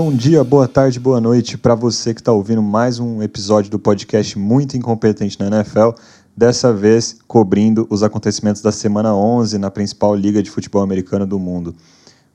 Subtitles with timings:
[0.00, 3.80] Bom dia, boa tarde, boa noite para você que está ouvindo mais um episódio do
[3.80, 5.88] podcast Muito Incompetente na NFL.
[6.36, 11.36] Dessa vez cobrindo os acontecimentos da semana 11 na principal liga de futebol americano do
[11.36, 11.74] mundo.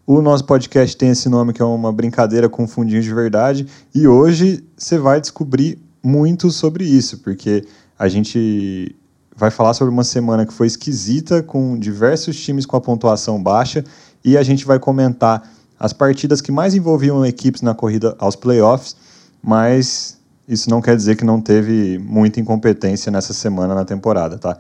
[0.06, 4.10] O nosso podcast tem esse nome que é uma brincadeira com fundinho de verdade e
[4.10, 7.64] hoje você vai descobrir muito sobre isso, porque
[7.98, 8.94] a gente
[9.34, 13.86] vai falar sobre uma semana que foi esquisita, com diversos times com a pontuação baixa
[14.22, 15.50] e a gente vai comentar
[15.84, 18.96] as partidas que mais envolviam equipes na corrida aos playoffs,
[19.44, 24.56] mas isso não quer dizer que não teve muita incompetência nessa semana na temporada, tá?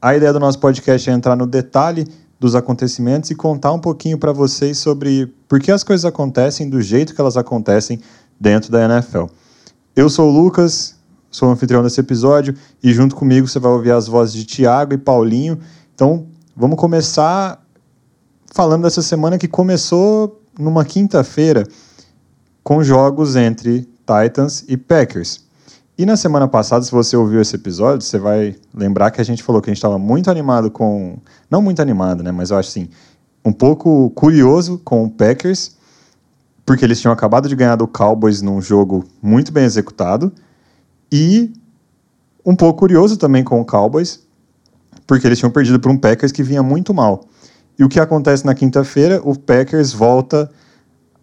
[0.00, 2.06] A ideia do nosso podcast é entrar no detalhe
[2.40, 6.80] dos acontecimentos e contar um pouquinho para vocês sobre por que as coisas acontecem do
[6.80, 8.00] jeito que elas acontecem
[8.40, 9.26] dentro da NFL.
[9.94, 10.96] Eu sou o Lucas,
[11.30, 14.94] sou o anfitrião desse episódio e junto comigo você vai ouvir as vozes de Tiago
[14.94, 15.58] e Paulinho.
[15.94, 17.62] Então, vamos começar
[18.50, 21.66] falando dessa semana que começou numa quinta-feira
[22.62, 25.44] com jogos entre Titans e Packers.
[25.96, 29.42] E na semana passada, se você ouviu esse episódio, você vai lembrar que a gente
[29.42, 31.18] falou que a gente estava muito animado com.
[31.48, 32.32] Não muito animado, né?
[32.32, 32.88] Mas eu acho assim,
[33.44, 35.76] um pouco curioso com o Packers,
[36.66, 40.32] porque eles tinham acabado de ganhar do Cowboys num jogo muito bem executado.
[41.12, 41.52] E
[42.44, 44.20] um pouco curioso também com o Cowboys,
[45.06, 47.24] porque eles tinham perdido para um Packers que vinha muito mal.
[47.78, 49.20] E o que acontece na quinta-feira?
[49.24, 50.50] O Packers volta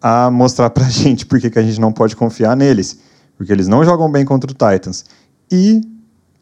[0.00, 2.98] a mostrar pra gente porque que a gente não pode confiar neles.
[3.36, 5.04] Porque eles não jogam bem contra o Titans.
[5.50, 5.80] E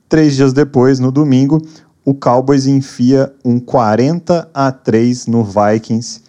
[0.09, 1.61] três dias depois, no domingo,
[2.05, 6.23] o Cowboys enfia um 40 a 3 no Vikings.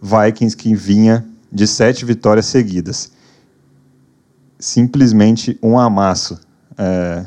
[0.00, 3.10] Vikings que vinha de sete vitórias seguidas.
[4.58, 6.38] Simplesmente um amasso.
[6.76, 7.24] É,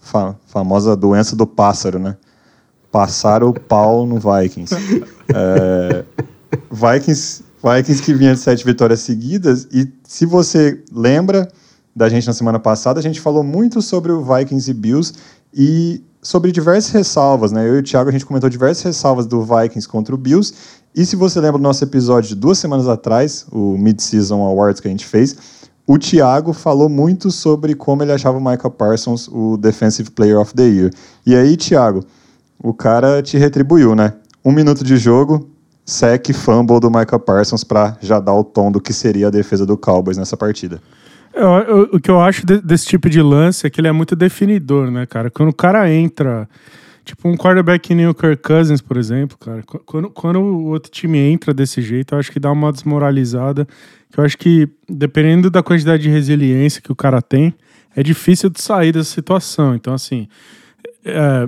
[0.00, 2.16] fa famosa doença do pássaro, né?
[2.96, 4.74] Passaram o pau no Vikings.
[5.34, 6.02] É,
[6.72, 9.68] Vikings, Vikings que vinha de sete vitórias seguidas.
[9.70, 11.46] E se você lembra
[11.94, 15.12] da gente na semana passada, a gente falou muito sobre o Vikings e Bills
[15.52, 17.68] e sobre diversas ressalvas, né?
[17.68, 20.54] Eu e o Thiago, a gente comentou diversas ressalvas do Vikings contra o Bills.
[20.94, 24.88] E se você lembra do nosso episódio de duas semanas atrás, o Mid-Season Awards que
[24.88, 25.36] a gente fez,
[25.86, 30.54] o Thiago falou muito sobre como ele achava o Michael Parsons o Defensive Player of
[30.54, 30.90] the Year.
[31.26, 32.02] E aí, Thiago,
[32.58, 34.14] o cara te retribuiu, né?
[34.44, 35.50] Um minuto de jogo,
[35.84, 39.64] sec fumble do Michael Parsons para já dar o tom do que seria a defesa
[39.64, 40.80] do Cowboys nessa partida.
[41.32, 43.92] Eu, eu, o que eu acho de, desse tipo de lance é que ele é
[43.92, 45.30] muito definidor, né, cara?
[45.30, 46.48] Quando o cara entra,
[47.04, 51.18] tipo um quarterback nem o Kirk Cousins, por exemplo, cara, quando, quando o outro time
[51.18, 53.68] entra desse jeito, eu acho que dá uma desmoralizada.
[54.16, 57.54] Eu acho que, dependendo da quantidade de resiliência que o cara tem,
[57.94, 59.74] é difícil de sair dessa situação.
[59.74, 60.26] Então, assim,
[61.04, 61.46] é,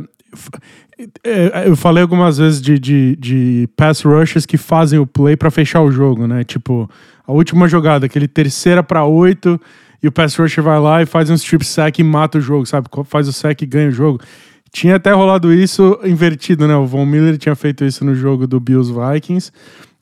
[1.64, 5.81] eu falei algumas vezes de, de, de pass rushers que fazem o play para fechar
[5.81, 6.42] o jogo, né?
[6.42, 6.91] Tipo,
[7.26, 9.60] a última jogada, aquele terceira para oito,
[10.03, 12.66] e o pass rusher vai lá e faz um strip sack e mata o jogo,
[12.66, 12.88] sabe?
[13.04, 14.20] Faz o sack e ganha o jogo.
[14.72, 16.75] Tinha até rolado isso invertido, né?
[16.75, 19.50] O Von Miller tinha feito isso no jogo do Bills Vikings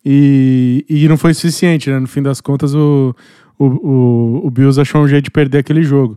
[0.05, 1.99] e, e não foi suficiente, né?
[1.99, 3.15] No fim das contas, o,
[3.59, 6.17] o, o, o Bills achou um jeito de perder aquele jogo.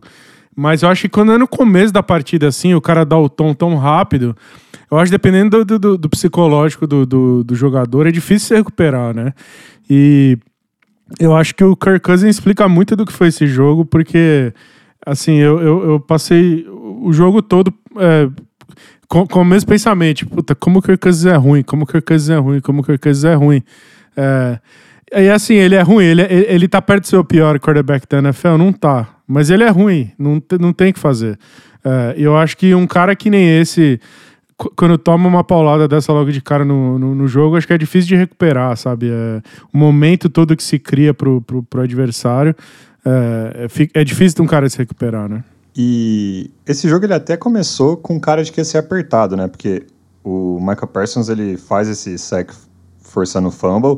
[0.56, 3.28] Mas eu acho que quando é no começo da partida, assim, o cara dá o
[3.28, 4.36] tom tão rápido,
[4.90, 8.54] eu acho que dependendo do, do, do psicológico do, do, do, jogador, é difícil se
[8.54, 9.32] recuperar, né?
[9.88, 10.36] E
[11.18, 14.52] eu acho que o Kirk Cousins explica muito do que foi esse jogo, porque,
[15.06, 18.28] assim, eu, eu, eu passei o jogo todo é,
[19.08, 21.86] com, com o mesmo pensamento, tipo, puta, como o Kirk Cousins é ruim, como o
[21.86, 23.62] Kirk Cousins é ruim, como o Kirk Cousins é ruim.
[24.16, 24.58] É,
[25.12, 28.06] e assim, ele é ruim, ele, ele, ele tá perto de ser o pior quarterback
[28.08, 28.56] da NFL?
[28.56, 29.08] Não tá.
[29.26, 31.38] Mas ele é ruim, não, não tem o que fazer.
[31.84, 34.00] É, eu acho que um cara que nem esse
[34.76, 37.78] quando toma uma paulada dessa logo de cara no, no, no, jogo, acho que é
[37.78, 39.08] difícil de recuperar, sabe?
[39.10, 39.40] É,
[39.72, 42.54] o momento todo que se cria pro, pro, pro adversário
[43.04, 45.42] é, é, é, difícil de um cara se recuperar, né?
[45.74, 49.48] E esse jogo ele até começou com cara de que ia ser apertado, né?
[49.48, 49.86] Porque
[50.22, 52.52] o Michael Parsons ele faz esse sack
[52.98, 53.96] forçando o fumble,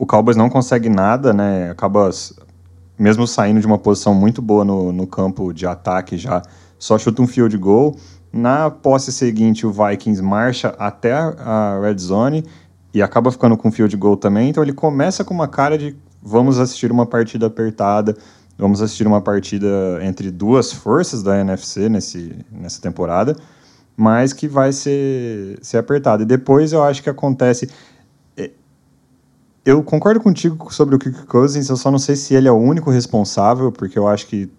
[0.00, 1.70] o Cowboys não consegue nada, né?
[1.70, 2.08] Acaba
[2.98, 6.40] mesmo saindo de uma posição muito boa no, no campo de ataque já,
[6.78, 7.94] só chuta um field goal
[8.32, 12.44] na posse seguinte, o Vikings marcha até a red zone
[12.94, 14.48] e acaba ficando com field goal também.
[14.48, 18.16] Então ele começa com uma cara de vamos assistir uma partida apertada,
[18.56, 23.36] vamos assistir uma partida entre duas forças da NFC nesse, nessa temporada,
[23.96, 26.22] mas que vai ser, ser apertada.
[26.22, 27.68] E depois eu acho que acontece.
[29.64, 32.56] Eu concordo contigo sobre o Kirk Cousins, eu só não sei se ele é o
[32.56, 34.50] único responsável, porque eu acho que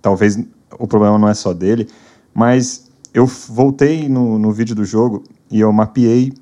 [0.00, 0.38] talvez
[0.78, 1.88] o problema não é só dele,
[2.32, 6.32] mas eu voltei no, no vídeo do jogo e eu mapeei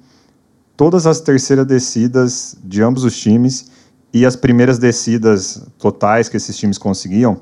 [0.76, 3.70] todas as terceiras descidas de ambos os times
[4.12, 7.40] e as primeiras descidas totais que esses times conseguiam,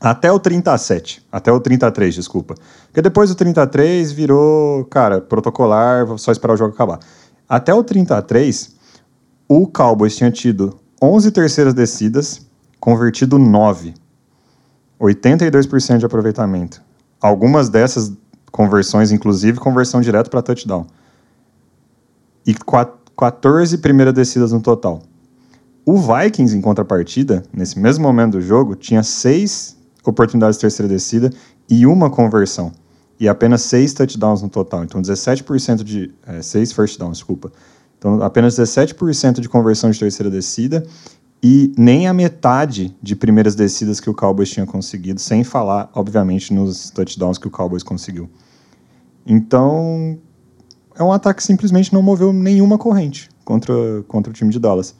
[0.00, 2.54] até o 37, até o 33, desculpa.
[2.86, 7.00] Porque depois do 33 virou, cara, protocolar, só esperar o jogo acabar.
[7.48, 8.73] Até o 33,
[9.48, 12.46] o Cowboys tinha tido 11 terceiras descidas,
[12.80, 13.94] convertido 9.
[15.00, 16.82] 82% de aproveitamento.
[17.20, 18.12] Algumas dessas
[18.50, 20.86] conversões, inclusive conversão direto para touchdown.
[22.46, 22.54] E
[23.16, 25.02] 14 primeiras descidas no total.
[25.84, 31.30] O Vikings, em contrapartida, nesse mesmo momento do jogo, tinha seis oportunidades de terceira descida
[31.68, 32.72] e uma conversão.
[33.20, 34.84] E apenas seis touchdowns no total.
[34.84, 36.12] Então, 17% de.
[36.26, 37.52] É, seis first downs, desculpa.
[38.04, 40.84] Então, apenas 17% de conversão de terceira descida
[41.42, 46.52] e nem a metade de primeiras descidas que o Cowboys tinha conseguido, sem falar, obviamente,
[46.52, 48.28] nos touchdowns que o Cowboys conseguiu.
[49.26, 50.18] Então,
[50.94, 53.74] é um ataque que simplesmente não moveu nenhuma corrente contra,
[54.06, 54.94] contra o time de Dallas.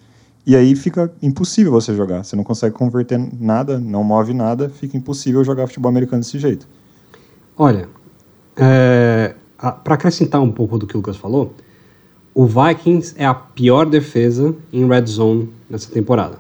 [0.47, 2.25] E aí fica impossível você jogar.
[2.25, 6.67] Você não consegue converter nada, não move nada, fica impossível jogar futebol americano desse jeito.
[7.55, 7.87] Olha,
[8.57, 11.55] é, para acrescentar um pouco do que o Lucas falou,
[12.35, 16.39] o Vikings é a pior defesa em red zone nessa temporada.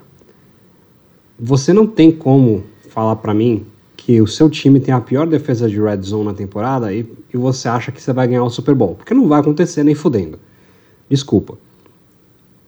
[1.38, 3.64] Você não tem como falar para mim
[3.96, 7.36] que o seu time tem a pior defesa de red zone na temporada e, e
[7.36, 10.38] você acha que você vai ganhar o Super Bowl, porque não vai acontecer nem fudendo.
[11.08, 11.56] Desculpa.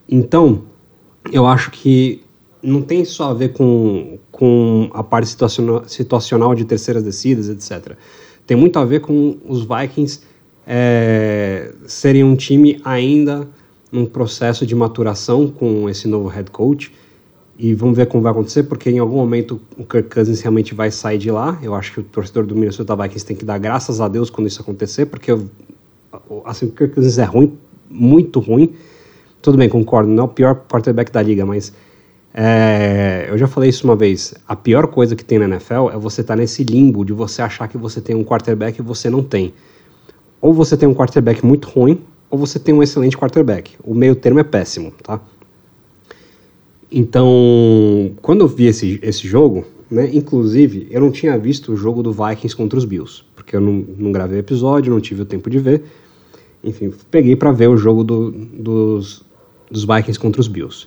[0.09, 0.63] Então,
[1.33, 2.23] eu acho que
[2.63, 7.97] não tem só a ver com, com a parte situacional, situacional de terceiras descidas, etc.
[8.47, 10.21] Tem muito a ver com os Vikings
[10.67, 13.49] é, serem um time ainda
[13.93, 16.93] num processo de maturação com esse novo head coach.
[17.59, 20.91] E vamos ver como vai acontecer, porque em algum momento o Kirk Cousins realmente vai
[20.91, 21.59] sair de lá.
[21.63, 24.47] Eu acho que o torcedor do Minnesota Vikings tem que dar graças a Deus quando
[24.47, 25.31] isso acontecer, porque
[26.45, 27.57] assim, o Kirk Cousins é ruim,
[27.89, 28.75] muito ruim.
[29.41, 31.73] Tudo bem, concordo, não é o pior quarterback da liga, mas
[32.35, 34.35] é, eu já falei isso uma vez.
[34.47, 37.41] A pior coisa que tem na NFL é você estar tá nesse limbo de você
[37.41, 39.55] achar que você tem um quarterback e você não tem
[40.47, 43.73] ou você tem um quarterback muito ruim, ou você tem um excelente quarterback.
[43.83, 45.21] O meio termo é péssimo, tá?
[46.89, 52.01] Então, quando eu vi esse, esse jogo, né, inclusive, eu não tinha visto o jogo
[52.01, 55.25] do Vikings contra os Bills, porque eu não, não gravei o episódio, não tive o
[55.25, 55.83] tempo de ver.
[56.63, 59.25] Enfim, peguei para ver o jogo do, dos,
[59.69, 60.87] dos Vikings contra os Bills.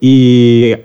[0.00, 0.78] E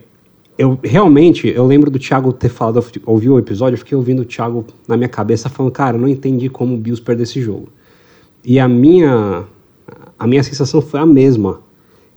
[0.61, 4.25] eu realmente, eu lembro do Thiago ter falado, ouviu o episódio, eu fiquei ouvindo o
[4.25, 7.67] Thiago na minha cabeça falando, cara, eu não entendi como o Bills perdeu esse jogo.
[8.45, 9.43] E a minha
[10.19, 11.61] a minha sensação foi a mesma.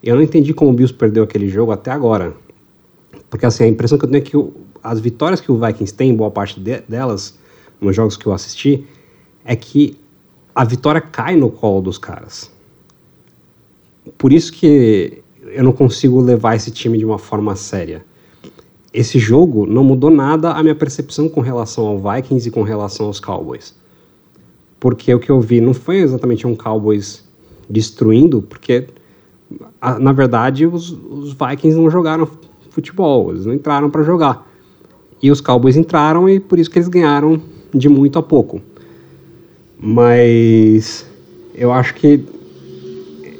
[0.03, 2.35] Eu não entendi como o Bills perdeu aquele jogo até agora.
[3.31, 4.53] Porque assim, a impressão que eu tenho é que o,
[4.83, 7.39] as vitórias que o Vikings tem, boa parte de, delas,
[7.81, 8.87] nos jogos que eu assisti,
[9.43, 9.99] é que
[10.55, 12.53] a vitória cai no colo dos caras.
[14.19, 18.05] Por isso que eu não consigo levar esse time de uma forma séria
[18.95, 23.07] esse jogo não mudou nada a minha percepção com relação ao Vikings e com relação
[23.07, 23.75] aos Cowboys.
[24.79, 27.25] Porque o que eu vi não foi exatamente um Cowboys
[27.69, 28.87] destruindo, porque
[30.01, 32.29] na verdade os, os, Vikings não jogaram
[32.71, 34.49] futebol, eles não entraram para jogar.
[35.21, 37.43] E os Cowboys entraram e por isso que eles ganharam
[37.75, 38.61] de muito a pouco.
[39.77, 41.05] Mas
[41.53, 42.25] eu acho que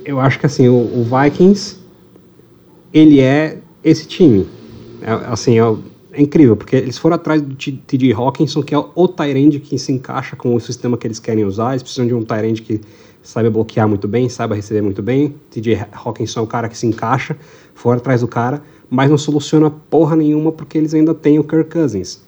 [0.05, 1.79] eu acho que assim o, o Vikings
[2.93, 4.47] ele é esse time
[5.05, 5.63] é, assim, é,
[6.13, 8.15] é, incrível, porque eles foram atrás do T.J.
[8.15, 11.73] Hawkinson, que é o Tyrande que se encaixa com o sistema que eles querem usar.
[11.73, 12.81] Eles precisam de um Tyrande que
[13.23, 15.35] saiba bloquear muito bem, saiba receber muito bem.
[15.51, 15.87] T.J.
[15.93, 17.37] Hawkinson é o cara que se encaixa,
[17.75, 21.71] foram atrás do cara, mas não soluciona porra nenhuma porque eles ainda têm o Kirk
[21.71, 22.23] Cousins.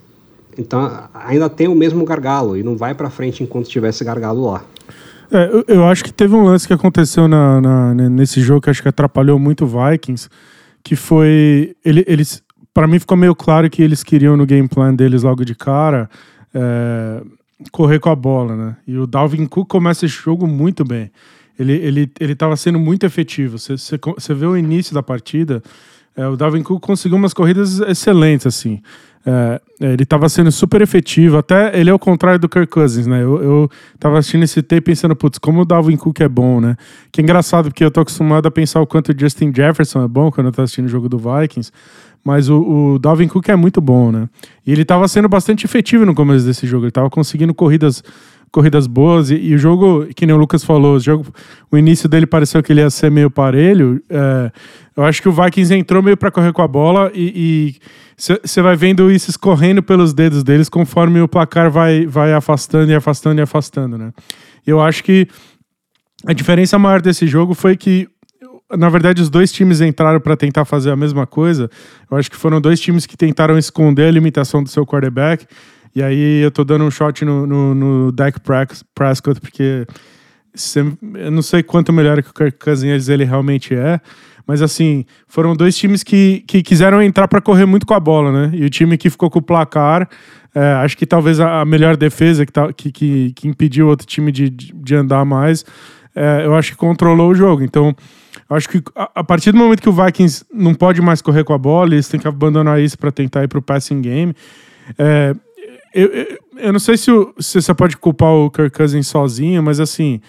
[0.58, 4.50] Então ainda tem o mesmo gargalo e não vai para frente enquanto tiver esse gargalo
[4.50, 4.64] lá.
[5.30, 8.70] É, eu, eu, acho que teve um lance que aconteceu na, na, nesse jogo que
[8.70, 10.28] acho que atrapalhou muito o Vikings,
[10.84, 12.42] que foi ele, eles
[12.76, 16.10] para mim ficou meio claro que eles queriam no game plan deles logo de cara
[16.54, 17.22] é,
[17.72, 18.76] correr com a bola, né?
[18.86, 21.10] E o Dalvin Cook começa esse jogo muito bem.
[21.58, 23.58] Ele ele ele estava sendo muito efetivo.
[23.58, 25.62] Você, você, vê o início da partida,
[26.14, 28.82] é, o Dalvin Cook conseguiu umas corridas excelentes assim.
[29.24, 33.06] É, é ele estava sendo super efetivo, até ele é o contrário do Kirk Cousins,
[33.06, 33.22] né?
[33.22, 36.76] Eu, eu tava assistindo esse tape pensando, putz, como o Dalvin Cook é bom, né?
[37.10, 40.08] Que é engraçado, porque eu tô acostumado a pensar o quanto o Justin Jefferson é
[40.08, 41.72] bom quando eu tô assistindo o jogo do Vikings,
[42.26, 44.28] mas o, o Dalvin Cook é muito bom, né?
[44.66, 46.82] E ele estava sendo bastante efetivo no começo desse jogo.
[46.82, 48.02] Ele estava conseguindo corridas
[48.50, 51.26] corridas boas e, e, o jogo, que nem o Lucas falou, o jogo,
[51.70, 54.02] o início dele pareceu que ele ia ser meio parelho.
[54.10, 54.50] É,
[54.96, 57.76] eu acho que o Vikings entrou meio para correr com a bola e
[58.16, 62.94] você vai vendo isso escorrendo pelos dedos deles conforme o placar vai, vai afastando e
[62.94, 64.12] afastando e afastando, né?
[64.66, 65.28] Eu acho que
[66.26, 68.08] a diferença maior desse jogo foi que
[68.74, 71.70] na verdade, os dois times entraram para tentar fazer a mesma coisa.
[72.10, 75.46] Eu acho que foram dois times que tentaram esconder a limitação do seu quarterback.
[75.94, 78.38] E aí eu tô dando um shot no, no, no Dak
[78.94, 79.86] Prescott, porque
[81.14, 84.00] eu não sei quanto melhor que o Kirk Cousins ele realmente é.
[84.46, 88.30] Mas assim, foram dois times que, que quiseram entrar para correr muito com a bola,
[88.30, 88.50] né?
[88.54, 90.08] E o time que ficou com o placar,
[90.54, 94.30] é, acho que talvez a, melhor defesa que, tá, que, que, que impediu outro time
[94.30, 95.64] de, de andar mais,
[96.14, 97.62] é, eu acho que controlou o jogo.
[97.62, 97.94] Então,
[98.54, 101.52] acho que a, a, partir do momento que o Vikings não pode mais correr com
[101.52, 104.34] a bola, eles têm que abandonar isso para tentar ir para o passing game.
[104.98, 105.34] É,
[105.92, 109.62] eu, eu, eu, não sei se, o, se você pode culpar o Kirk Cousins sozinho,
[109.62, 110.20] mas assim,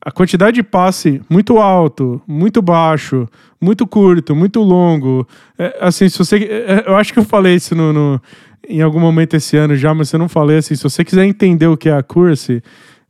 [0.00, 3.28] a quantidade de passe muito alto, muito baixo,
[3.60, 5.26] muito curto, muito longo.
[5.58, 6.36] É, assim, se você.
[6.36, 8.22] É, eu acho que eu falei isso no, no,
[8.66, 10.74] em algum momento esse ano já, mas eu não falei assim.
[10.74, 12.62] Se você quiser entender o que é a curse,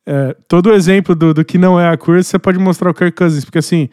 [0.07, 3.17] é, todo exemplo do, do que não é a curse, você pode mostrar o Kirk
[3.17, 3.89] Cousins, porque assim.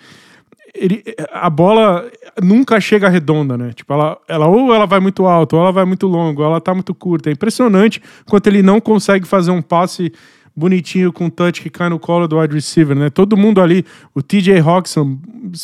[0.76, 2.06] Ele, a bola
[2.42, 3.72] nunca chega redonda, né?
[3.74, 6.60] Tipo, ela, ela ou ela vai muito alto, ou ela vai muito longo, ou ela
[6.60, 7.30] tá muito curta.
[7.30, 10.12] É impressionante quanto ele não consegue fazer um passe
[10.56, 13.10] bonitinho com touch que cai no colo do wide receiver, né?
[13.10, 15.18] Todo mundo ali, o TJ Hawkinson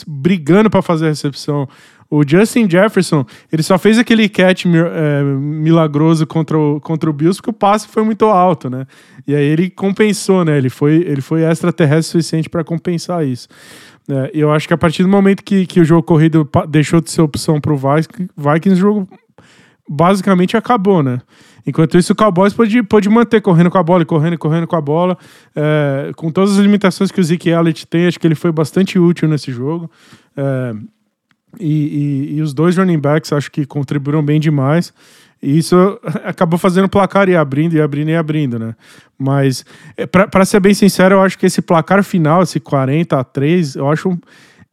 [0.05, 1.67] brigando para fazer a recepção.
[2.09, 7.37] O Justin Jefferson, ele só fez aquele catch é, milagroso contra o, contra o Bills
[7.37, 8.85] porque o passe foi muito alto, né?
[9.25, 10.57] E aí ele compensou, né?
[10.57, 13.47] Ele foi, ele foi extraterrestre suficiente para compensar isso.
[14.09, 17.11] É, eu acho que a partir do momento que, que o jogo corrido deixou de
[17.11, 19.07] ser opção para o Vikings, o jogo
[19.87, 21.21] basicamente acabou, né?
[21.65, 24.81] Enquanto isso, o Cowboys pode, pode manter correndo com a bola, correndo, correndo com a
[24.81, 25.17] bola.
[25.55, 28.97] É, com todas as limitações que o Zeke Elliott tem, acho que ele foi bastante
[28.97, 29.89] útil nesse jogo.
[30.35, 30.73] É,
[31.59, 34.93] e, e, e, os dois running backs acho que contribuíram bem demais.
[35.41, 35.75] E isso
[36.23, 38.75] acabou fazendo placar e abrindo, e abrindo, e abrindo, né?
[39.17, 39.65] Mas,
[39.97, 43.75] é, para ser bem sincero, eu acho que esse placar final, esse 40 a 3,
[43.75, 44.17] eu acho.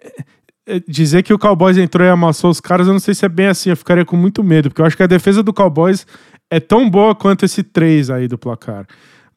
[0.00, 0.24] É,
[0.70, 3.28] é, dizer que o Cowboys entrou e amassou os caras, eu não sei se é
[3.28, 6.06] bem assim, eu ficaria com muito medo, porque eu acho que a defesa do Cowboys
[6.50, 8.86] é tão boa quanto esse 3 aí do placar.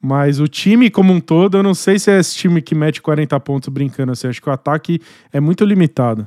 [0.00, 3.00] Mas o time como um todo, eu não sei se é esse time que mete
[3.00, 4.26] 40 pontos brincando assim.
[4.26, 5.00] Acho que o ataque
[5.32, 6.26] é muito limitado.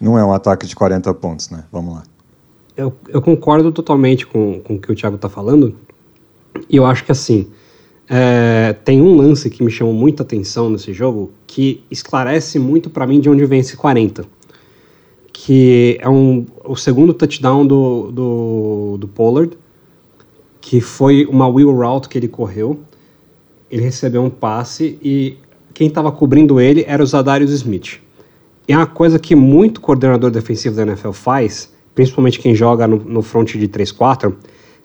[0.00, 1.64] Não é um ataque de 40 pontos, né?
[1.72, 2.02] Vamos lá.
[2.78, 5.74] Eu, eu concordo totalmente com, com o que o Thiago tá falando.
[6.70, 7.48] E eu acho que assim,
[8.08, 13.04] é, tem um lance que me chamou muita atenção nesse jogo que esclarece muito para
[13.04, 14.24] mim de onde vem esse 40.
[15.32, 19.58] Que é um, o segundo touchdown do, do, do Pollard
[20.60, 22.78] que foi uma wheel route que ele correu.
[23.68, 25.36] Ele recebeu um passe e
[25.74, 28.00] quem estava cobrindo ele era o Zadarius Smith.
[28.68, 33.22] É uma coisa que muito coordenador defensivo da NFL faz, principalmente quem joga no, no
[33.22, 34.32] front de 3-4,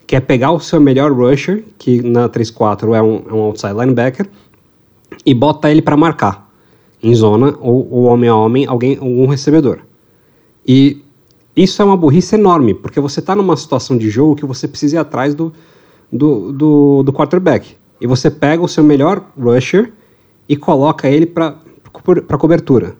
[0.04, 3.72] que é pegar o seu melhor rusher, que na 3-4 é um, é um outside
[3.72, 4.28] linebacker,
[5.24, 6.50] e bota ele para marcar
[7.00, 9.78] em zona, ou, ou homem a homem, alguém, algum recebedor.
[10.66, 11.04] E
[11.54, 14.96] isso é uma burrice enorme, porque você está numa situação de jogo que você precisa
[14.96, 15.52] ir atrás do,
[16.12, 17.76] do, do, do quarterback.
[18.00, 19.92] E você pega o seu melhor rusher
[20.48, 21.54] e coloca ele para
[22.36, 22.96] cobertura.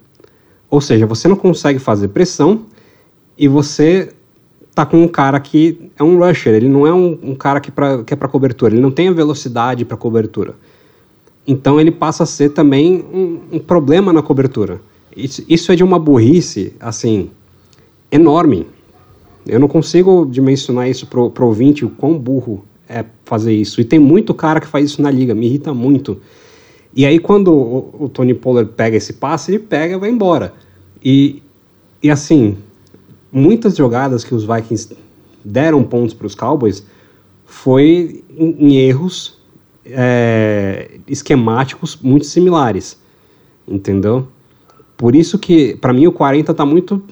[0.71, 2.67] Ou seja, você não consegue fazer pressão
[3.37, 4.11] e você
[4.75, 7.71] tá com um cara que é um rusher, ele não é um, um cara que,
[7.71, 10.55] pra, que é para cobertura, ele não tem a velocidade para cobertura.
[11.47, 14.81] Então ele passa a ser também um, um problema na cobertura.
[15.17, 17.31] Isso, isso é de uma burrice, assim,
[18.11, 18.67] enorme.
[19.47, 23.81] Eu não consigo dimensionar isso pro, pro ouvinte, o quão burro é fazer isso.
[23.81, 26.21] E tem muito cara que faz isso na liga, me irrita muito.
[26.97, 30.53] E aí quando o, o Tony Pollard pega esse passe, ele pega e vai embora.
[31.05, 31.43] E,
[32.03, 32.57] e assim,
[33.35, 34.97] muitas jogadas que os Vikings
[35.45, 36.87] deram pontos para os Cowboys
[37.45, 39.39] foi em, em erros
[39.85, 42.97] é, esquemáticos muito similares,
[43.67, 44.29] entendeu?
[44.97, 47.03] Por isso que, para mim, o 40 está muito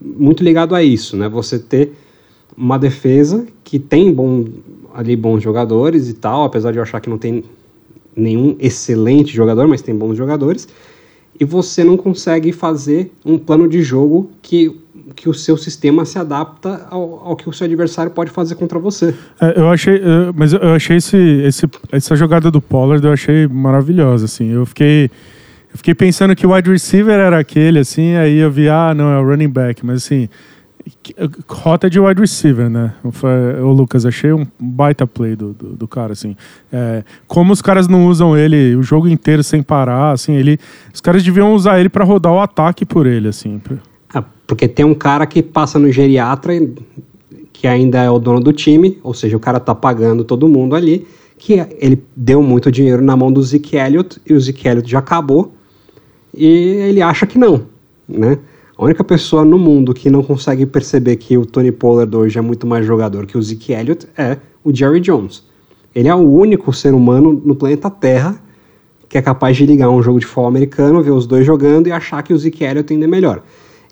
[0.00, 1.28] muito ligado a isso, né?
[1.28, 1.92] Você ter
[2.56, 4.44] uma defesa que tem bom,
[4.94, 7.44] ali bons jogadores e tal, apesar de eu achar que não tem
[8.14, 10.68] nenhum excelente jogador, mas tem bons jogadores,
[11.38, 14.76] e você não consegue fazer um plano de jogo que,
[15.14, 18.78] que o seu sistema se adapta ao, ao que o seu adversário pode fazer contra
[18.78, 19.14] você.
[19.40, 20.00] É, eu achei,
[20.34, 25.10] mas eu achei esse, esse, essa jogada do Pollard, eu achei maravilhosa, assim, eu fiquei
[25.70, 29.10] eu fiquei pensando que o wide receiver era aquele, assim, aí eu vi, ah, não,
[29.12, 30.28] é o running back, mas assim,
[31.48, 32.94] rota de wide receiver, né?
[33.62, 36.36] O Lucas, achei um baita play do, do, do cara, assim.
[36.72, 40.58] É, como os caras não usam ele o jogo inteiro sem parar, assim, ele,
[40.92, 43.60] os caras deviam usar ele para rodar o ataque por ele, assim.
[43.70, 43.76] Ah,
[44.46, 46.52] porque tem um cara que passa no geriatra,
[47.52, 50.74] que ainda é o dono do time, ou seja, o cara tá pagando todo mundo
[50.74, 54.90] ali, que ele deu muito dinheiro na mão do Zeke Elliott, e o Zeke Elliott
[54.90, 55.52] já acabou,
[56.34, 57.66] e ele acha que não,
[58.08, 58.38] né?
[58.76, 62.40] A única pessoa no mundo que não consegue perceber que o Tony Pollard hoje é
[62.40, 65.42] muito mais jogador que o Zeke Elliott é o Jerry Jones.
[65.92, 68.40] Ele é o único ser humano no planeta Terra
[69.08, 71.92] que é capaz de ligar um jogo de futebol americano, ver os dois jogando e
[71.92, 73.42] achar que o Zeke Elliott ainda é melhor.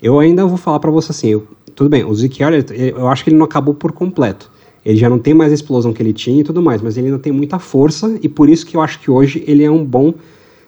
[0.06, 3.24] Eu ainda vou falar para você assim, eu, tudo bem, o Zeke Elliott, eu acho
[3.24, 4.48] que ele não acabou por completo.
[4.84, 7.08] Ele já não tem mais a explosão que ele tinha e tudo mais, mas ele
[7.08, 9.84] ainda tem muita força e por isso que eu acho que hoje ele é um
[9.84, 10.14] bom,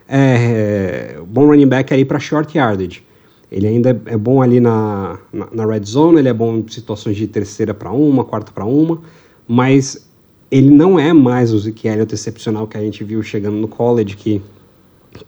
[0.08, 3.04] é, bom running back aí para short yardage.
[3.48, 7.16] Ele ainda é bom ali na, na, na, red zone, ele é bom em situações
[7.16, 9.00] de terceira para uma, quarta para uma,
[9.46, 10.10] mas
[10.50, 14.16] ele não é mais o Zeke Elliott excepcional que a gente viu chegando no college,
[14.16, 14.42] que,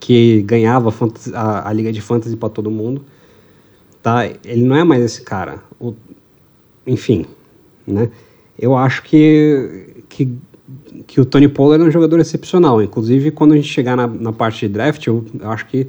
[0.00, 0.92] que ganhava
[1.32, 3.04] a, a liga de fantasy para todo mundo.
[4.02, 4.26] Tá?
[4.44, 5.62] Ele não é mais esse cara.
[5.78, 5.94] O,
[6.86, 7.26] enfim,
[7.86, 8.10] né?
[8.58, 10.36] Eu acho que, que,
[11.06, 12.82] que o Tony Pollard é um jogador excepcional.
[12.82, 15.88] Inclusive, quando a gente chegar na, na parte de draft, eu, eu acho que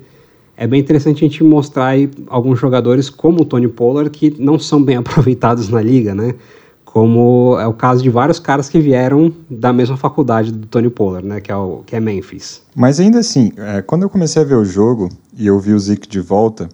[0.55, 4.59] é bem interessante a gente mostrar aí alguns jogadores como o Tony Pollard que não
[4.59, 6.35] são bem aproveitados na liga, né?
[6.85, 11.25] Como é o caso de vários caras que vieram da mesma faculdade do Tony Pollard,
[11.25, 11.39] né?
[11.39, 12.61] Que é, o, que é Memphis.
[12.75, 15.79] Mas ainda assim, é, quando eu comecei a ver o jogo e eu vi o
[15.79, 16.67] Zeke de volta,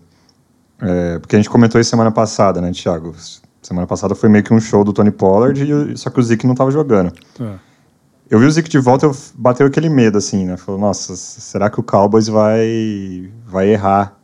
[0.81, 3.15] é, porque a gente comentou isso semana passada, né, Thiago?
[3.61, 6.45] Semana passada foi meio que um show do Tony Pollard, e, só que o Zeke
[6.45, 7.11] não estava jogando.
[7.39, 7.55] É.
[8.29, 10.57] Eu vi o Zeke de volta, eu bateu aquele medo, assim, né?
[10.57, 14.17] Falou, nossa, será que o Cowboys vai, vai errar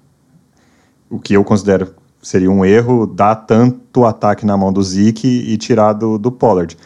[1.10, 1.94] o que eu considero
[2.24, 6.78] seria um erro dar tanto ataque na mão do Zeke e tirar do, do Pollard.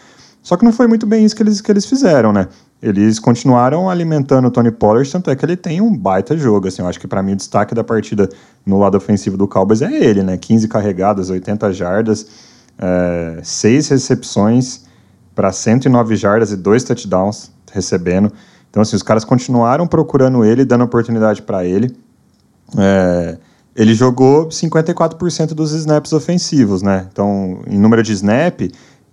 [0.42, 2.48] Só que não foi muito bem isso que eles, que eles fizeram, né?
[2.82, 6.68] Eles continuaram alimentando o Tony Pollard, tanto é que ele tem um baita jogo.
[6.68, 8.30] Assim, eu acho que para mim o destaque da partida
[8.66, 10.38] no lado ofensivo do Cowboys é ele, né?
[10.38, 12.28] 15 carregadas, 80 jardas,
[12.78, 14.86] é, 6 recepções,
[15.34, 18.32] para 109 jardas e dois touchdowns recebendo.
[18.70, 21.96] Então, assim, os caras continuaram procurando ele, dando oportunidade para ele.
[22.78, 23.38] É,
[23.76, 27.08] ele jogou 54% dos snaps ofensivos, né?
[27.12, 28.62] Então, em número de snap,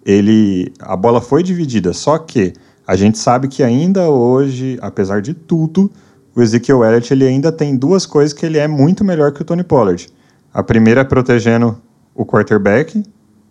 [0.05, 2.55] ele a bola foi dividida, só que
[2.87, 5.91] a gente sabe que ainda hoje, apesar de tudo,
[6.35, 9.45] o Ezekiel Elliott ele ainda tem duas coisas que ele é muito melhor que o
[9.45, 10.09] Tony Pollard.
[10.53, 11.81] A primeira é protegendo
[12.15, 13.03] o quarterback,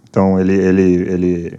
[0.10, 1.58] então ele, ele, ele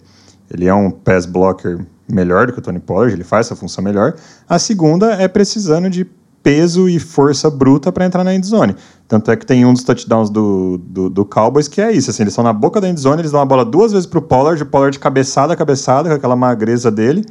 [0.51, 3.83] ele é um pass blocker melhor do que o Tony Pollard, ele faz essa função
[3.83, 4.15] melhor.
[4.49, 6.07] A segunda é precisando de
[6.43, 8.77] peso e força bruta para entrar na endzone.
[9.09, 12.23] Tanto é que tem um dos touchdowns do, do, do, Cowboys que é isso, assim,
[12.23, 14.63] eles estão na boca da endzone, eles dão a bola duas vezes para o Pollard,
[14.63, 17.25] o Pollard cabeçada, cabeçada, com aquela magreza dele,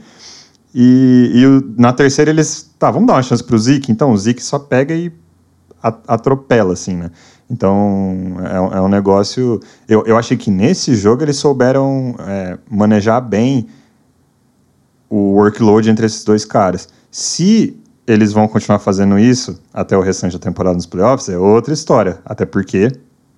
[0.73, 4.17] e, e na terceira eles, tá, vamos dar uma chance para o Zeke, então o
[4.17, 5.11] Zeke só pega e
[6.07, 7.11] atropela, assim, né?
[7.49, 9.59] Então, é, é, um negócio.
[9.87, 13.67] Eu, eu achei que nesse jogo eles souberam é, manejar bem
[15.09, 16.89] o workload entre esses dois caras.
[17.11, 21.73] Se eles vão continuar fazendo isso até o restante da temporada nos playoffs, é outra
[21.73, 22.17] história.
[22.25, 22.91] Até porque,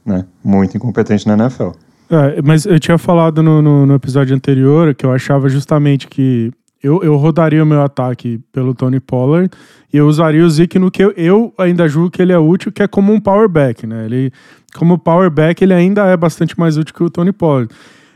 [0.06, 1.72] né, muito incompetente na NFL.
[2.10, 6.52] É, mas eu tinha falado no, no, no episódio anterior que eu achava justamente que
[6.82, 9.50] eu, eu rodaria o meu ataque pelo Tony Pollard
[9.92, 12.72] e eu usaria o Zeke no que eu, eu, ainda julgo que ele é útil,
[12.72, 14.06] que é como um power back, né?
[14.06, 14.32] Ele,
[14.76, 17.74] como power back, ele ainda é bastante mais útil que o Tony Pollard.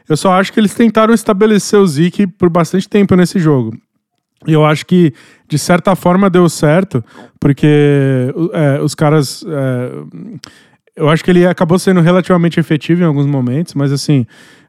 [0.08, 3.78] Eu só acho que eles tentaram estabelecer o Zeke por bastante tempo nesse jogo.
[4.48, 5.13] E eu acho que,
[5.48, 7.04] de certa forma, deu certo,
[7.39, 9.43] porque é, os caras.
[9.48, 9.91] É,
[10.95, 14.26] eu acho que ele acabou sendo relativamente efetivo em alguns momentos, mas assim,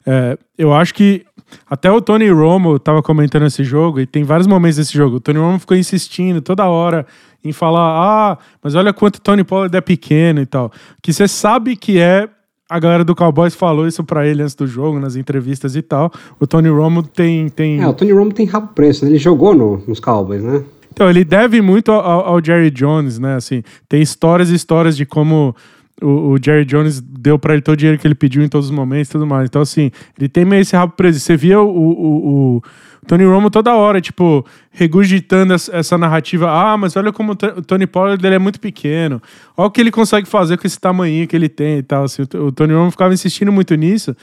[0.07, 1.25] é, eu acho que
[1.69, 5.17] até o Tony Romo estava comentando esse jogo, e tem vários momentos desse jogo.
[5.17, 7.07] O Tony Romo ficou insistindo toda hora
[7.45, 10.71] em falar: ah, mas olha quanto Tony Pollard é pequeno e tal.
[11.03, 12.29] Que você sabe que é.
[12.69, 16.09] A galera do Cowboys falou isso para ele antes do jogo, nas entrevistas e tal.
[16.39, 17.49] O Tony Romo tem.
[17.49, 17.81] tem...
[17.81, 19.11] É, o Tony Romo tem rabo preço, né?
[19.11, 20.63] Ele jogou no, nos Cowboys, né?
[20.93, 23.35] Então, ele deve muito ao, ao Jerry Jones, né?
[23.35, 25.53] Assim, tem histórias e histórias de como
[26.01, 28.67] o, o Jerry Jones deu para ele todo o dinheiro que ele pediu em todos
[28.67, 29.47] os momentos e tudo mais.
[29.47, 31.21] Então, assim, ele tem meio esse rabo preso.
[31.21, 32.63] Você via o, o, o
[33.07, 36.51] Tony Romo toda hora, tipo, regurgitando essa narrativa.
[36.51, 39.21] Ah, mas olha como o Tony Pollard ele é muito pequeno.
[39.57, 42.05] Olha o que ele consegue fazer com esse tamanho que ele tem e tal.
[42.05, 44.17] Assim, o Tony Romo ficava insistindo muito nisso.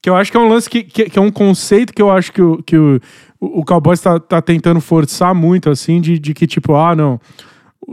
[0.00, 2.10] Que eu acho que é um lance que, que, que é um conceito que eu
[2.10, 3.00] acho que o, que o,
[3.40, 7.20] o Cowboys tá, tá tentando forçar muito, assim, de, de que, tipo, ah, não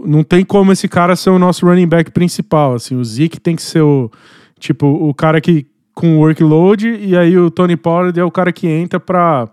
[0.03, 3.55] não tem como esse cara ser o nosso running back principal, assim, o Zeke tem
[3.55, 4.11] que ser o
[4.59, 8.67] tipo o cara que com workload e aí o Tony Pollard é o cara que
[8.67, 9.47] entra para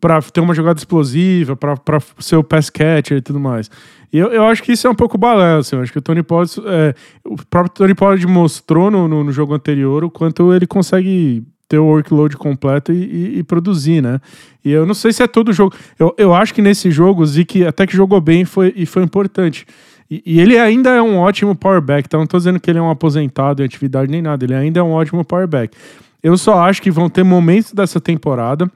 [0.00, 3.70] para ter uma jogada explosiva, para ser o pass catcher e tudo mais.
[4.12, 5.68] E eu, eu acho que isso é um pouco balanço.
[5.68, 9.22] Assim, eu acho que o Tony Pollard, é, o próprio Tony Pollard mostrou no, no,
[9.22, 14.00] no jogo anterior o quanto ele consegue ter o workload completo e, e, e, produzir,
[14.00, 14.20] né?
[14.64, 15.74] E eu não sei se é todo jogo.
[15.98, 19.02] Eu, eu acho que nesse jogo o Zeke até que jogou bem foi, e foi
[19.02, 19.66] importante.
[20.10, 22.78] E, e, ele ainda é um ótimo power back, então não tô dizendo que ele
[22.78, 25.76] é um aposentado em atividade nem nada, ele ainda é um ótimo power back.
[26.22, 28.70] Eu só acho que vão ter momentos dessa temporada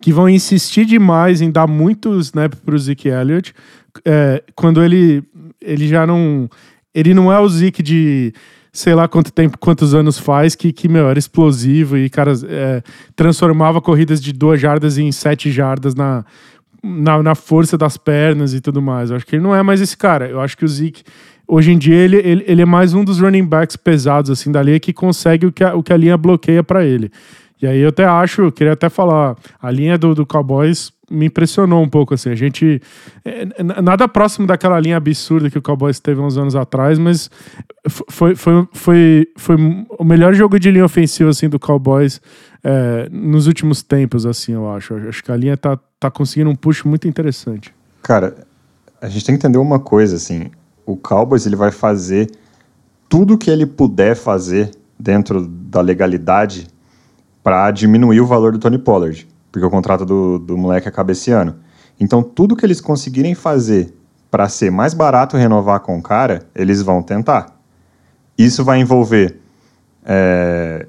[0.00, 3.54] que vão insistir demais em dar muito snap pro Zeke Elliott,
[4.04, 5.22] é, quando ele,
[5.60, 6.48] ele já não.
[6.94, 8.32] Ele não é o Zeke de
[8.72, 12.82] sei lá quanto tempo, quantos anos faz, que, que meu, era explosivo e, cara, é,
[13.16, 16.24] transformava corridas de duas jardas em sete jardas na,
[16.82, 19.10] na, na, força das pernas e tudo mais.
[19.10, 20.28] Eu acho que ele não é mais esse cara.
[20.28, 21.02] Eu acho que o Zeke,
[21.46, 24.62] hoje em dia, ele, ele, ele é mais um dos running backs pesados, assim, da
[24.62, 27.10] linha que consegue o que a, o que a linha bloqueia para ele.
[27.60, 31.82] E aí eu até acho, queria até falar, a linha do, do Cowboys me impressionou
[31.82, 32.30] um pouco, assim.
[32.30, 32.80] A gente.
[33.24, 33.46] É,
[33.82, 37.30] nada próximo daquela linha absurda que o Cowboys teve uns anos atrás, mas
[37.88, 39.56] foi, foi, foi, foi
[39.98, 42.20] o melhor jogo de linha ofensiva, assim, do Cowboys
[42.62, 44.94] é, nos últimos tempos, assim, eu acho.
[45.08, 47.74] Acho que a linha tá, tá conseguindo um push muito interessante.
[48.02, 48.36] Cara,
[49.00, 50.50] a gente tem que entender uma coisa, assim.
[50.84, 52.30] O Cowboys, ele vai fazer
[53.08, 56.66] tudo que ele puder fazer dentro da legalidade
[57.42, 59.26] para diminuir o valor do Tony Pollard
[59.58, 61.56] porque o contrato do, do moleque acaba esse ano.
[61.98, 63.92] Então, tudo que eles conseguirem fazer
[64.30, 67.56] para ser mais barato renovar com o cara, eles vão tentar.
[68.36, 69.40] Isso vai envolver
[70.04, 70.86] é,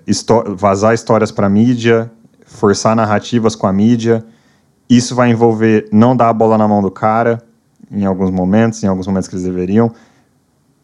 [0.55, 2.11] vazar histórias para mídia,
[2.45, 4.23] forçar narrativas com a mídia.
[4.87, 7.41] Isso vai envolver não dar a bola na mão do cara
[7.91, 9.91] em alguns momentos, em alguns momentos que eles deveriam.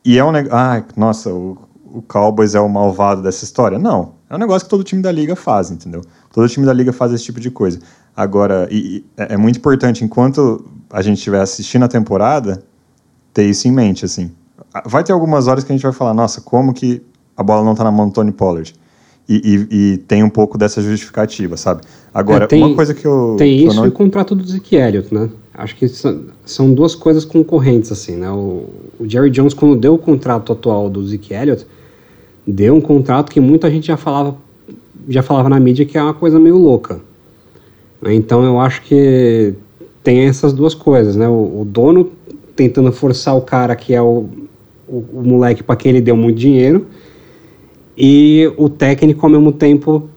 [0.04, 0.58] E é um negócio.
[0.58, 3.78] Ah, nossa, o, o Cowboys é o malvado dessa história.
[3.78, 4.16] Não.
[4.28, 6.02] É um negócio que todo time da liga faz, entendeu?
[6.36, 7.80] Todo time da liga faz esse tipo de coisa.
[8.14, 12.62] Agora, e, e é, é muito importante, enquanto a gente estiver assistindo a temporada,
[13.34, 14.30] ter isso em mente, assim.
[14.86, 17.02] Vai ter algumas horas que a gente vai falar, nossa, como que
[17.38, 18.76] a bola não está na mão do Tony Pollard?
[19.30, 19.36] E,
[19.72, 21.84] e, e, tem um pouco dessa justificativa, sabe?
[22.14, 23.38] Agora, é, tem, uma coisa que eu.
[23.38, 23.86] Tem isso eu não...
[23.86, 25.30] e o contrato do Zeke Elliott, né?
[25.54, 28.30] Acho que são, são duas coisas concorrentes, assim, né?
[28.30, 28.66] O,
[29.00, 31.66] o, Jerry Jones, quando deu o contrato atual do Zeke Elliott,
[32.46, 34.36] deu um contrato que muita gente já falava
[35.08, 37.00] já falava na mídia que é uma coisa meio louca.
[38.04, 39.54] Então eu acho que
[40.04, 41.28] tem essas duas coisas, né?
[41.28, 42.12] O, o dono
[42.56, 44.26] tentando forçar o cara que é o,
[44.88, 46.86] o, o moleque para quem ele deu muito dinheiro
[47.98, 50.10] e o técnico ao mesmo tempo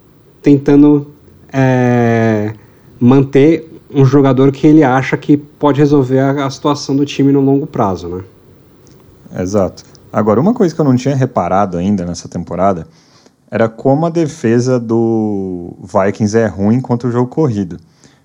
[0.43, 1.07] tentando
[1.53, 2.53] é,
[3.01, 7.41] manter um jogador que ele acha que pode resolver a, a situação do time no
[7.41, 8.23] longo prazo, né?
[9.41, 9.85] Exato.
[10.13, 12.87] Agora, uma coisa que eu não tinha reparado ainda nessa temporada
[13.51, 17.79] era como a defesa do Vikings é ruim contra o jogo corrido.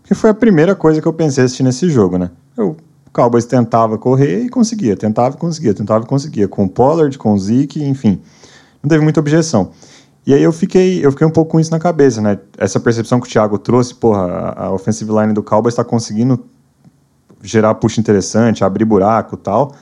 [0.03, 2.29] Que foi a primeira coisa que eu pensei assistir nesse jogo, né?
[2.57, 2.75] o
[3.11, 7.33] Cowboys tentava correr e conseguia, tentava e conseguia, tentava e conseguia, com o Pollard, com
[7.33, 8.19] o Zeke, enfim.
[8.81, 9.71] Não teve muita objeção.
[10.25, 12.39] E aí eu fiquei, eu fiquei um pouco com isso na cabeça, né?
[12.57, 16.45] Essa percepção que o Thiago trouxe, porra, a, offensive line do Cowboys está conseguindo
[17.41, 19.73] gerar push interessante, abrir buraco tal.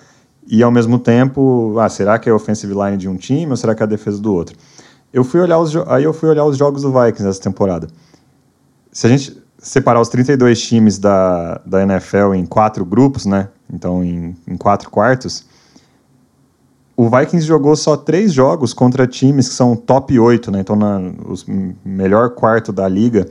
[0.48, 3.58] E ao mesmo tempo, ah, será que é a offensive line de um time ou
[3.58, 4.58] será que é a defesa do outro?
[5.14, 7.88] Eu fui olhar os aí eu fui olhar os jogos do Vikings essa temporada.
[8.92, 13.50] Se a gente separar os 32 times da, da NFL em quatro grupos, né?
[13.72, 15.46] Então em, em quatro quartos,
[16.96, 20.62] o Vikings jogou só três jogos contra times que são top 8, né?
[20.62, 21.46] Então na, os
[21.84, 23.28] melhor quarto da liga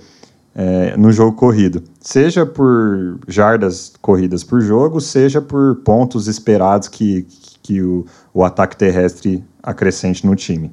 [0.55, 1.83] é, no jogo corrido.
[2.01, 7.27] Seja por jardas corridas por jogo, seja por pontos esperados que,
[7.62, 10.71] que o, o ataque terrestre acrescente no time.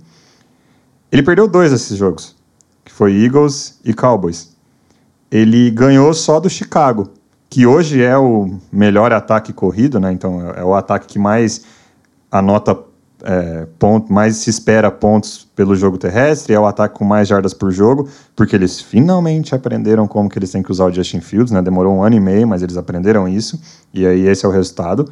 [1.11, 2.35] Ele perdeu dois desses jogos,
[2.83, 4.55] que foi Eagles e Cowboys.
[5.31, 7.09] Ele ganhou só do Chicago,
[7.49, 10.11] que hoje é o melhor ataque corrido, né?
[10.11, 11.63] Então é o ataque que mais
[12.31, 12.77] anota
[13.23, 17.53] é, ponto, mais se espera pontos pelo jogo terrestre, é o ataque com mais jardas
[17.53, 21.51] por jogo, porque eles finalmente aprenderam como que eles têm que usar o Justin Fields,
[21.51, 21.61] né?
[21.61, 23.59] Demorou um ano e meio, mas eles aprenderam isso,
[23.93, 25.09] e aí esse é o resultado.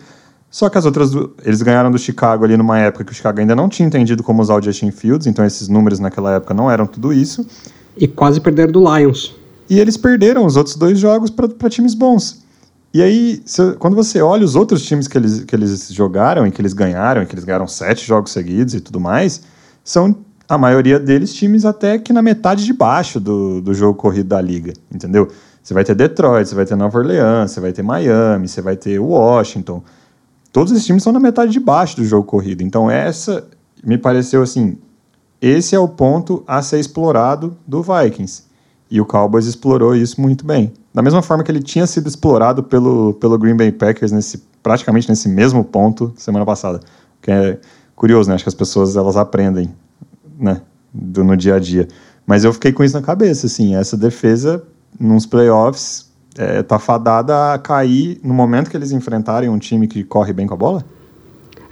[0.56, 1.12] Só que as outras,
[1.44, 4.42] eles ganharam do Chicago ali numa época que o Chicago ainda não tinha entendido como
[4.42, 7.46] usar o Justin Fields, então esses números naquela época não eram tudo isso.
[7.98, 9.36] E quase perderam do Lions.
[9.70, 12.42] E eles perderam os outros dois jogos para times bons.
[12.94, 16.52] E aí, se, quando você olha os outros times que eles, que eles jogaram e
[16.52, 19.42] que eles ganharam, e que eles ganharam sete jogos seguidos e tudo mais,
[19.84, 20.16] são
[20.48, 24.40] a maioria deles times até que na metade de baixo do, do jogo corrido da
[24.40, 25.28] liga, entendeu?
[25.62, 28.78] Você vai ter Detroit, você vai ter Nova Orleans, você vai ter Miami, você vai
[28.78, 29.84] ter Washington.
[30.56, 32.64] Todos esses times são na metade de baixo do jogo corrido.
[32.64, 33.46] Então, essa
[33.84, 34.78] me pareceu assim:
[35.42, 38.44] esse é o ponto a ser explorado do Vikings.
[38.90, 40.72] E o Cowboys explorou isso muito bem.
[40.94, 45.10] Da mesma forma que ele tinha sido explorado pelo, pelo Green Bay Packers nesse, praticamente
[45.10, 46.80] nesse mesmo ponto semana passada.
[47.22, 47.60] Que é
[47.94, 48.36] curioso, né?
[48.36, 49.70] Acho que as pessoas elas aprendem,
[50.40, 50.62] né?
[50.94, 51.86] Do, no dia a dia.
[52.26, 54.64] Mas eu fiquei com isso na cabeça, assim, essa defesa
[54.98, 56.05] nos playoffs
[56.38, 60.48] é, tá fadada a cair no momento que eles enfrentarem um time que corre bem
[60.48, 60.86] com a bola?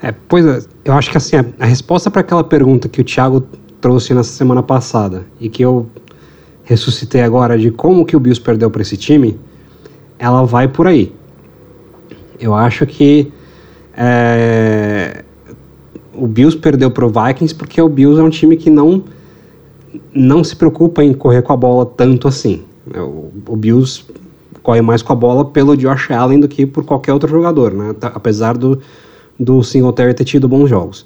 [0.02, 3.45] É, pois é, eu acho que assim, a, resposta para aquela pergunta que o Thiago
[3.80, 5.88] trouxe na semana passada e que eu
[6.63, 9.39] ressuscitei agora de como que o Bills perdeu para esse time,
[10.17, 11.13] ela vai por aí.
[12.39, 13.32] Eu acho que
[13.95, 15.23] é,
[16.13, 19.04] o Bills perdeu para o Vikings porque o Bills é um time que não
[20.13, 22.63] não se preocupa em correr com a bola tanto assim.
[22.95, 24.06] O, o Bills
[24.63, 27.93] corre mais com a bola pelo Josh Allen do que por qualquer outro jogador, né?
[28.02, 28.80] Apesar do,
[29.39, 31.06] do Singletary ter tido bons jogos.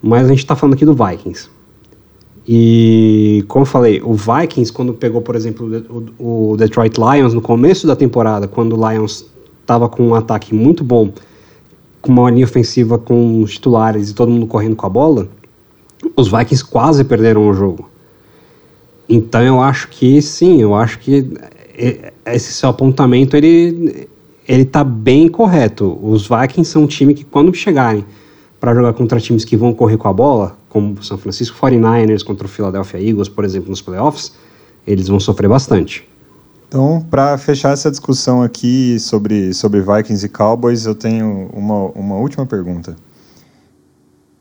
[0.00, 1.50] Mas a gente está falando aqui do Vikings.
[2.46, 5.68] E, como eu falei, o Vikings, quando pegou, por exemplo,
[6.18, 9.26] o, o Detroit Lions no começo da temporada, quando o Lions
[9.60, 11.12] estava com um ataque muito bom,
[12.00, 15.28] com uma linha ofensiva com os titulares e todo mundo correndo com a bola,
[16.16, 17.88] os Vikings quase perderam o jogo.
[19.08, 21.30] Então eu acho que sim, eu acho que
[22.26, 24.08] esse seu apontamento ele
[24.46, 25.98] ele tá bem correto.
[26.02, 28.04] Os Vikings são um time que quando chegarem
[28.60, 32.24] para jogar contra times que vão correr com a bola, como o São Francisco 49ers
[32.24, 34.32] contra o Philadelphia Eagles, por exemplo, nos playoffs,
[34.86, 36.08] eles vão sofrer bastante.
[36.68, 42.16] Então, para fechar essa discussão aqui sobre, sobre Vikings e Cowboys, eu tenho uma, uma
[42.16, 42.96] última pergunta.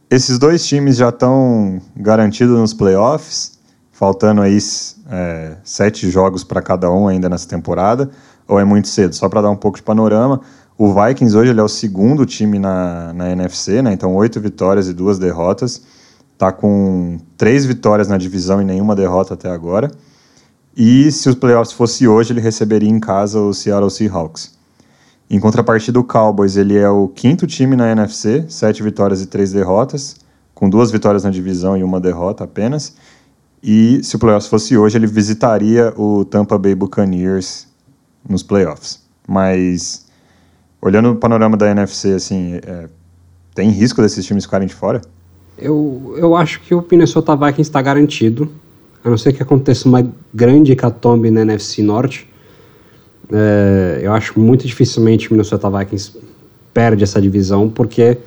[0.09, 3.59] Esses dois times já estão garantidos nos playoffs,
[4.01, 4.57] faltando aí
[5.11, 8.09] é, sete jogos para cada um ainda nessa temporada,
[8.47, 9.13] ou é muito cedo?
[9.13, 10.41] Só para dar um pouco de panorama,
[10.75, 13.93] o Vikings hoje ele é o segundo time na, na NFC, né?
[13.93, 15.83] então oito vitórias e duas derrotas.
[16.33, 19.91] Está com três vitórias na divisão e nenhuma derrota até agora.
[20.75, 24.57] E se os playoffs fosse hoje, ele receberia em casa o Seattle Seahawks.
[25.29, 29.51] Em contrapartida, o Cowboys ele é o quinto time na NFC, sete vitórias e três
[29.51, 30.15] derrotas,
[30.55, 32.95] com duas vitórias na divisão e uma derrota apenas.
[33.63, 37.67] E se o playoffs fosse hoje, ele visitaria o Tampa Bay Buccaneers
[38.27, 39.01] nos playoffs.
[39.27, 40.07] Mas
[40.81, 42.89] olhando o panorama da NFC, assim, é,
[43.53, 45.01] tem risco desses times ficarem de fora?
[45.57, 48.51] Eu, eu acho que o Minnesota Vikings está garantido,
[49.03, 52.27] a não ser que aconteça uma grande hecatombe na NFC Norte.
[53.31, 56.17] É, eu acho muito dificilmente o Minnesota Vikings
[56.73, 58.17] perde essa divisão, porque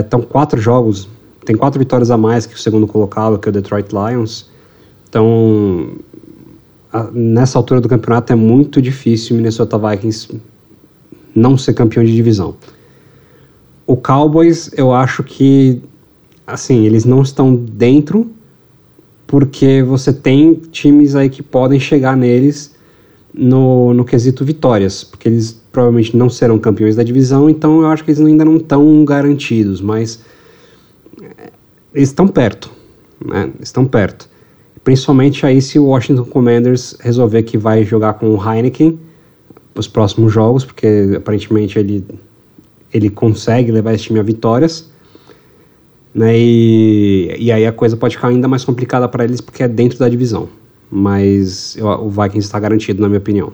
[0.00, 1.08] estão é, quatro jogos
[1.46, 4.50] tem quatro vitórias a mais que o segundo colocado, que é o Detroit Lions.
[5.08, 5.92] Então,
[6.92, 10.28] a, nessa altura do campeonato é muito difícil o Minnesota Vikings
[11.34, 12.56] não ser campeão de divisão.
[13.86, 15.80] O Cowboys, eu acho que,
[16.44, 18.28] assim, eles não estão dentro
[19.26, 22.74] porque você tem times aí que podem chegar neles
[23.32, 28.02] no, no quesito vitórias, porque eles provavelmente não serão campeões da divisão, então eu acho
[28.02, 30.20] que eles ainda não estão garantidos, mas
[31.96, 32.70] eles estão perto,
[33.24, 33.50] né?
[33.58, 34.28] Estão perto.
[34.84, 39.00] Principalmente aí se o Washington Commanders resolver que vai jogar com o Heineken
[39.74, 42.04] os próximos jogos, porque aparentemente ele,
[42.92, 44.90] ele consegue levar esse time a vitórias.
[46.14, 46.38] Né?
[46.38, 49.98] E, e aí a coisa pode ficar ainda mais complicada para eles porque é dentro
[49.98, 50.48] da divisão.
[50.90, 53.52] Mas eu, o Vikings está garantido, na minha opinião.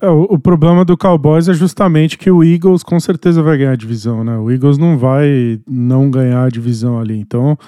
[0.00, 3.72] É, o, o, problema do Cowboys é justamente que o Eagles com certeza vai ganhar
[3.72, 4.36] a divisão, né?
[4.36, 7.18] O Eagles não vai não ganhar a divisão ali.
[7.18, 7.58] Então,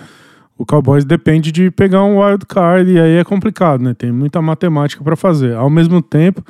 [0.59, 3.95] o Cowboys depende de pegar um wild card e aí é complicado, né?
[3.95, 5.55] Tem muita matemática para fazer.
[5.55, 6.45] Ao mesmo tempo,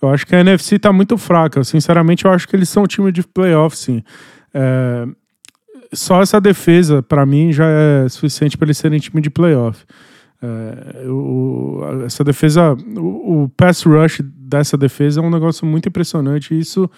[0.00, 1.62] eu acho que a NFC tá muito fraca.
[1.64, 4.02] Sinceramente, eu acho que eles são um time de playoff, sim.
[4.54, 5.06] É...
[5.92, 9.84] Só essa defesa, para mim, já é suficiente para eles serem time de playoff.
[10.42, 16.58] É, o, essa defesa, o, o, pass rush dessa defesa é um negócio muito impressionante.
[16.58, 16.90] Isso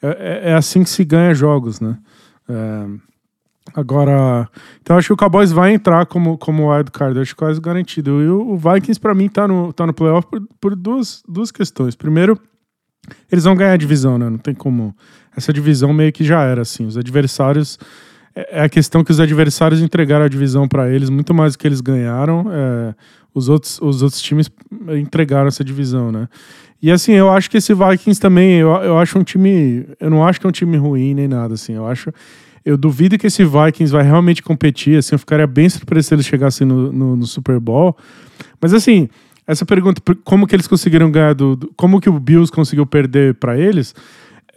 [0.00, 1.98] é, é, é assim que se ganha jogos, né?
[2.48, 2.86] É,
[3.74, 4.48] agora,
[4.80, 8.22] então acho que o Cowboys vai entrar como, como wild card, acho quase garantido.
[8.22, 11.50] E o, o Vikings, para mim, tá no, tá no playoff por, por duas, duas
[11.50, 11.94] questões.
[11.94, 12.40] Primeiro,
[13.30, 14.30] eles vão ganhar a divisão, né?
[14.30, 14.94] Não tem como.
[15.36, 16.86] Essa divisão meio que já era, assim.
[16.86, 17.78] Os adversários
[18.34, 21.58] é, é a questão que os adversários entregaram a divisão para eles muito mais do
[21.58, 22.46] que eles ganharam.
[22.50, 22.94] É,
[23.34, 24.50] os, outros, os outros times
[24.98, 26.28] entregaram essa divisão, né?
[26.82, 29.86] E assim, eu acho que esse Vikings também, eu, eu acho um time.
[29.98, 31.74] Eu não acho que é um time ruim nem nada, assim.
[31.74, 32.12] Eu acho.
[32.64, 36.26] Eu duvido que esse Vikings vai realmente competir, assim, eu ficaria bem surpreso se eles
[36.26, 37.96] chegassem no, no, no Super Bowl.
[38.60, 39.08] Mas assim,
[39.46, 41.56] essa pergunta, como que eles conseguiram ganhar do.
[41.56, 43.94] do como que o Bills conseguiu perder para eles?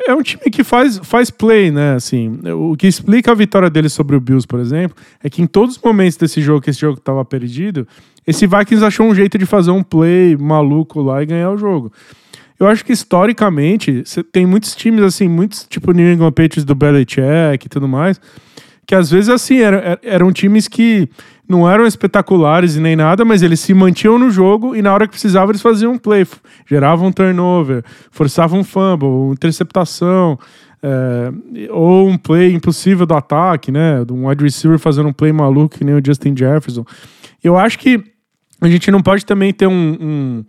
[0.07, 1.93] é um time que faz, faz play, né?
[1.95, 5.47] Assim, o que explica a vitória dele sobre o Bills, por exemplo, é que em
[5.47, 7.87] todos os momentos desse jogo, que esse jogo estava perdido,
[8.25, 11.91] esse Vikings achou um jeito de fazer um play maluco lá e ganhar o jogo.
[12.59, 17.65] Eu acho que historicamente, tem muitos times assim, muitos tipo New England Patriots do Belichick
[17.65, 18.21] e tudo mais,
[18.85, 21.09] que às vezes assim, eram, eram times que
[21.47, 25.05] não eram espetaculares e nem nada, mas eles se mantinham no jogo e na hora
[25.07, 26.25] que precisavam eles faziam um play,
[26.65, 30.39] geravam um turnover, forçavam um fumble, interceptação.
[30.85, 31.31] É,
[31.71, 34.03] ou um play impossível do ataque, né?
[34.11, 36.83] Um wide receiver fazendo um play maluco que nem o Justin Jefferson.
[37.41, 38.03] Eu acho que
[38.65, 40.45] a gente não pode também ter um, um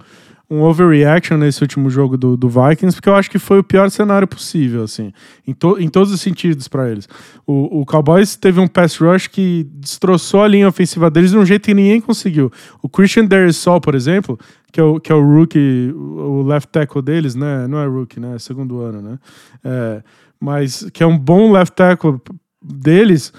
[0.51, 3.91] um overreaction nesse último jogo do, do, Vikings, porque eu acho que foi o pior
[3.91, 5.13] cenário possível, assim,
[5.47, 7.09] em, to, em todos os sentidos para eles.
[7.47, 11.47] O, o, Cowboys teve um pass rush que destroçou a linha ofensiva deles de um
[11.47, 12.53] jeito que ninguém conseguiu.
[12.83, 14.39] O Christian Darisaw, por exemplo,
[14.71, 17.67] que é o, que é o rookie, o left tackle deles, né?
[17.67, 18.35] Não é rookie, né?
[18.37, 19.19] É segundo ano, né?
[19.65, 20.03] É,
[20.39, 22.21] mas que é um bom left tackle
[22.63, 23.33] deles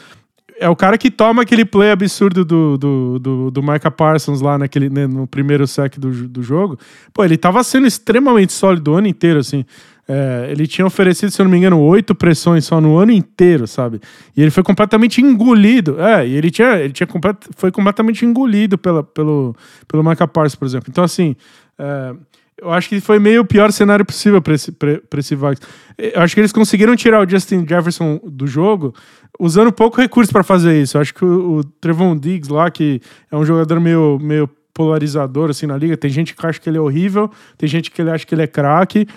[0.59, 4.57] é o cara que toma aquele play absurdo do, do, do, do Micah Parsons lá
[4.57, 6.77] naquele, né, no primeiro sec do, do jogo.
[7.13, 9.65] Pô, ele tava sendo extremamente sólido o ano inteiro, assim.
[10.07, 13.65] É, ele tinha oferecido, se eu não me engano, oito pressões só no ano inteiro,
[13.65, 13.99] sabe?
[14.37, 15.99] E ele foi completamente engolido.
[15.99, 19.55] É, e ele tinha, ele tinha complet, foi completamente engolido pela, pelo,
[19.87, 20.87] pelo Micah Parsons, por exemplo.
[20.89, 21.35] Então, assim,
[21.77, 22.15] é,
[22.61, 25.61] eu acho que foi meio o pior cenário possível para esse, pra, esse Vikings.
[25.97, 28.93] Eu acho que eles conseguiram tirar o Justin Jefferson do jogo
[29.39, 30.97] usando pouco recurso para fazer isso.
[30.97, 35.49] Eu acho que o, o Trevon Diggs lá, que é um jogador meio, meio polarizador
[35.49, 38.11] assim na liga, tem gente que acha que ele é horrível, tem gente que ele
[38.11, 39.07] acha que ele é craque.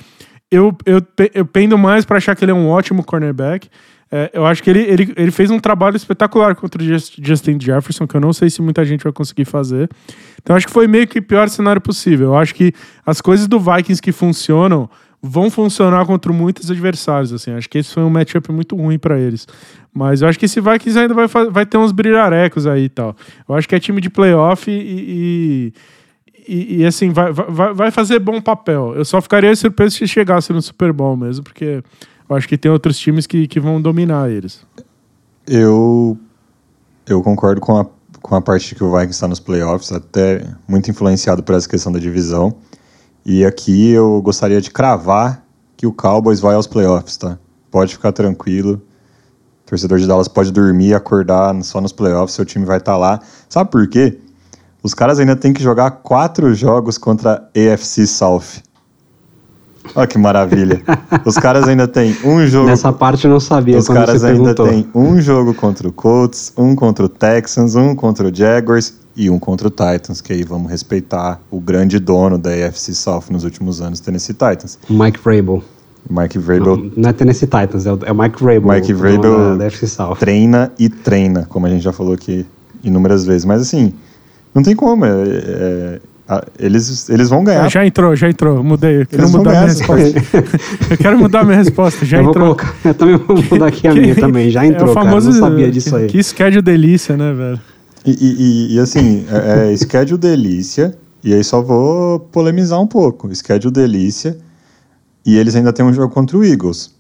[0.51, 1.01] Eu, eu,
[1.35, 3.69] eu pendo mais para achar que ele é um ótimo cornerback.
[4.11, 8.07] É, eu acho que ele, ele, ele fez um trabalho espetacular contra o Justin Jefferson,
[8.07, 9.89] que eu não sei se muita gente vai conseguir fazer.
[10.43, 12.29] Então acho que foi meio que o pior cenário possível.
[12.29, 12.73] Eu acho que
[13.05, 14.89] as coisas do Vikings que funcionam
[15.23, 17.33] vão funcionar contra muitos adversários.
[17.33, 17.53] Assim.
[17.53, 19.47] Acho que esse foi um matchup muito ruim para eles.
[19.93, 23.15] Mas eu acho que esse Vikings ainda vai, vai ter uns brilharecos aí e tal.
[23.49, 25.73] Eu acho que é time de playoff e, e,
[26.49, 28.95] e, e assim, vai, vai, vai fazer bom papel.
[28.95, 31.83] Eu só ficaria surpreso se chegasse no Super Bowl mesmo, porque
[32.29, 34.61] eu acho que tem outros times que, que vão dominar eles.
[35.47, 36.19] Eu,
[37.07, 37.87] eu concordo com a,
[38.21, 41.91] com a parte que o Vikings está nos playoffs, até muito influenciado por essa questão
[41.91, 42.57] da divisão.
[43.25, 45.45] E aqui eu gostaria de cravar
[45.77, 47.39] que o Cowboys vai aos playoffs, tá?
[47.71, 48.83] Pode ficar tranquilo.
[49.65, 52.99] O torcedor de Dallas pode dormir acordar só nos playoffs, seu time vai estar tá
[52.99, 53.21] lá.
[53.49, 54.19] Sabe por quê?
[54.83, 58.63] Os caras ainda têm que jogar quatro jogos contra a AFC South.
[59.95, 60.83] Olha que maravilha.
[61.25, 62.67] Os caras ainda têm um jogo.
[62.67, 63.79] Nessa parte eu não sabia.
[63.79, 68.29] Os caras ainda têm um jogo contra o Colts, um contra o Texans, um contra
[68.29, 72.51] o Jaguars e um contra o Titans, que aí vamos respeitar o grande dono da
[72.51, 74.79] AFC South nos últimos anos, Tennessee Titans.
[74.89, 75.63] Mike Vrabel.
[76.09, 76.77] Mike Vrabel.
[76.77, 78.73] Não, não é Tennessee Titans, é o, é Mike Vrabel.
[78.73, 80.17] Mike Vrabel da, da South.
[80.17, 82.47] treina e treina, como a gente já falou aqui
[82.83, 83.45] inúmeras vezes.
[83.45, 83.93] Mas assim,
[84.55, 85.05] não tem como.
[85.05, 87.71] É, é, ah, eles, eles vão ganhar.
[87.71, 88.63] Já entrou, já entrou.
[88.63, 89.01] Mudei.
[89.01, 90.19] Eu quero eles mudar minha resposta.
[90.91, 92.05] eu quero mudar minha resposta.
[92.05, 92.49] Já eu entrou.
[92.49, 94.51] Vou colocar, eu também vou mudar aqui a minha também.
[94.51, 95.41] Já entrou, é o famoso, cara.
[95.41, 96.07] Não sabia disso aí.
[96.07, 97.59] Que schedule delícia, né, velho?
[98.05, 100.95] E, e, e assim, é, é schedule delícia.
[101.25, 103.35] E aí só vou polemizar um pouco.
[103.35, 104.37] Schedule delícia.
[105.25, 106.95] E eles ainda têm um jogo contra o Eagles.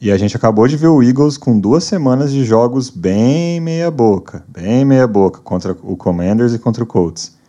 [0.00, 3.92] E a gente acabou de ver o Eagles com duas semanas de jogos bem meia
[3.92, 4.42] boca.
[4.48, 7.40] Bem meia boca contra o Commanders e contra o Colts.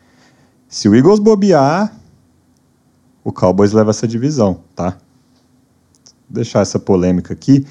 [0.73, 1.93] Se o Eagles bobear,
[3.23, 4.97] o Cowboys leva essa divisão, tá?
[6.27, 7.63] Vou deixar essa polêmica aqui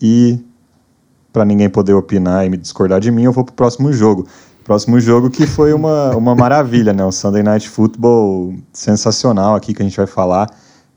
[0.00, 0.38] e
[1.32, 4.28] para ninguém poder opinar e me discordar de mim, eu vou pro próximo jogo.
[4.62, 7.04] Próximo jogo que foi uma, uma maravilha, né?
[7.04, 10.48] O Sunday Night Football sensacional aqui que a gente vai falar.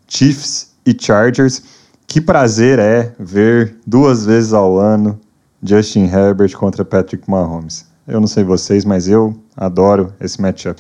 [0.08, 1.64] Chiefs e Chargers.
[2.06, 5.20] Que prazer é ver duas vezes ao ano
[5.64, 7.88] Justin Herbert contra Patrick Mahomes.
[8.08, 10.80] Eu não sei vocês, mas eu adoro esse matchup.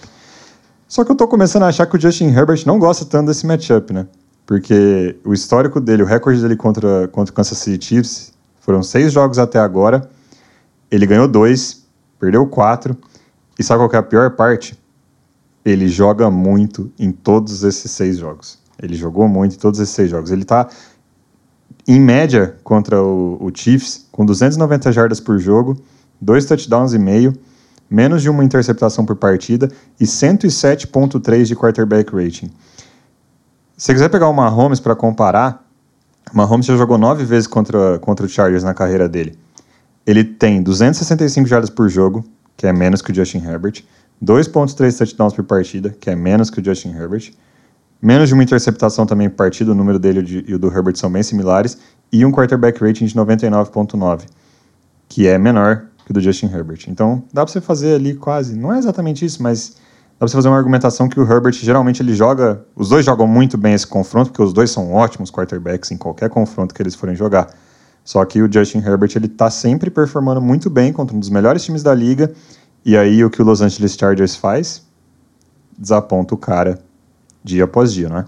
[0.93, 3.47] Só que eu tô começando a achar que o Justin Herbert não gosta tanto desse
[3.47, 4.05] matchup, né?
[4.45, 9.11] Porque o histórico dele, o recorde dele contra, contra o Kansas City Chiefs, foram seis
[9.11, 10.07] jogos até agora.
[10.91, 11.83] Ele ganhou dois,
[12.19, 12.95] perdeu quatro.
[13.57, 14.79] E sabe qual é a pior parte?
[15.65, 18.59] Ele joga muito em todos esses seis jogos.
[18.79, 20.29] Ele jogou muito em todos esses seis jogos.
[20.29, 20.69] Ele tá,
[21.87, 25.75] em média, contra o, o Chiefs, com 290 jardas por jogo,
[26.21, 27.33] dois touchdowns e meio
[27.89, 29.69] menos de uma interceptação por partida
[29.99, 32.51] e 107.3 de quarterback rating.
[33.77, 35.63] Se quiser pegar o Mahomes para comparar,
[36.31, 39.37] o Mahomes já jogou nove vezes contra, contra o Chargers na carreira dele.
[40.05, 42.23] Ele tem 265 jardas por jogo,
[42.57, 43.83] que é menos que o Justin Herbert,
[44.23, 47.31] 2.3 touchdowns por partida, que é menos que o Justin Herbert,
[48.01, 51.11] menos de uma interceptação também por partida, o número dele e o do Herbert são
[51.11, 51.77] bem similares,
[52.11, 54.23] e um quarterback rating de 99.9,
[55.09, 56.85] que é menor que do Justin Herbert.
[56.87, 59.69] Então, dá para você fazer ali quase, não é exatamente isso, mas
[60.13, 63.27] dá para você fazer uma argumentação que o Herbert geralmente ele joga, os dois jogam
[63.27, 66.95] muito bem esse confronto, porque os dois são ótimos quarterbacks em qualquer confronto que eles
[66.95, 67.47] forem jogar.
[68.03, 71.63] Só que o Justin Herbert ele tá sempre performando muito bem contra um dos melhores
[71.63, 72.31] times da liga,
[72.85, 74.85] e aí o que o Los Angeles Chargers faz?
[75.77, 76.79] Desaponta o cara
[77.43, 78.25] dia após dia, não é?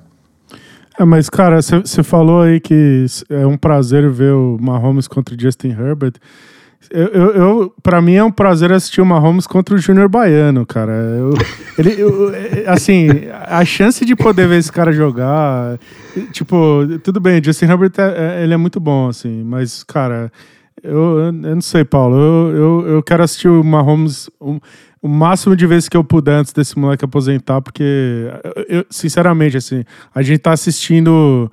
[0.97, 5.39] É, mas, cara, você falou aí que é um prazer ver o Mahomes contra o
[5.39, 6.13] Justin Herbert.
[6.91, 10.65] Eu, eu, eu para mim é um prazer assistir o Mahomes contra o Júnior Baiano,
[10.65, 10.91] cara.
[10.91, 11.33] Eu,
[11.77, 12.31] ele, eu,
[12.67, 13.07] assim,
[13.45, 15.79] a chance de poder ver esse cara jogar,
[16.31, 16.55] tipo,
[17.03, 20.31] tudo bem, Justin Herbert é, é ele é muito bom, assim, mas, cara,
[20.83, 24.59] eu, eu não sei, Paulo, eu, eu, eu quero assistir o Mahomes o,
[25.01, 28.29] o máximo de vezes que eu puder antes desse moleque aposentar, porque,
[28.67, 29.83] eu, sinceramente, assim,
[30.13, 31.51] a gente tá assistindo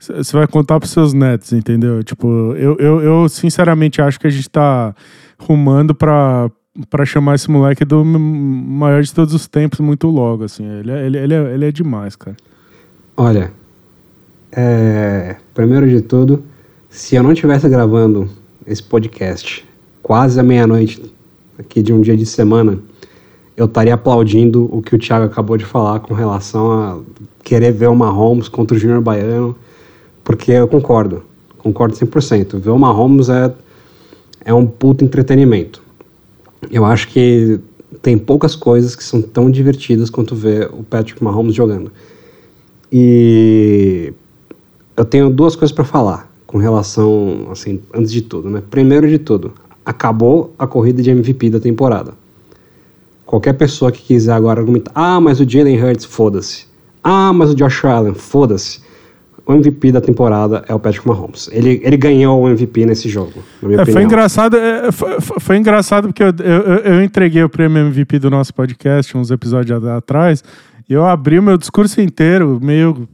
[0.00, 2.02] você vai contar pros seus netos, entendeu?
[2.02, 2.26] Tipo,
[2.56, 4.94] eu, eu, eu sinceramente acho que a gente tá
[5.38, 6.50] rumando pra,
[6.88, 10.64] pra chamar esse moleque do maior de todos os tempos muito logo, assim.
[10.64, 12.36] Ele, é, ele, ele, é, ele é demais, cara.
[13.14, 13.52] Olha,
[14.50, 16.42] é, primeiro de tudo,
[16.88, 18.26] se eu não estivesse gravando
[18.66, 19.68] esse podcast
[20.02, 21.14] quase à meia-noite
[21.58, 22.78] aqui de um dia de semana,
[23.54, 27.00] eu estaria aplaudindo o que o Thiago acabou de falar com relação a
[27.44, 29.54] querer ver o Mahomes contra o Júnior Baiano
[30.30, 31.24] porque eu concordo,
[31.58, 32.56] concordo 100%.
[32.60, 33.52] Ver o Mahomes é,
[34.44, 35.82] é um puto entretenimento.
[36.70, 37.58] Eu acho que
[38.00, 41.90] tem poucas coisas que são tão divertidas quanto ver o Patrick Mahomes jogando.
[42.92, 44.12] E
[44.96, 48.62] eu tenho duas coisas para falar com relação, assim, antes de tudo, né?
[48.70, 49.52] Primeiro de tudo,
[49.84, 52.14] acabou a corrida de MVP da temporada.
[53.26, 56.66] Qualquer pessoa que quiser agora argumentar, ah, mas o Jalen Hurts, foda-se.
[57.02, 58.88] Ah, mas o Josh Allen, foda-se
[59.50, 61.48] o MVP da temporada é o Patrick Mahomes.
[61.52, 64.00] Ele, ele ganhou o MVP nesse jogo, na minha é, opinião.
[64.00, 68.30] Foi engraçado, é, foi, foi, engraçado porque eu, eu, eu, entreguei o prêmio MVP do
[68.30, 70.44] nosso podcast uns episódios atrás
[70.88, 73.08] e eu abri o meu discurso inteiro, meio,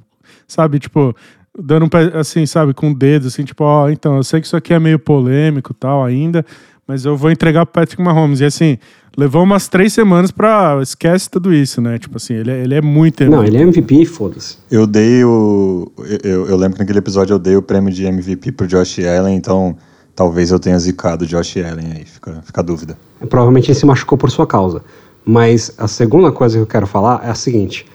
[0.46, 1.14] sabe, tipo,
[1.58, 4.46] dando um, assim, sabe, com o dedo, assim, tipo, ó, oh, então, eu sei que
[4.46, 6.44] isso aqui é meio polêmico tal ainda,
[6.86, 8.40] mas eu vou entregar pro Patrick Mahomes.
[8.40, 8.78] E assim,
[9.16, 10.78] levou umas três semanas pra.
[10.82, 11.98] Esquece tudo isso, né?
[11.98, 13.24] Tipo assim, ele é, ele é muito.
[13.24, 14.58] Não, ele é MVP, foda-se.
[14.70, 15.90] Eu dei o.
[16.22, 19.36] Eu, eu lembro que naquele episódio eu dei o prêmio de MVP pro Josh Allen,
[19.36, 19.76] então
[20.14, 22.98] talvez eu tenha zicado o Josh Allen aí, fica, fica a dúvida.
[23.20, 24.82] É, provavelmente ele se machucou por sua causa.
[25.24, 27.86] Mas a segunda coisa que eu quero falar é a seguinte.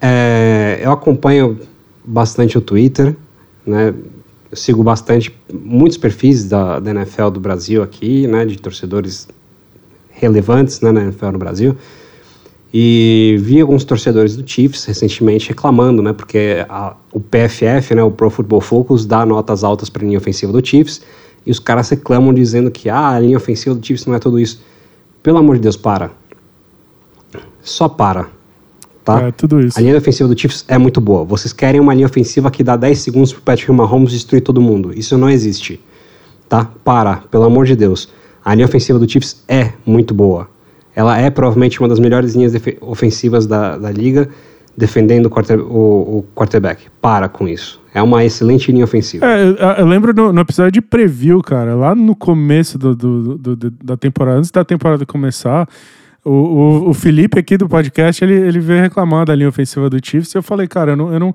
[0.00, 1.58] É, eu acompanho
[2.04, 3.16] bastante o Twitter,
[3.64, 3.94] né?
[4.50, 8.44] Eu sigo bastante muitos perfis da, da NFL do Brasil aqui, né?
[8.44, 9.28] De torcedores
[10.22, 11.76] relevantes né, na NFL no Brasil.
[12.72, 18.10] E vi alguns torcedores do Chiefs recentemente reclamando, né, porque a, o PFF, né, o
[18.10, 21.02] Pro Football Focus, dá notas altas para a linha ofensiva do Chiefs,
[21.44, 24.38] e os caras reclamam dizendo que ah, a linha ofensiva do Chiefs não é tudo
[24.38, 24.62] isso.
[25.22, 26.12] Pelo amor de Deus, para.
[27.62, 28.28] Só para.
[29.04, 29.20] Tá?
[29.20, 29.78] É, tudo isso.
[29.78, 31.24] A linha ofensiva do Chiefs é muito boa.
[31.24, 34.96] Vocês querem uma linha ofensiva que dá 10 segundos pro Patrick Mahomes destruir todo mundo.
[34.96, 35.80] Isso não existe.
[36.48, 36.70] Tá?
[36.84, 38.08] Para, pelo amor de Deus.
[38.44, 40.48] A linha ofensiva do Chiefs é muito boa.
[40.94, 44.28] Ela é provavelmente uma das melhores linhas ofensivas da, da liga,
[44.76, 46.86] defendendo o, quarter, o, o, quarterback.
[47.00, 47.80] Para com isso.
[47.94, 49.24] É uma excelente linha ofensiva.
[49.26, 53.70] É, eu lembro no, no, episódio de preview, cara, lá no começo do, do, do,
[53.70, 55.68] da temporada, antes da temporada começar,
[56.24, 59.98] o, o, o, Felipe aqui do podcast, ele, ele veio reclamar da linha ofensiva do
[60.04, 61.34] Chiefs e eu falei, cara, eu não, eu não.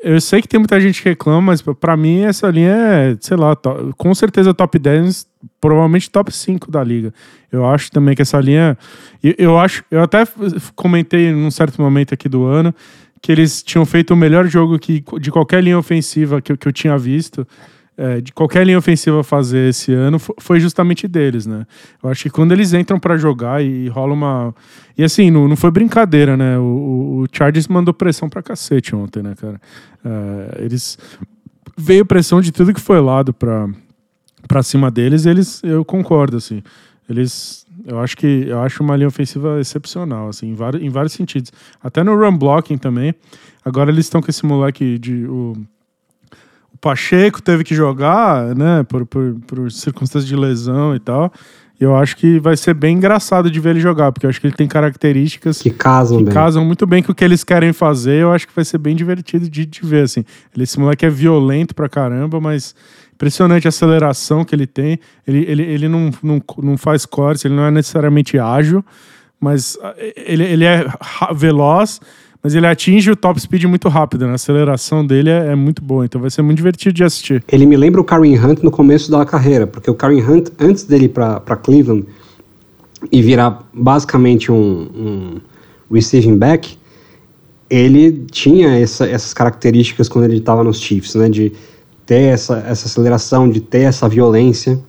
[0.00, 3.36] Eu sei que tem muita gente que reclama, mas para mim essa linha é, sei
[3.36, 5.26] lá, to, com certeza top 10,
[5.60, 7.12] provavelmente top 5 da liga.
[7.50, 8.78] Eu acho também que essa linha.
[9.22, 9.84] Eu, eu acho.
[9.90, 10.24] Eu até
[10.76, 12.72] comentei num certo momento aqui do ano
[13.20, 16.72] que eles tinham feito o melhor jogo que, de qualquer linha ofensiva que, que eu
[16.72, 17.46] tinha visto
[17.96, 21.66] é, de qualquer linha ofensiva fazer esse ano foi justamente deles, né?
[22.02, 24.54] Eu acho que quando eles entram para jogar e, rola uma.
[24.96, 26.58] E assim, não, não foi brincadeira, né?
[26.58, 29.60] O, o Chargers mandou pressão pra cacete ontem, né, cara?
[30.04, 30.98] É, eles.
[31.76, 33.68] Veio pressão de tudo que foi lado pra,
[34.48, 35.62] pra cima deles, eles.
[35.62, 36.62] Eu concordo, assim.
[37.08, 37.66] Eles.
[37.84, 41.52] Eu acho que eu acho uma linha ofensiva excepcional, assim, em vários, em vários sentidos.
[41.82, 43.14] Até no run blocking também.
[43.64, 45.26] Agora eles estão com esse moleque de.
[45.26, 45.54] O,
[46.82, 51.32] Pacheco teve que jogar, né, por, por, por circunstâncias de lesão e tal.
[51.80, 54.40] E eu acho que vai ser bem engraçado de ver ele jogar, porque eu acho
[54.40, 56.34] que ele tem características que casam, que bem.
[56.34, 58.22] casam muito bem com o que eles querem fazer.
[58.22, 60.24] Eu acho que vai ser bem divertido de, de ver, assim.
[60.54, 62.74] Ele, esse moleque é violento pra caramba, mas
[63.14, 64.98] impressionante a aceleração que ele tem.
[65.24, 68.84] Ele, ele, ele não, não, não faz cortes, ele não é necessariamente ágil,
[69.40, 69.78] mas
[70.16, 70.84] ele, ele é
[71.32, 72.00] veloz
[72.42, 74.32] mas ele atinge o top speed muito rápido, né?
[74.32, 77.44] A aceleração dele é, é, muito boa, então vai ser muito divertido de assistir.
[77.46, 80.82] Ele me lembra o Kareem Hunt no começo da carreira, porque o Kareem Hunt, antes
[80.82, 82.04] dele ir para Cleveland
[83.12, 85.40] e virar basicamente um, um,
[85.92, 86.76] receiving back,
[87.70, 91.28] ele tinha essa, essas características quando ele estava nos Chiefs, né?
[91.28, 91.52] De
[92.04, 94.80] ter essa, essa aceleração, de ter essa violência,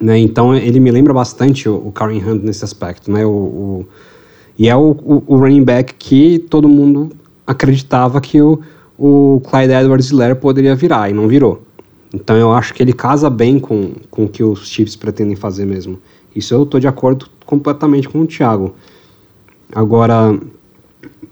[0.00, 0.18] né?
[0.18, 3.24] Então ele me lembra bastante o, o Kareem Hunt nesse aspecto, né?
[3.24, 3.86] o, o
[4.58, 7.10] e é o, o, o running back que todo mundo
[7.46, 8.60] acreditava que o,
[8.98, 11.62] o Clyde Edwards-Helaire poderia virar, e não virou.
[12.12, 15.66] Então eu acho que ele casa bem com, com o que os Chiefs pretendem fazer
[15.66, 15.98] mesmo.
[16.34, 18.74] Isso eu estou de acordo completamente com o Thiago.
[19.72, 20.38] Agora,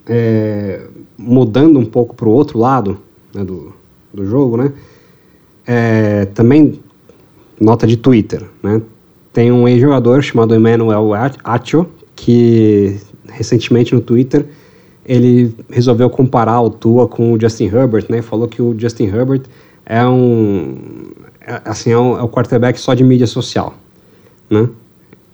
[0.06, 0.80] é,
[1.16, 2.98] mudando um pouco para o outro lado
[3.32, 3.72] né, do,
[4.12, 4.72] do jogo, né?
[5.64, 6.80] É, também
[7.60, 8.82] nota de Twitter, né?
[9.32, 12.98] Tem um ex-jogador chamado Emmanuel Acho, que
[13.42, 14.46] recentemente no Twitter
[15.04, 18.22] ele resolveu comparar o Tua com o Justin Herbert, né?
[18.22, 19.42] Falou que o Justin Herbert
[19.84, 20.76] é um
[21.40, 23.74] é, assim é, um, é um quarterback só de mídia social,
[24.48, 24.68] né?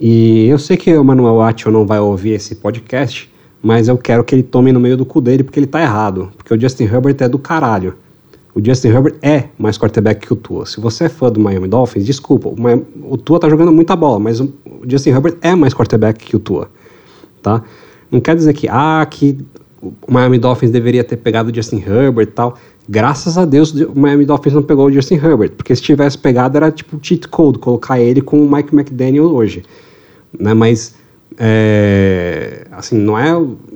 [0.00, 3.30] E eu sei que o Manuel Acho não vai ouvir esse podcast,
[3.61, 6.30] mas eu quero que ele tome no meio do cu dele porque ele tá errado,
[6.36, 7.94] porque o Justin Herbert é do caralho.
[8.54, 10.66] O Justin Herbert é mais quarterback que o Tua.
[10.66, 14.40] Se você é fã do Miami Dolphins, desculpa, o Tua tá jogando muita bola, mas
[14.40, 14.52] o
[14.86, 16.70] Justin Herbert é mais quarterback que o Tua,
[17.42, 17.62] tá?
[18.11, 19.38] Não quer dizer que, ah, que
[19.82, 22.59] o Miami Dolphins deveria ter pegado o Justin Herbert e tal.
[22.88, 26.56] Graças a Deus o Miami Dolphins não pegou o Justin Herbert, porque se tivesse pegado
[26.56, 29.62] era tipo cheat code, colocar ele com o Mike McDaniel hoje,
[30.38, 30.54] né?
[30.54, 30.94] Mas,
[31.36, 33.30] é, assim, não é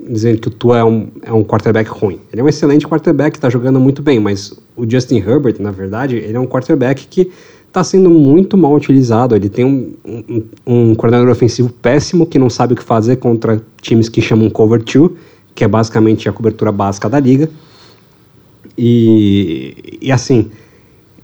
[0.09, 2.21] dizendo que o Tua é um, é um quarterback ruim.
[2.33, 6.17] Ele é um excelente quarterback, está jogando muito bem, mas o Justin Herbert, na verdade,
[6.17, 7.31] ele é um quarterback que
[7.73, 9.35] está sendo muito mal utilizado.
[9.35, 13.63] Ele tem um, um, um, coordenador ofensivo péssimo que não sabe o que fazer contra
[13.81, 15.17] times que chamam cover two,
[15.55, 17.49] que é basicamente a cobertura básica da liga.
[18.77, 20.51] E, e assim,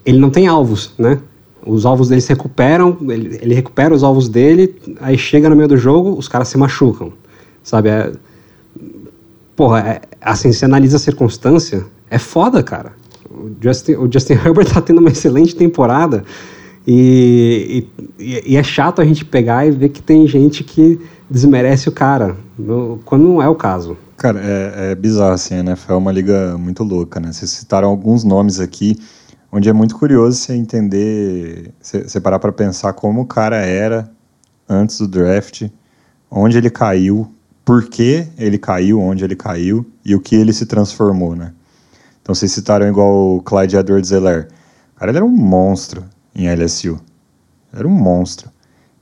[0.07, 1.21] ele não tem alvos, né?
[1.67, 5.69] Os alvos dele se recuperam, ele, ele recupera os alvos dele, aí chega no meio
[5.69, 7.13] do jogo, os caras se machucam,
[7.63, 7.91] sabe?
[7.91, 8.13] É,
[9.55, 12.93] porra, é, assim, se analisa a circunstância, é foda, cara.
[13.39, 16.25] O Justin, o Justin Herbert tá tendo uma excelente temporada
[16.91, 17.87] e,
[18.19, 21.93] e, e, é chato a gente pegar e ver que tem gente que desmerece o
[21.93, 23.95] cara, no, quando não é o caso.
[24.17, 27.31] Cara, é, é bizarro assim, a NFL é uma liga muito louca, né?
[27.31, 28.97] Vocês citaram alguns nomes aqui,
[29.53, 34.11] onde é muito curioso você entender, você parar para pensar como o cara era
[34.67, 35.69] antes do draft,
[36.31, 37.31] onde ele caiu,
[37.67, 41.53] por que ele caiu, onde ele caiu e o que ele se transformou, né?
[42.29, 44.49] Então vocês citaram igual o Clyde Edwards-Helaire.
[44.95, 46.05] O cara ele era um monstro
[46.35, 47.01] em LSU.
[47.73, 48.51] Era um monstro.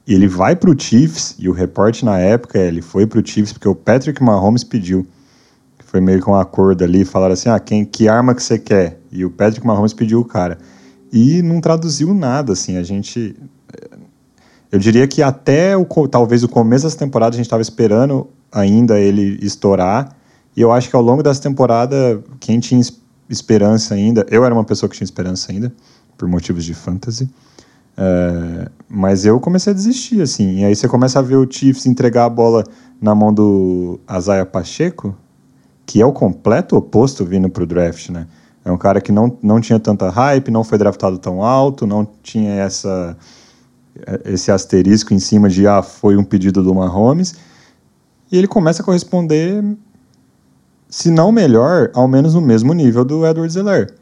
[0.06, 3.18] E ele vai para o Chiefs, e o reporte na época é, ele foi para
[3.18, 5.04] o Chiefs porque o Patrick Mahomes pediu.
[5.80, 9.00] Foi meio que um acordo ali, falaram assim, ah, quem, que arma que você quer?
[9.10, 10.56] E o Patrick Mahomes pediu o cara.
[11.12, 13.34] E não traduziu nada, assim, a gente...
[14.70, 19.00] Eu diria que até o, talvez o começo dessa temporada a gente estava esperando ainda
[19.00, 20.14] ele estourar.
[20.56, 22.80] E eu acho que ao longo dessa temporada, quem tinha
[23.28, 25.72] esperança ainda, eu era uma pessoa que tinha esperança ainda,
[26.16, 27.28] por motivos de fantasy.
[27.96, 30.60] É, mas eu comecei a desistir, assim.
[30.60, 32.64] E aí você começa a ver o Chiefs entregar a bola
[33.00, 35.16] na mão do Azaia Pacheco,
[35.84, 38.26] que é o completo oposto vindo para o draft, né?
[38.64, 42.06] É um cara que não, não tinha tanta hype, não foi draftado tão alto, não
[42.20, 43.16] tinha essa,
[44.24, 47.36] esse asterisco em cima de, ah, foi um pedido do Mahomes.
[48.30, 49.62] E ele começa a corresponder,
[50.88, 53.94] se não melhor, ao menos no mesmo nível do Edward Zeller.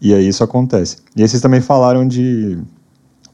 [0.00, 0.98] E aí isso acontece.
[1.14, 2.58] E aí vocês também falaram de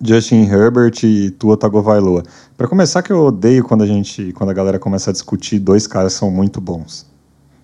[0.01, 2.23] Justin Herbert e Tua Tagovailoa.
[2.57, 5.87] Para começar, que eu odeio quando a gente, quando a galera começa a discutir dois
[5.87, 7.07] caras que são muito bons.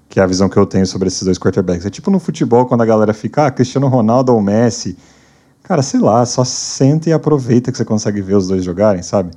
[0.08, 1.86] Que é a visão que eu tenho sobre esses dois quarterbacks.
[1.86, 4.96] É tipo no futebol, quando a galera fica, ah, Cristiano Ronaldo ou Messi.
[5.62, 9.30] Cara, sei lá, só senta e aproveita que você consegue ver os dois jogarem, sabe?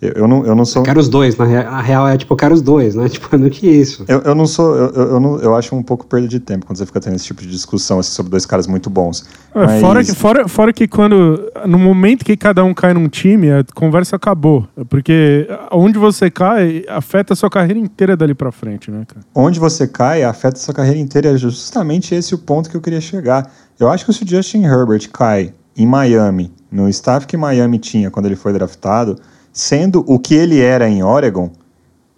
[0.00, 0.80] Eu, eu, não, eu não sou.
[0.80, 3.06] Eu quero os dois, na real é tipo, eu quero os dois, né?
[3.10, 4.04] Tipo, no que isso.
[4.08, 4.74] Eu, eu não sou.
[4.74, 7.26] Eu, eu, não, eu acho um pouco perda de tempo quando você fica tendo esse
[7.26, 9.26] tipo de discussão assim, sobre dois caras muito bons.
[9.54, 9.80] É, Mas...
[9.80, 11.52] fora, que, fora, fora que quando.
[11.66, 14.66] No momento que cada um cai num time, a conversa acabou.
[14.88, 19.26] Porque onde você cai afeta a sua carreira inteira dali pra frente, né, cara?
[19.34, 21.30] Onde você cai afeta a sua carreira inteira.
[21.30, 23.52] É justamente esse o ponto que eu queria chegar.
[23.78, 28.10] Eu acho que se o Justin Herbert cai em Miami, no staff que Miami tinha
[28.10, 29.16] quando ele foi draftado
[29.52, 31.50] sendo o que ele era em Oregon,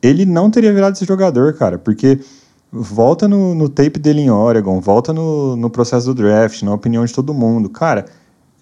[0.03, 2.19] ele não teria virado esse jogador, cara, porque
[2.73, 7.05] volta no, no tape dele em Oregon, volta no, no processo do draft, na opinião
[7.05, 7.69] de todo mundo.
[7.69, 8.07] Cara,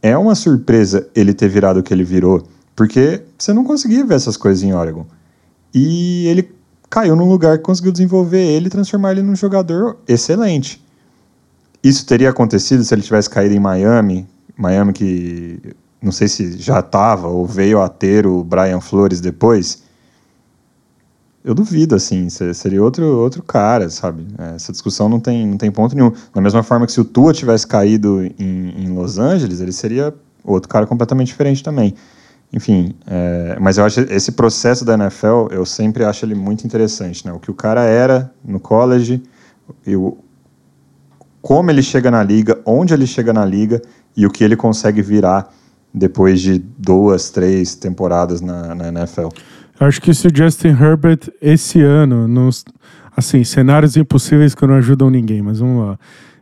[0.03, 2.43] é uma surpresa ele ter virado o que ele virou,
[2.75, 5.07] porque você não conseguia ver essas coisas em Oregon.
[5.73, 6.51] E ele
[6.89, 10.85] caiu num lugar que conseguiu desenvolver ele e transformar ele num jogador excelente.
[11.83, 15.59] Isso teria acontecido se ele tivesse caído em Miami, Miami que
[16.03, 19.83] não sei se já estava ou veio a ter o Brian Flores depois.
[21.43, 24.27] Eu duvido, assim, seria outro, outro cara, sabe?
[24.39, 26.13] É, essa discussão não tem, não tem ponto nenhum.
[26.35, 30.15] Da mesma forma que se o Tua tivesse caído em, em Los Angeles, ele seria
[30.45, 31.95] outro cara completamente diferente também.
[32.53, 37.25] Enfim, é, mas eu acho esse processo da NFL, eu sempre acho ele muito interessante,
[37.25, 37.33] né?
[37.33, 39.23] O que o cara era no college,
[39.87, 40.19] e o,
[41.41, 43.81] como ele chega na liga, onde ele chega na liga
[44.17, 45.55] e o que ele consegue virar
[45.93, 49.28] depois de duas, três temporadas na, na NFL.
[49.80, 52.64] Eu acho que se o Justin Herbert esse ano, nos,
[53.16, 55.99] assim, cenários impossíveis que não ajudam ninguém, mas vamos lá.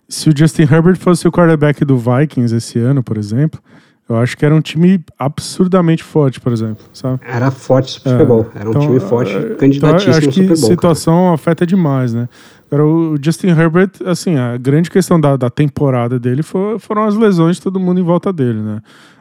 [0.08, 3.60] Se o Justin Herbert fosse o quarterback do Vikings esse ano, por exemplo,
[4.08, 7.20] eu acho que era um time absurdamente forte, por exemplo, sabe?
[7.26, 8.46] Era forte Super é, Bowl.
[8.54, 10.54] Era um então, time forte, é, candidatíssimo então, acho que Super Bowl.
[10.54, 11.34] A situação cara.
[11.34, 12.28] afeta demais, né?
[12.70, 17.14] Agora, o Justin Herbert, assim, a grande questão da, da temporada dele foi, foram as
[17.16, 18.80] lesões de todo mundo em volta dele, né?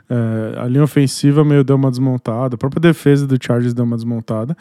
[0.10, 3.96] É, a linha ofensiva meio deu uma desmontada, a própria defesa do Chargers deu uma
[3.96, 4.56] desmontada.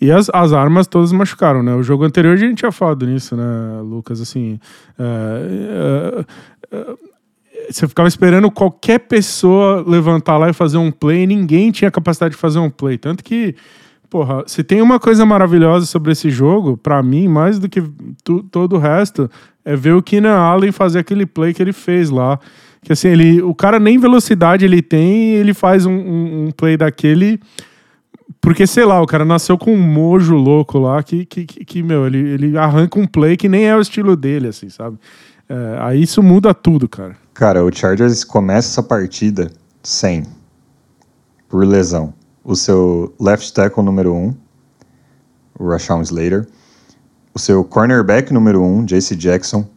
[0.00, 1.74] E as, as armas todas machucaram, né?
[1.74, 4.20] O jogo anterior a gente tinha falado nisso, né, Lucas?
[4.20, 4.58] Assim,
[4.98, 6.24] é,
[6.72, 6.96] é, é,
[7.70, 12.34] você ficava esperando qualquer pessoa levantar lá e fazer um play, e ninguém tinha capacidade
[12.34, 12.96] de fazer um play.
[12.96, 13.54] Tanto que,
[14.08, 17.82] porra, se tem uma coisa maravilhosa sobre esse jogo, para mim, mais do que
[18.24, 19.30] tu, todo o resto,
[19.64, 22.40] é ver o Keenan Allen fazer aquele play que ele fez lá.
[22.82, 26.76] Que assim, ele, o cara nem velocidade ele tem, ele faz um, um, um play
[26.76, 27.40] daquele.
[28.40, 31.82] Porque, sei lá, o cara nasceu com um mojo louco lá que, que, que, que,
[31.82, 34.98] meu, ele, ele arranca um play que nem é o estilo dele, assim, sabe?
[35.48, 37.16] É, aí isso muda tudo, cara.
[37.34, 39.50] Cara, o Chargers começa essa partida
[39.82, 40.24] sem,
[41.48, 42.14] por lesão,
[42.44, 44.34] o seu left tackle número 1, um,
[45.58, 46.46] o Rashawn Slater,
[47.34, 49.68] o seu cornerback número 1, um, JC Jackson,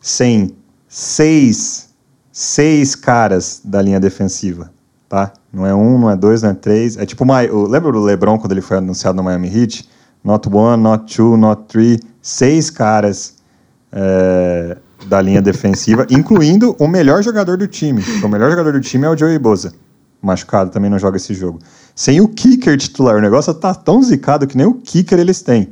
[0.00, 0.54] sem
[0.90, 1.90] seis,
[2.32, 4.72] seis caras da linha defensiva,
[5.08, 5.32] tá?
[5.52, 6.96] Não é um, não é dois, não é três.
[6.96, 9.88] É tipo, uma, lembra LeBron quando ele foi anunciado no Miami Heat?
[10.22, 12.00] Not one, not two, not three.
[12.20, 13.36] Seis caras
[13.92, 14.76] é,
[15.06, 18.02] da linha defensiva, incluindo o melhor jogador do time.
[18.22, 19.72] O melhor jogador do time é o Joey Bosa.
[20.20, 21.60] Machucado, também não joga esse jogo.
[21.94, 25.70] Sem o kicker titular, o negócio tá tão zicado que nem o kicker eles têm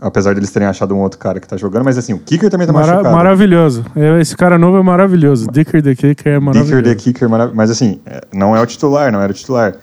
[0.00, 2.66] apesar deles terem achado um outro cara que tá jogando, mas assim, o Kicker também
[2.66, 3.16] tá Mara machucado.
[3.16, 3.84] Maravilhoso.
[3.94, 5.46] É, esse cara novo é maravilhoso.
[5.50, 6.82] Dicker the Kicker é maravilhoso.
[6.82, 9.76] Dicker the Kicker, marav mas assim, é, não é o titular, não era o titular.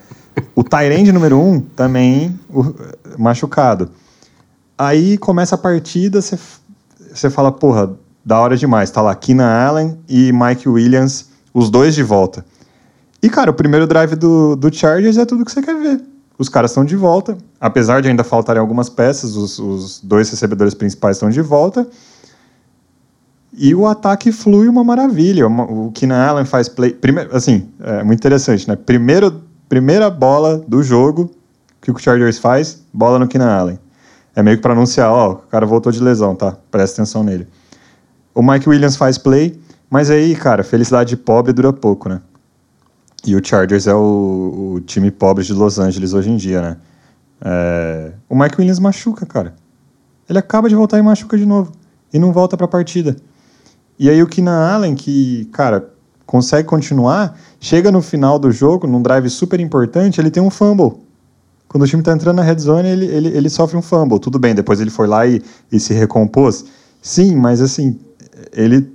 [0.55, 2.73] O Tyrande número um também o,
[3.17, 3.89] machucado.
[4.77, 7.91] Aí começa a partida, você fala, porra,
[8.25, 8.89] da hora demais.
[8.89, 12.43] Tá lá Keenan Allen e Mike Williams, os dois de volta.
[13.21, 16.12] E, cara, o primeiro drive do, do Chargers é tudo que você quer ver
[16.43, 17.37] os caras estão de volta.
[17.59, 21.87] Apesar de ainda faltarem algumas peças, os, os dois recebedores principais estão de volta.
[23.51, 25.47] E o ataque flui uma maravilha.
[25.47, 26.91] O Keenan Allen faz play.
[26.91, 28.75] Primeiro, assim, é muito interessante, né?
[28.75, 31.31] Primeiro, primeira bola do jogo
[31.81, 33.79] que o Chargers faz, bola no Keenan Allen.
[34.35, 36.57] É meio que para anunciar, ó, o cara voltou de lesão, tá?
[36.71, 37.47] Presta atenção nele.
[38.33, 42.21] O Mike Williams faz play, mas aí, cara, felicidade pobre dura pouco, né?
[43.25, 46.77] E o Chargers é o, o, time pobre de Los Angeles hoje em dia, né?
[47.41, 48.11] É...
[48.29, 49.55] O Mike Williams machuca, cara.
[50.29, 51.71] Ele acaba de voltar e machuca de novo.
[52.13, 53.15] E não volta pra partida.
[53.97, 55.89] E aí o Keenan Allen, que, cara,
[56.25, 60.99] consegue continuar, chega no final do jogo, num drive super importante, ele tem um fumble.
[61.67, 64.19] Quando o time tá entrando na red zone, ele, ele, ele sofre um fumble.
[64.19, 66.65] Tudo bem, depois ele foi lá e, e se recompôs.
[67.01, 67.99] Sim, mas assim,
[68.51, 68.92] ele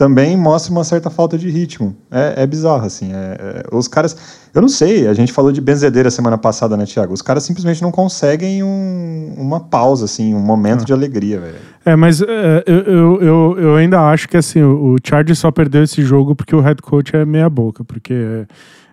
[0.00, 1.94] também mostra uma certa falta de ritmo.
[2.10, 3.12] É, é bizarro, assim.
[3.12, 4.16] É, é, os caras.
[4.54, 7.12] Eu não sei, a gente falou de benzedeira semana passada, né, Thiago?
[7.12, 10.84] Os caras simplesmente não conseguem um, uma pausa, assim, um momento ah.
[10.86, 11.56] de alegria, velho.
[11.84, 15.84] É, mas é, eu, eu, eu ainda acho que, assim, o, o Chargers só perdeu
[15.84, 18.46] esse jogo porque o head coach é meia-boca, porque.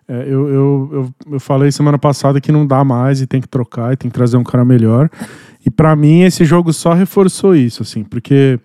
[0.09, 3.47] É, eu, eu, eu, eu, falei semana passada que não dá mais e tem que
[3.47, 5.09] trocar e tem que trazer um cara melhor.
[5.65, 8.59] E para mim esse jogo só reforçou isso, assim, porque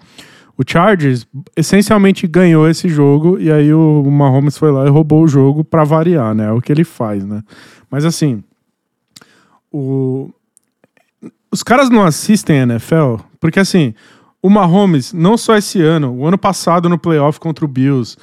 [0.57, 1.27] o Chargers
[1.57, 5.85] essencialmente ganhou esse jogo e aí o Mahomes foi lá e roubou o jogo para
[5.85, 6.47] variar, né?
[6.47, 7.43] É o que ele faz, né?
[7.91, 8.43] Mas assim,
[9.71, 10.31] o...
[11.51, 13.95] os caras não assistem a NFL porque assim,
[14.43, 18.17] o Mahomes, não só esse ano, o ano passado no playoff contra o Bills,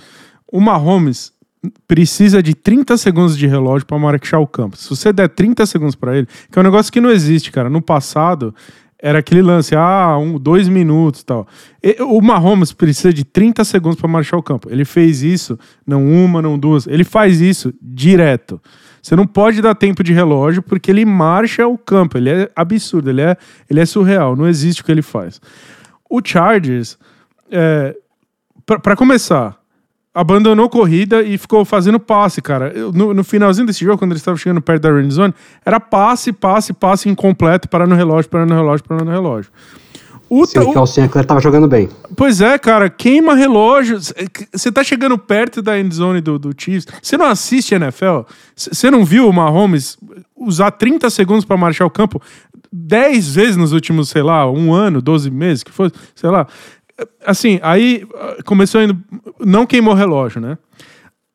[0.52, 1.34] o Mahomes
[1.88, 4.78] precisa de 30 segundos de relógio para marchar o campo.
[4.78, 7.70] Se você der 30 segundos para ele, que é um negócio que não existe, cara.
[7.70, 8.56] No passado,
[9.02, 11.48] era aquele lance, ah, um, dois minutos tal.
[11.82, 12.10] e tal.
[12.10, 14.70] O Mahomes precisa de 30 segundos para marchar o campo.
[14.70, 16.86] Ele fez isso, não uma, não duas.
[16.86, 18.62] Ele faz isso direto.
[19.02, 22.18] Você não pode dar tempo de relógio porque ele marcha o campo.
[22.18, 23.38] Ele é absurdo, ele é,
[23.70, 24.36] ele é surreal.
[24.36, 25.40] Não existe o que ele faz.
[26.10, 26.98] O Chargers,
[27.50, 27.96] é,
[28.66, 29.59] para começar,
[30.14, 32.74] abandonou corrida e ficou fazendo passe, cara.
[32.94, 35.34] No, no finalzinho desse jogo, quando eles estavam chegando perto da red zone,
[35.66, 39.52] era passe, passe, passe incompleto, para no relógio, para no relógio, para no relógio.
[40.30, 41.90] O Sim, o Sinclair tava jogando bem.
[42.16, 44.00] Pois é, cara, queima relógio.
[44.54, 46.86] Você tá chegando perto da endzone do, do Chiefs.
[47.02, 48.22] Você não assiste NFL?
[48.56, 49.98] Você não viu o Mahomes
[50.38, 52.22] usar 30 segundos para marchar o campo
[52.72, 56.46] 10 vezes nos últimos, sei lá, um ano, 12 meses, que foi, sei lá
[57.26, 58.98] assim, aí ah, começou indo.
[59.40, 60.58] Não queimou o relógio, né?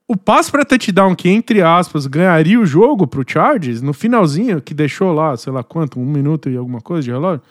[0.07, 4.75] O passo para touchdown, que entre aspas ganharia o jogo pro Chargers, no finalzinho, que
[4.75, 7.43] deixou lá, sei lá quanto, um minuto e alguma coisa de relógio.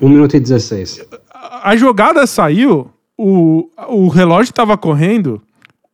[0.00, 1.04] Um minuto e 16.
[1.62, 5.42] A jogada saiu, o, o relógio tava correndo,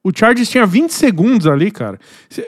[0.02, 1.98] o Chargers tinha 20 segundos ali, cara.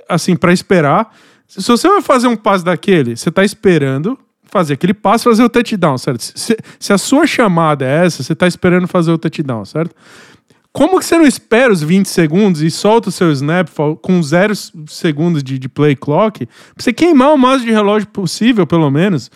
[0.07, 1.17] Assim, para esperar.
[1.49, 5.49] Se você vai fazer um passe daquele, você tá esperando fazer aquele passe, fazer o
[5.49, 6.23] touchdown, certo?
[6.23, 9.95] Se, se a sua chamada é essa, você tá esperando fazer o touchdown, certo?
[10.73, 13.67] Como que você não espera os 20 segundos e solta o seu snap
[14.03, 14.53] com zero
[14.87, 16.45] segundos de, de play clock?
[16.45, 19.31] Pra você queimar o máximo de relógio possível, pelo menos.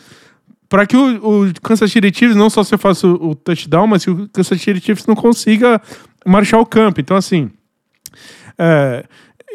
[0.68, 4.04] para que o, o, Kansas City Chiefs não só você faça o, o touchdown, mas
[4.04, 5.80] que o Kansas City Chiefs não consiga
[6.26, 7.00] marchar o campo.
[7.00, 7.50] Então, assim.
[8.58, 9.06] É,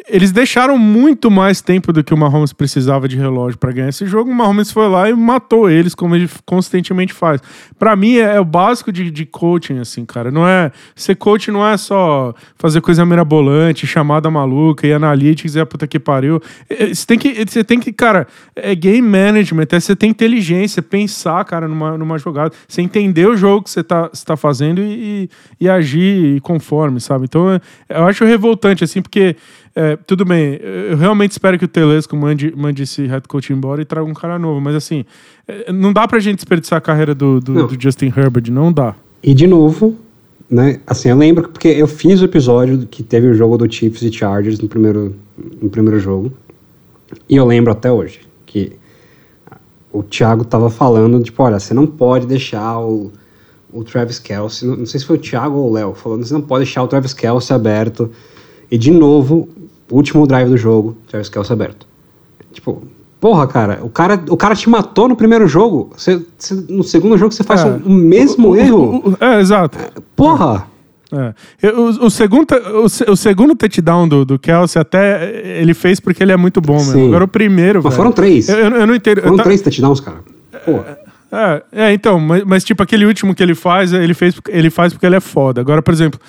[0.07, 4.05] eles deixaram muito mais tempo do que o Mahomes precisava de relógio para ganhar esse
[4.05, 4.29] jogo.
[4.29, 7.41] O Mahomes foi lá e matou eles, como ele constantemente faz.
[7.77, 10.29] Para mim, é, é, o básico de, de coaching, assim, cara.
[10.29, 15.59] Não é Ser coach não é só fazer coisa mirabolante, chamada maluca e analytics e
[15.59, 16.41] a puta que pariu.
[16.69, 20.81] É, você tem que, você tem que cara, é game management, é você ter inteligência,
[20.81, 22.53] pensar, cara, numa, numa jogada.
[22.67, 25.29] Você entender o jogo que você tá, tá fazendo e,
[25.59, 27.25] e, e agir conforme, sabe?
[27.25, 29.35] Então, é, eu acho revoltante, assim, porque
[29.75, 30.57] é, tudo bem,
[30.89, 34.13] eu realmente espero que o Telesco mande, mande esse head coach embora e traga um
[34.13, 35.03] cara novo, mas assim,
[35.45, 38.95] é, não dá pra gente desperdiçar a carreira do, do, do, Justin Herbert, não dá.
[39.21, 39.93] E de novo,
[40.49, 44.01] né, assim, eu lembro porque eu fiz o episódio que teve o jogo do Chiefs
[44.01, 45.13] e Chargers no primeiro,
[45.61, 46.31] no primeiro jogo,
[47.27, 48.77] e eu lembro até hoje que
[49.91, 53.11] o Thiago tava falando, tipo, olha, você não pode deixar o,
[53.73, 56.33] o Travis Kelsey, não, não sei se foi o Thiago ou o Léo, falando, você
[56.33, 58.09] não pode deixar o Travis Kelsey aberto,
[58.69, 59.49] e de novo,
[59.89, 61.87] último drive do jogo, Travis Kelce aberto.
[62.51, 62.83] Tipo,
[63.19, 65.91] porra, cara, o cara, o cara te matou no primeiro jogo.
[65.95, 69.15] Você, você no segundo jogo você faz é, o, o, mesmo o, erro.
[69.19, 69.77] O, é, exato.
[70.15, 70.67] Porra!
[71.11, 71.69] É.
[71.69, 76.31] O, o, segundo, o, o segundo touchdown do, do Kelsey até ele fez porque ele
[76.31, 77.07] é muito bom, mesmo.
[77.07, 77.79] Agora o primeiro.
[77.83, 78.49] Mas velho, foram três.
[78.49, 79.21] Eu, eu, eu não entendo.
[79.21, 79.43] Foram tá...
[79.43, 80.17] três touchdowns, cara.
[80.65, 80.97] Porra.
[81.31, 84.93] É, é, então, mas, mas, tipo, aquele último que ele faz, ele, fez, ele faz
[84.93, 85.59] porque ele é foda.
[85.59, 86.19] Agora, por exemplo,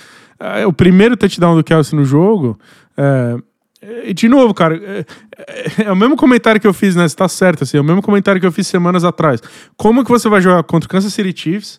[0.67, 2.59] o primeiro touchdown do Kelsey no jogo,
[2.97, 5.05] é, de novo, cara, é,
[5.37, 7.07] é, é, o mesmo comentário que eu fiz, né?
[7.07, 9.41] Você tá certo, assim, é o mesmo comentário que eu fiz semanas atrás.
[9.77, 11.79] Como que você vai jogar contra o Kansas City Chiefs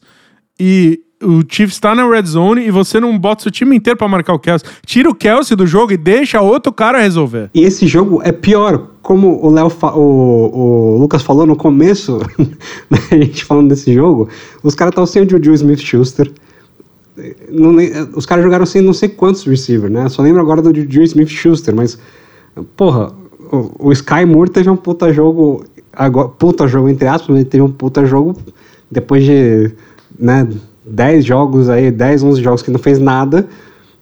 [0.60, 4.08] e o Chiefs tá na red zone e você não bota seu time inteiro para
[4.08, 4.70] marcar o Kelsey?
[4.86, 7.50] Tira o Kelsey do jogo e deixa outro cara resolver.
[7.54, 12.20] E esse jogo é pior, como o Léo, o, o Lucas falou no começo,
[12.90, 14.30] né, a gente falando desse jogo,
[14.64, 16.32] os caras estão sem o Juju Smith-Schuster.
[17.50, 17.76] Não,
[18.16, 20.08] os caras jogaram sem não sei quantos receivers, né?
[20.10, 21.98] Só lembro agora do Juju Smith-Schuster, mas,
[22.76, 23.12] porra,
[23.52, 27.64] o, o, Sky Moore teve um puta jogo, agora, puta jogo entre aspas, ele teve
[27.64, 28.36] um puta jogo
[28.92, 29.72] depois de,
[30.20, 30.48] né,
[30.86, 33.48] 10 jogos aí, 10, 11 jogos que não fez nada,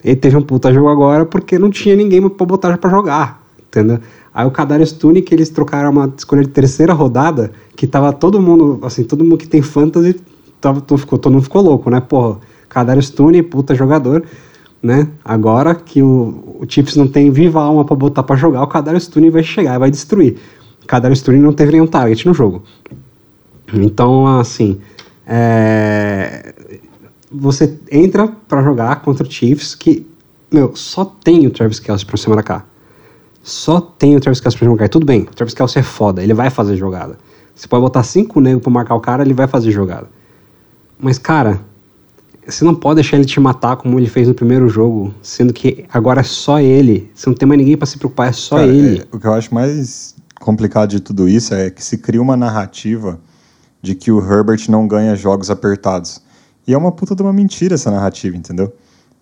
[0.03, 3.99] ele teve um puta jogo agora porque não tinha ninguém pra botar pra jogar, entendeu?
[4.33, 8.41] Aí o Kadarius Tune, que eles trocaram uma escolha de terceira rodada, que tava todo
[8.41, 10.19] mundo, assim, todo mundo que tem fantasy,
[10.59, 12.01] tava, todo, ficou, todo mundo ficou louco, né?
[12.01, 12.37] Porra,
[12.75, 14.25] Kadarius Tune, puta jogador,
[14.83, 15.07] né?
[15.23, 19.07] Agora que o, o Chiefs não tem viva alma para botar para jogar, o Kadarius
[19.07, 20.35] Tune vai chegar e vai destruir.
[20.83, 22.63] O Kadarius Tune não teve nenhum target no jogo.
[23.73, 24.81] Então, assim,
[25.25, 26.53] é...
[27.31, 30.05] você entra para jogar contra o Chiefs que,
[30.51, 32.65] meu, só tem o Travis Kelce pra da cá.
[33.41, 34.85] Só tem o Travis Kelce pra jogar.
[34.85, 37.17] E tudo bem, o Travis Kelce é foda, ele vai fazer jogada.
[37.55, 40.09] Você pode botar cinco negros pra marcar o cara, ele vai fazer jogada.
[40.99, 41.61] Mas, cara,
[42.47, 45.85] você não pode deixar ele te matar como ele fez no primeiro jogo, sendo que
[45.91, 47.11] agora é só ele.
[47.13, 48.99] Você não tem mais ninguém para se preocupar, é só Cara, ele.
[48.99, 52.37] É, o que eu acho mais complicado de tudo isso é que se cria uma
[52.37, 53.19] narrativa
[53.81, 56.21] de que o Herbert não ganha jogos apertados.
[56.67, 58.73] E é uma puta de uma mentira essa narrativa, entendeu?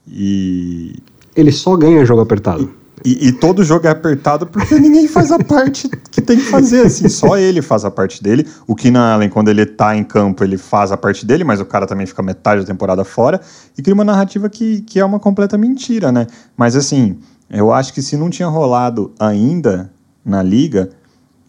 [0.08, 0.96] E.
[1.36, 2.64] Ele só ganha jogo apertado.
[2.64, 6.86] E, e, todo jogo é apertado porque ninguém faz a parte que tem que fazer,
[6.86, 8.48] assim, só ele faz a parte dele.
[8.66, 11.66] O Keenan Allen, quando ele tá em campo, ele faz a parte dele, mas o
[11.66, 13.42] cara também fica metade da temporada fora
[13.78, 16.28] e cria uma narrativa que, que é uma completa mentira, né?
[16.56, 17.18] Mas assim,
[17.50, 19.92] eu acho que se não tinha rolado ainda
[20.24, 20.90] na liga,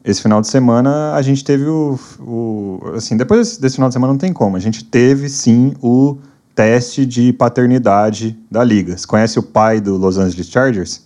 [0.04, 1.98] esse final de semana a gente teve o.
[2.20, 6.18] o assim, depois desse final de semana não tem como, a gente teve sim o
[6.54, 8.96] teste de paternidade da liga.
[8.96, 11.02] Você conhece o pai do Los Angeles Chargers?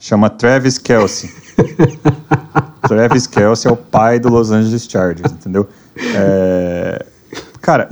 [0.00, 1.30] Chama Travis Kelsey.
[2.88, 5.68] Travis Kelsey é o pai do Los Angeles Chargers, entendeu?
[5.94, 7.04] É...
[7.60, 7.86] Cara,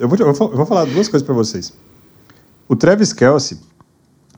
[0.00, 1.72] eu vou, eu vou falar duas coisas para vocês.
[2.68, 3.60] O Travis Kelsey,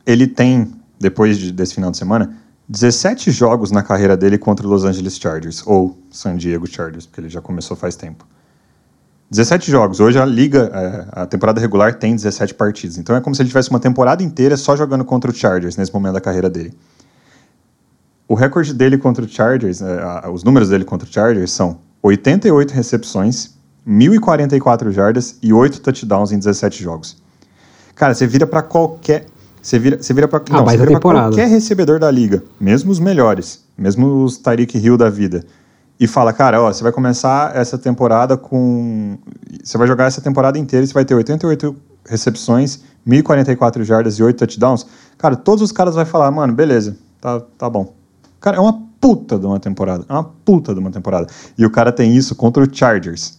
[0.05, 2.37] ele tem, depois de, desse final de semana,
[2.69, 7.23] 17 jogos na carreira dele contra o Los Angeles Chargers, ou San Diego Chargers, porque
[7.23, 8.27] ele já começou faz tempo.
[9.31, 9.99] 17 jogos.
[9.99, 12.99] Hoje a liga, é, a temporada regular tem 17 partidas.
[12.99, 15.93] Então é como se ele tivesse uma temporada inteira só jogando contra o Chargers nesse
[15.93, 16.75] momento da carreira dele.
[18.27, 22.73] O recorde dele contra o Chargers, é, os números dele contra o Chargers são 88
[22.73, 23.55] recepções,
[23.87, 27.17] 1.044 jardas e 8 touchdowns em 17 jogos.
[27.95, 29.27] Cara, você vira para qualquer.
[29.63, 34.37] Você vira, você vira para ah, qualquer recebedor da liga, mesmo os melhores, mesmo os
[34.37, 35.45] Tyreek Hill da vida
[35.99, 39.17] e fala, cara, ó, você vai começar essa temporada com.
[39.63, 41.75] Você vai jogar essa temporada inteira e você vai ter 88
[42.07, 44.87] recepções, 1.044 jardas e 8 touchdowns.
[45.17, 47.95] Cara, todos os caras vão falar, mano, beleza, tá, tá bom.
[48.45, 50.05] Cara, é uma puta de uma temporada.
[50.07, 51.29] É uma puta de uma temporada.
[51.57, 53.39] E o cara tem isso contra o Chargers.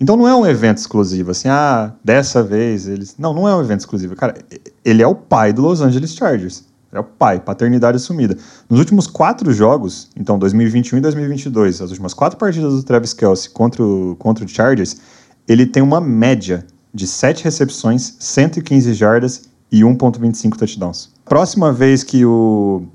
[0.00, 3.16] Então não é um evento exclusivo, assim, ah, dessa vez eles.
[3.18, 4.14] Não, não é um evento exclusivo.
[4.14, 4.36] Cara,
[4.84, 6.62] ele é o pai do Los Angeles Chargers.
[6.92, 8.38] É o pai, paternidade assumida.
[8.70, 13.50] Nos últimos quatro jogos, então 2021 e 2022, as últimas quatro partidas do Travis Kelsey
[13.50, 14.98] contra o, contra o Chargers,
[15.48, 16.64] ele tem uma média
[16.94, 21.10] de sete recepções, 115 jardas e 1.25 touchdowns.
[21.24, 22.86] Próxima vez que o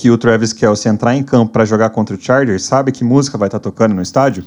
[0.00, 3.36] que o Travis Kelsey entrar em campo para jogar contra o Chargers, sabe que música
[3.36, 4.42] vai estar tá tocando no estádio?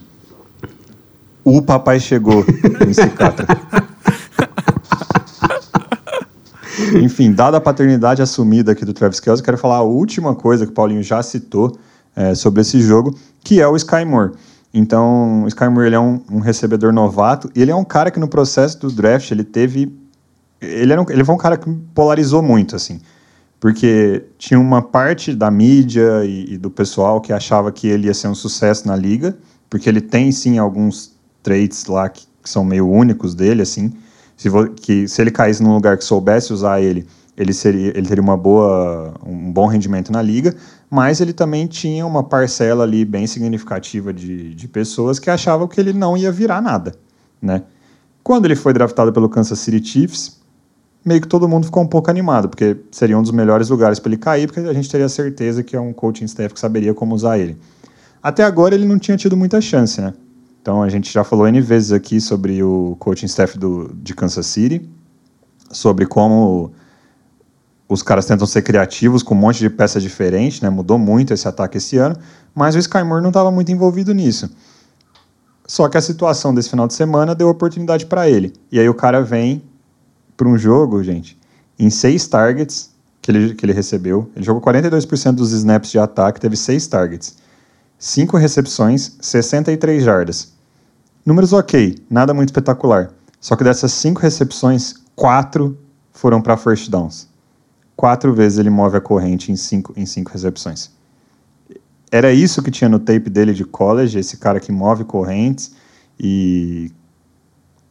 [1.43, 2.43] O papai chegou,
[2.81, 3.45] MC Catra.
[6.99, 10.71] Enfim, dada a paternidade assumida aqui do Travis Kelce, quero falar a última coisa que
[10.71, 11.77] o Paulinho já citou
[12.15, 14.31] é, sobre esse jogo, que é o Sky Moore.
[14.73, 18.19] Então, o Sky Moore ele é um, um, recebedor novato ele é um cara que
[18.19, 19.95] no processo do draft ele teve...
[20.59, 22.99] Ele, era um, ele foi um cara que polarizou muito, assim.
[23.63, 28.13] Porque tinha uma parte da mídia e, e do pessoal que achava que ele ia
[28.13, 29.37] ser um sucesso na liga,
[29.69, 33.93] porque ele tem, sim, alguns traits lá que, que são meio únicos dele, assim
[34.35, 34.49] se,
[34.81, 37.07] que se ele caísse num lugar que soubesse usar ele,
[37.37, 40.53] ele, seria, ele teria uma boa, um bom rendimento na liga,
[40.89, 45.79] mas ele também tinha uma parcela ali bem significativa de, de pessoas que achavam que
[45.79, 46.93] ele não ia virar nada,
[47.41, 47.63] né?
[48.21, 50.42] Quando ele foi draftado pelo Kansas City Chiefs,
[51.05, 54.09] meio que todo mundo ficou um pouco animado, porque seria um dos melhores lugares para
[54.09, 57.13] ele cair, porque a gente teria certeza que é um coaching staff que saberia como
[57.13, 57.57] usar ele.
[58.21, 60.13] Até agora ele não tinha tido muita chance, né?
[60.61, 64.45] Então a gente já falou N vezes aqui sobre o coaching staff do, de Kansas
[64.45, 64.89] City,
[65.69, 66.71] sobre como
[67.89, 70.69] os caras tentam ser criativos com um monte de peça diferente, né?
[70.69, 72.15] Mudou muito esse ataque esse ano,
[72.55, 74.49] mas o Sky Moore não estava muito envolvido nisso.
[75.67, 78.53] Só que a situação desse final de semana deu oportunidade para ele.
[78.71, 79.61] E aí o cara vem
[80.35, 81.37] para um jogo, gente,
[81.77, 84.29] em seis targets que ele, que ele recebeu.
[84.35, 87.37] Ele jogou 42% dos snaps de ataque, teve seis targets.
[87.97, 90.53] cinco recepções, 63 jardas.
[91.25, 93.11] Números ok, nada muito espetacular.
[93.39, 95.77] Só que dessas cinco recepções, quatro
[96.11, 97.27] foram para first downs.
[97.95, 100.91] Quatro vezes ele move a corrente em cinco, em cinco recepções.
[102.11, 105.71] Era isso que tinha no tape dele de college, esse cara que move correntes
[106.19, 106.91] e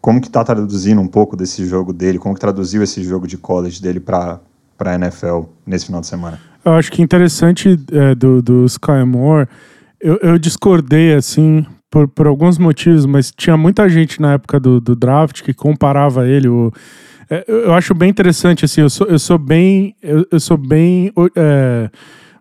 [0.03, 3.39] como que tá traduzindo um pouco desse jogo dele, como que traduziu esse jogo de
[3.39, 4.41] college dele para
[4.77, 6.41] para NFL nesse final de semana?
[6.65, 9.47] Eu acho que interessante é, do, do Sky Moore,
[10.01, 14.81] eu, eu discordei assim por, por alguns motivos, mas tinha muita gente na época do,
[14.81, 16.49] do draft que comparava ele.
[16.49, 16.73] O,
[17.31, 19.95] é, eu acho bem interessante, assim, eu sou, eu sou bem.
[20.03, 21.13] Eu, eu sou bem.
[21.37, 21.89] É,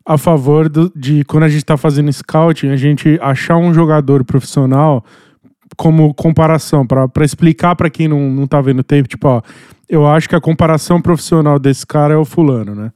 [0.04, 4.24] a favor do, de quando a gente está fazendo scouting, a gente achar um jogador
[4.24, 5.06] profissional
[5.78, 9.42] como comparação, para explicar para quem não, não tá vendo o tape, tipo, ó,
[9.90, 12.92] eu acho que a comparação profissional desse cara é o fulano, né?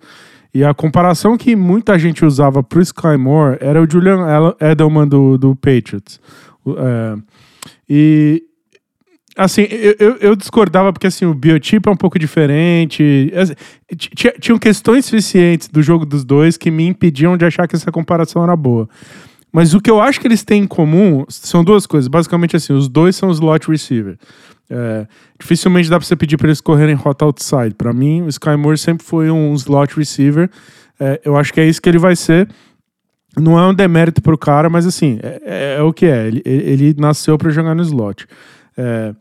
[0.54, 4.26] E a comparação que muita gente usava pro Sky Moore era o Julian
[4.62, 6.22] Edelman do, do Patriots.
[6.66, 7.18] É,
[7.90, 8.42] e
[9.36, 9.68] assim,
[10.00, 13.30] eu, eu, discordava porque assim, o biotipo é um pouco diferente.
[14.40, 18.42] Tinham questões suficientes do jogo dos dois que me impediam de achar que essa comparação
[18.42, 18.88] era boa.
[19.56, 22.10] Mas o que eu acho que eles têm em comum são duas coisas.
[22.10, 24.18] Basicamente assim, os dois são slot receiver.
[24.70, 25.08] É,
[25.40, 27.74] dificilmente dá para você pedir para eles correrem rota outside.
[27.74, 30.50] Para mim, o Sky Moore sempre foi um slot receiver.
[31.00, 32.50] É, eu acho que é isso que ele vai ser.
[33.38, 36.28] Não é um demérito pro cara, mas assim, é, é, é o que é.
[36.28, 38.28] Ele, ele nasceu para jogar no slot.
[38.76, 39.16] É,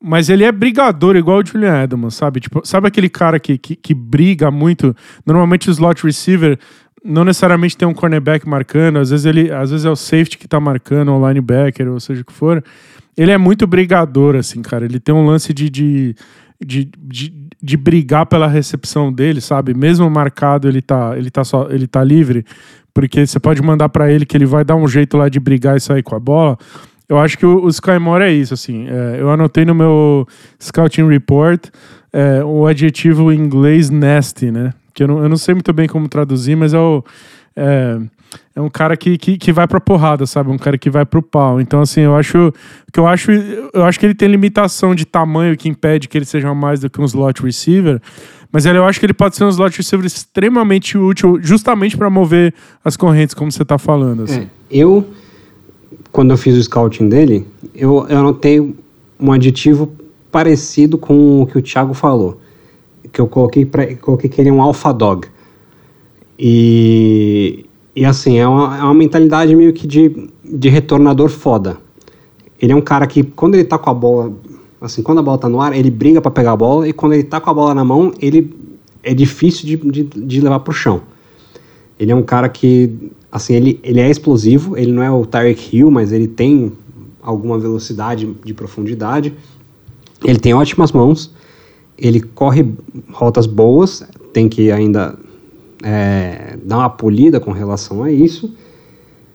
[0.00, 2.40] mas ele é brigador, igual o Julian Edelman, sabe?
[2.40, 4.94] Tipo, sabe aquele cara que, que, que, briga muito?
[5.26, 6.58] Normalmente o slot receiver
[7.08, 10.46] não necessariamente tem um cornerback marcando, às vezes, ele, às vezes é o safety que
[10.46, 12.62] tá marcando, o linebacker, ou seja o que for.
[13.16, 14.84] Ele é muito brigador, assim, cara.
[14.84, 16.14] Ele tem um lance de, de,
[16.64, 19.74] de, de, de brigar pela recepção dele, sabe?
[19.74, 22.44] Mesmo marcado, ele tá, ele tá, só, ele tá livre
[22.98, 25.76] porque você pode mandar para ele que ele vai dar um jeito lá de brigar
[25.76, 26.58] e sair com a bola.
[27.08, 28.88] Eu acho que o, o Skymore é isso, assim.
[28.88, 30.26] É, eu anotei no meu
[30.60, 31.64] Scouting Report
[32.12, 34.74] é, o adjetivo em inglês nasty, né?
[34.98, 37.04] Que eu não, eu não sei muito bem como traduzir, mas é o.
[37.54, 38.00] É,
[38.56, 40.50] é um cara que, que, que vai pra porrada, sabe?
[40.50, 41.60] Um cara que vai pro pau.
[41.60, 42.52] Então, assim, eu acho
[42.92, 46.24] que eu acho, eu acho que ele tem limitação de tamanho que impede que ele
[46.24, 48.02] seja mais do que um slot receiver.
[48.50, 52.52] Mas eu acho que ele pode ser um slot receiver extremamente útil, justamente para mover
[52.84, 54.24] as correntes, como você tá falando.
[54.24, 54.40] Assim.
[54.40, 55.08] É, eu,
[56.10, 58.74] quando eu fiz o scouting dele, eu, eu anotei
[59.20, 59.92] um aditivo
[60.32, 62.40] parecido com o que o Thiago falou.
[63.12, 65.28] Que eu coloquei, pra, coloquei que ele é um alpha dog.
[66.38, 71.78] E, e assim, é uma, é uma mentalidade meio que de, de retornador foda.
[72.60, 74.32] Ele é um cara que, quando ele tá com a bola,
[74.80, 77.14] assim, quando a bola tá no ar, ele briga para pegar a bola, e quando
[77.14, 78.54] ele tá com a bola na mão, ele
[79.02, 81.02] é difícil de, de, de levar pro chão.
[81.98, 85.76] Ele é um cara que, assim, ele, ele é explosivo, ele não é o Tyreek
[85.76, 86.72] Hill, mas ele tem
[87.20, 89.34] alguma velocidade de profundidade.
[90.24, 91.32] Ele tem ótimas mãos,
[91.98, 92.66] ele corre
[93.10, 95.18] rotas boas, tem que ainda
[95.82, 98.54] é, dar uma polida com relação a isso,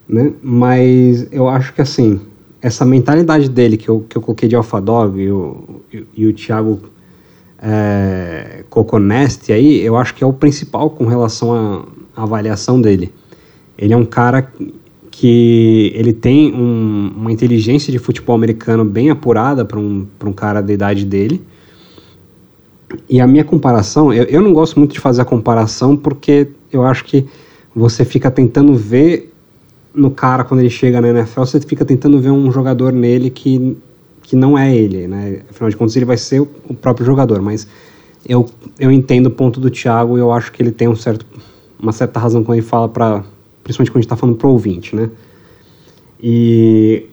[0.08, 0.34] né?
[0.42, 2.20] Mas eu acho que assim,
[2.62, 6.28] essa mentalidade dele que eu, que eu coloquei de Alpha Dog e o, e, e
[6.28, 6.80] o Thiago
[7.62, 13.12] é, Coconeste aí, eu acho que é o principal com relação à avaliação dele.
[13.78, 14.52] Ele é um cara
[15.10, 20.62] que ele tem um, uma inteligência de futebol americano bem apurada para um, um cara
[20.62, 21.42] da idade dele.
[23.10, 26.84] E a minha comparação, eu, eu não gosto muito de fazer a comparação porque eu
[26.84, 27.26] acho que
[27.76, 29.34] você fica tentando ver
[29.94, 33.78] no cara quando ele chega na NFL, você fica tentando ver um jogador nele que,
[34.22, 35.42] que não é ele, né?
[35.50, 37.68] Afinal de contas, ele vai ser o, o próprio jogador, mas
[38.28, 38.48] eu,
[38.80, 41.26] eu entendo o ponto do Thiago e eu acho que ele tem um certo,
[41.80, 43.24] uma certa razão quando ele fala para
[43.64, 45.10] principalmente quando a gente está falando pro ouvinte, né?
[46.22, 47.06] E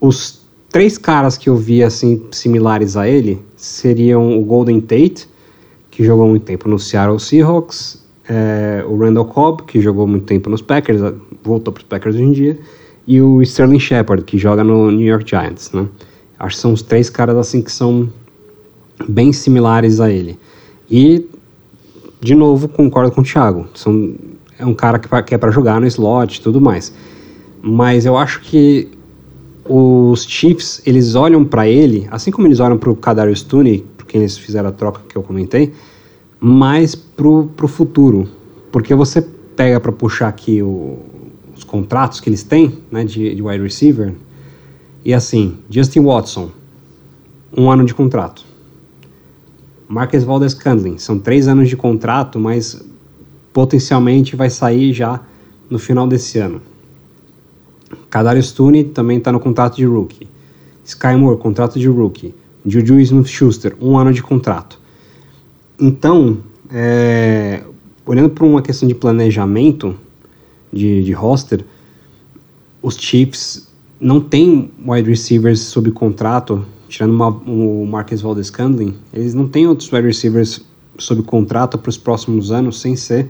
[0.00, 5.28] os três caras que eu vi assim similares a ele seriam o Golden Tate,
[5.90, 10.48] que jogou muito tempo no Seattle Seahawks, é, o Randall Cobb, que jogou muito tempo
[10.48, 11.00] nos Packers,
[11.42, 12.58] voltou para os Packers hoje em dia,
[13.06, 15.86] e o Sterling Shepard, que joga no New York Giants, né?
[16.38, 18.08] Acho que são os três caras assim que são
[19.08, 20.38] bem similares a ele.
[20.90, 21.26] E,
[22.20, 23.66] de novo, concordo com o Thiago.
[23.74, 24.14] São,
[24.58, 26.94] é um cara que, que é para jogar no slot e tudo mais.
[27.62, 28.88] Mas eu acho que
[29.64, 34.06] os Chiefs, eles olham para ele, assim como eles olham para o Kadarius Tooney, por
[34.06, 35.72] quem eles fizeram a troca que eu comentei,
[36.38, 38.28] mais pro, pro futuro.
[38.72, 39.22] Porque você
[39.54, 40.98] pega para puxar aqui o,
[41.56, 44.14] os contratos que eles têm, né, de, de wide receiver,
[45.04, 46.50] e assim, Justin Watson,
[47.56, 48.44] um ano de contrato.
[49.88, 52.80] Marcus Valdes Candling, são três anos de contrato, mas
[53.52, 55.20] potencialmente vai sair já
[55.68, 56.62] no final desse ano.
[58.10, 60.28] Kadarius Tooney também está no contrato de rookie.
[60.84, 62.34] Sky Moore, contrato de rookie.
[62.66, 64.78] Juju Smith-Schuster, um ano de contrato.
[65.78, 66.38] Então,
[66.70, 67.62] é,
[68.04, 69.96] olhando para uma questão de planejamento
[70.72, 71.64] de, de roster,
[72.82, 73.68] os Chiefs
[74.00, 79.90] não têm wide receivers sob contrato, tirando uma, o Marcus Valdez-Scantling, eles não têm outros
[79.92, 80.64] wide receivers
[80.98, 83.28] sob contrato para os próximos anos, sem ser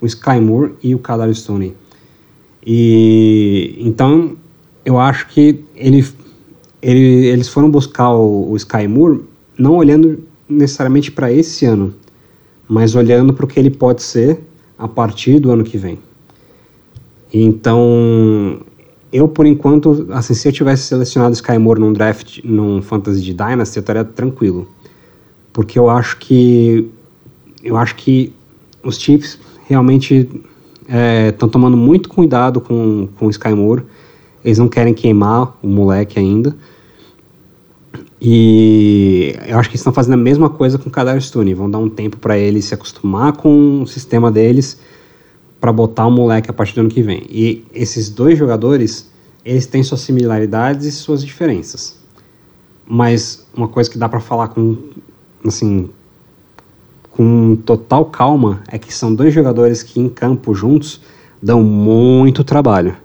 [0.00, 1.74] o Sky Moore e o Kadarius Tooney.
[2.66, 4.36] E então
[4.84, 6.06] eu acho que ele,
[6.80, 9.22] ele, eles foram buscar o, o Sky Moore
[9.58, 11.94] não olhando necessariamente para esse ano,
[12.66, 14.40] mas olhando para o que ele pode ser
[14.78, 15.98] a partir do ano que vem.
[17.32, 18.60] Então,
[19.12, 23.34] eu por enquanto, assim, se eu tivesse selecionado Sky Moore num draft, num Fantasy de
[23.34, 24.66] Dynasty, eu estaria tranquilo,
[25.52, 26.88] porque eu acho que
[27.62, 28.32] eu acho que
[28.82, 30.28] os Chiefs realmente
[30.88, 33.84] estão é, tomando muito cuidado com, com o Sky Moore.
[34.42, 36.56] Eles não querem queimar o moleque ainda.
[38.20, 41.54] E eu acho que estão fazendo a mesma coisa com o Kadarius Tooney.
[41.54, 44.80] Vão dar um tempo para ele se acostumar com o sistema deles
[45.60, 47.26] para botar o moleque a partir do ano que vem.
[47.28, 49.10] E esses dois jogadores,
[49.44, 51.98] eles têm suas similaridades e suas diferenças.
[52.86, 54.76] Mas uma coisa que dá para falar com
[55.44, 55.90] assim
[57.18, 61.00] com total calma é que são dois jogadores que em campo juntos
[61.42, 62.96] dão muito trabalho.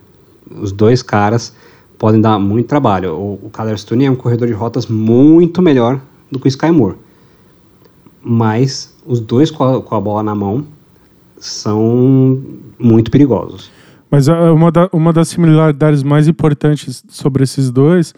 [0.61, 1.51] Os dois caras
[1.97, 3.15] podem dar muito trabalho.
[3.15, 5.99] O, o Kyler Stone é um corredor de rotas muito melhor
[6.31, 6.95] do que o Sky Moore.
[8.23, 10.63] Mas os dois com a, com a bola na mão
[11.39, 12.39] são
[12.77, 13.71] muito perigosos.
[14.11, 18.13] Mas ah, uma, da, uma das similaridades mais importantes sobre esses dois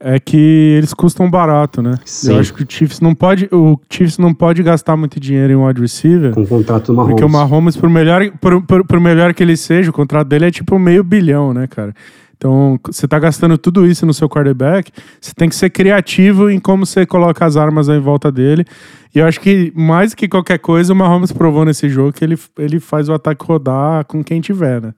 [0.00, 1.94] é que eles custam barato, né?
[2.04, 2.32] Sim.
[2.32, 5.56] Eu acho que o Chiefs não pode, o Chiefs não pode gastar muito dinheiro em
[5.56, 6.32] wide receiver.
[6.32, 7.10] Com o contrato do Mahomes.
[7.10, 10.46] Porque o Mahomes, por melhor, por, por, por melhor que ele seja, o contrato dele
[10.46, 11.92] é tipo meio bilhão, né, cara?
[12.36, 16.60] Então, você está gastando tudo isso no seu quarterback, você tem que ser criativo em
[16.60, 18.64] como você coloca as armas em volta dele.
[19.12, 22.38] E eu acho que, mais que qualquer coisa, o Mahomes provou nesse jogo que ele,
[22.56, 24.94] ele faz o ataque rodar com quem tiver, né?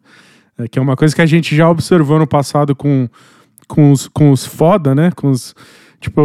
[0.59, 3.09] É, que é uma coisa que a gente já observou no passado com,
[3.71, 5.11] com, os, com os foda, né?
[5.15, 5.55] Com os,
[6.01, 6.21] tipo,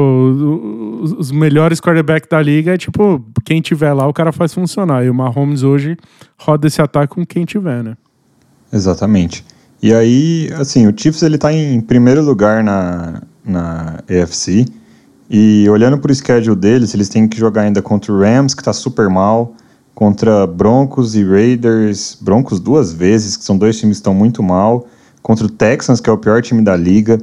[1.02, 5.06] os, melhores quarterbacks da liga é tipo, quem tiver lá, o cara faz funcionar.
[5.06, 5.96] E o Mahomes hoje
[6.38, 7.96] roda esse ataque com quem tiver, né?
[8.74, 9.46] Exatamente.
[9.82, 14.66] E aí, assim, o Chiefs ele tá em primeiro lugar na, na AFC.
[15.30, 18.62] E olhando para o schedule deles, eles têm que jogar ainda contra o Rams, que
[18.62, 19.56] está super mal,
[19.94, 24.88] contra Broncos e Raiders, Broncos duas vezes, que são dois times que estão muito mal,
[25.22, 27.18] contra o Texans, que é o pior time da liga.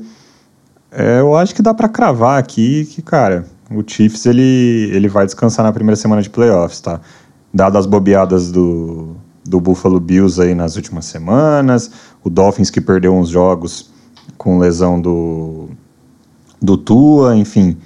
[0.92, 5.24] É, eu acho que dá para cravar aqui que, cara, o Chiefs ele, ele vai
[5.24, 7.00] descansar na primeira semana de playoffs, tá?
[7.52, 11.90] Dadas as bobeadas do, do Buffalo Bills aí nas últimas semanas,
[12.22, 13.90] o Dolphins que perdeu uns jogos
[14.36, 15.70] com lesão do,
[16.60, 17.76] do Tua, enfim.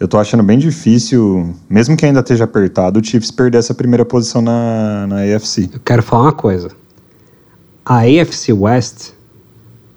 [0.00, 4.04] Eu tô achando bem difícil, mesmo que ainda esteja apertado, o Chiefs perder essa primeira
[4.04, 5.70] posição na, na AFC.
[5.72, 6.70] Eu quero falar uma coisa.
[7.84, 9.12] A AFC West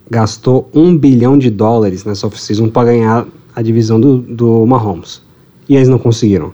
[0.10, 5.22] gastou um bilhão de dólares nessa off-season para ganhar a divisão do, do Mahomes.
[5.68, 6.53] E eles não conseguiram.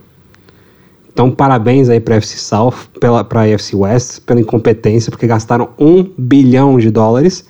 [1.12, 5.68] Então, parabéns aí para a AFC South, para a AFC West, pela incompetência, porque gastaram
[5.78, 7.44] um bilhão de dólares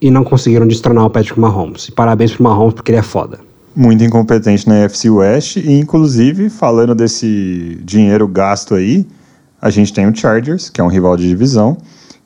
[0.00, 1.84] e não conseguiram destronar o Patrick Mahomes.
[1.84, 3.38] E parabéns pro Mahomes, porque ele é foda.
[3.76, 9.06] Muito incompetente na AFC West, e inclusive, falando desse dinheiro gasto aí,
[9.62, 11.76] a gente tem o Chargers, que é um rival de divisão,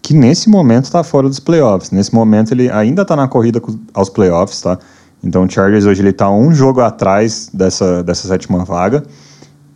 [0.05, 1.91] que nesse momento está fora dos playoffs.
[1.91, 3.59] Nesse momento ele ainda está na corrida
[3.95, 4.79] aos playoffs, tá?
[5.23, 9.03] Então o Chargers hoje ele está um jogo atrás dessa, dessa sétima vaga.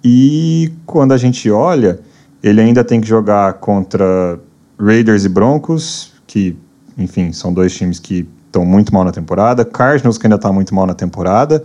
[0.05, 2.01] E quando a gente olha,
[2.43, 4.39] ele ainda tem que jogar contra
[4.79, 6.55] Raiders e Broncos, que,
[6.99, 9.65] enfim, são dois times que estão muito mal na temporada.
[9.65, 11.65] Cardinals, que ainda está muito mal na temporada.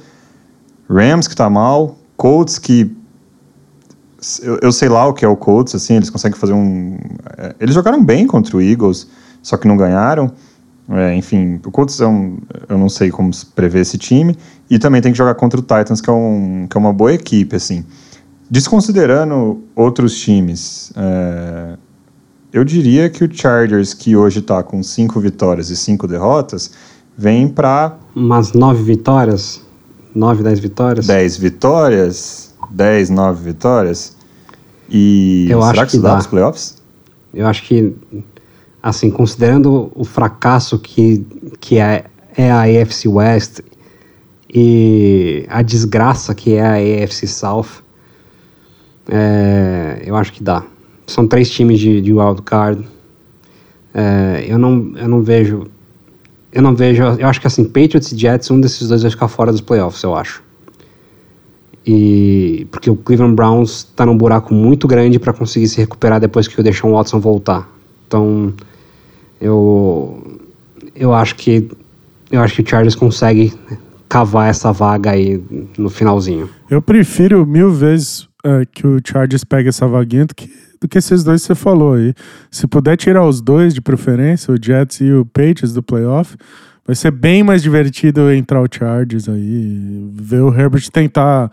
[0.89, 1.97] Rams, que está mal.
[2.15, 2.95] Colts, que.
[4.41, 6.97] Eu, eu, sei lá o que é o Colts, assim, eles conseguem fazer um.
[7.37, 9.07] É, eles jogaram bem contra o Eagles,
[9.41, 10.31] só que não ganharam.
[10.89, 14.37] É, enfim, o Colts é um, eu não sei como prever esse time.
[14.69, 17.13] E também tem que jogar contra o Titans, que é, um, que é uma boa
[17.13, 17.85] equipe, assim.
[18.49, 21.77] Desconsiderando outros times, é,
[22.51, 26.71] eu diria que o Chargers, que hoje está com cinco vitórias e cinco derrotas,
[27.17, 27.97] vem para.
[28.15, 29.61] Umas nove vitórias?
[30.13, 31.07] Nove, dez vitórias?
[31.07, 32.53] Dez vitórias?
[32.69, 34.12] Dez, nove vitórias?
[34.93, 36.77] E eu será acho que, que dá os playoffs?
[37.33, 37.93] Eu acho que,
[38.81, 41.25] assim, considerando o fracasso que,
[41.59, 42.05] que é,
[42.37, 43.61] é a AFC West
[44.53, 47.81] e a desgraça que é a AFC South,
[49.09, 50.63] é, eu acho que dá.
[51.07, 52.87] São três times de, de wildcard.
[53.95, 55.65] É, eu, não, eu não vejo.
[56.51, 57.01] Eu não vejo.
[57.01, 60.03] Eu acho que assim, Patriots e Jets, um desses dois vai ficar fora dos playoffs,
[60.03, 60.43] eu acho.
[61.85, 66.47] E porque o Cleveland Browns está num buraco muito grande para conseguir se recuperar depois
[66.47, 67.69] que o Deshaun Watson voltar.
[68.07, 68.53] Então,
[69.41, 70.39] eu
[70.95, 71.69] eu acho que
[72.31, 73.53] eu acho que o Chargers consegue
[74.09, 75.43] cavar essa vaga aí
[75.77, 76.49] no finalzinho.
[76.69, 80.97] Eu prefiro mil vezes é, que o Chargers pegue essa vaguinha do que, do que
[80.97, 82.13] esses dois que você falou aí.
[82.51, 86.35] Se puder tirar os dois de preferência, o Jets e o Patriots do playoff,
[86.85, 91.51] vai ser bem mais divertido entrar o Chargers aí, ver o Herbert tentar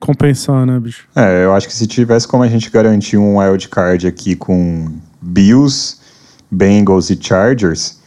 [0.00, 1.06] compensar, né, bicho?
[1.14, 4.92] É, eu acho que se tivesse como a gente garantir um wild card aqui com
[5.20, 5.98] Bills,
[6.50, 8.00] Bengals e Chargers,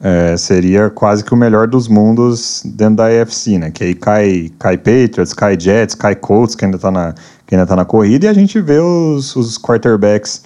[0.00, 3.70] é, seria quase que o melhor dos mundos dentro da AFC, né?
[3.70, 7.14] Que aí cai, cai Patriots, cai Jets, cai Colts, que ainda tá na,
[7.46, 10.42] que ainda tá na corrida, e a gente vê os, os quarterbacks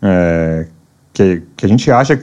[0.00, 0.66] é,
[1.12, 2.20] que, que a gente acha.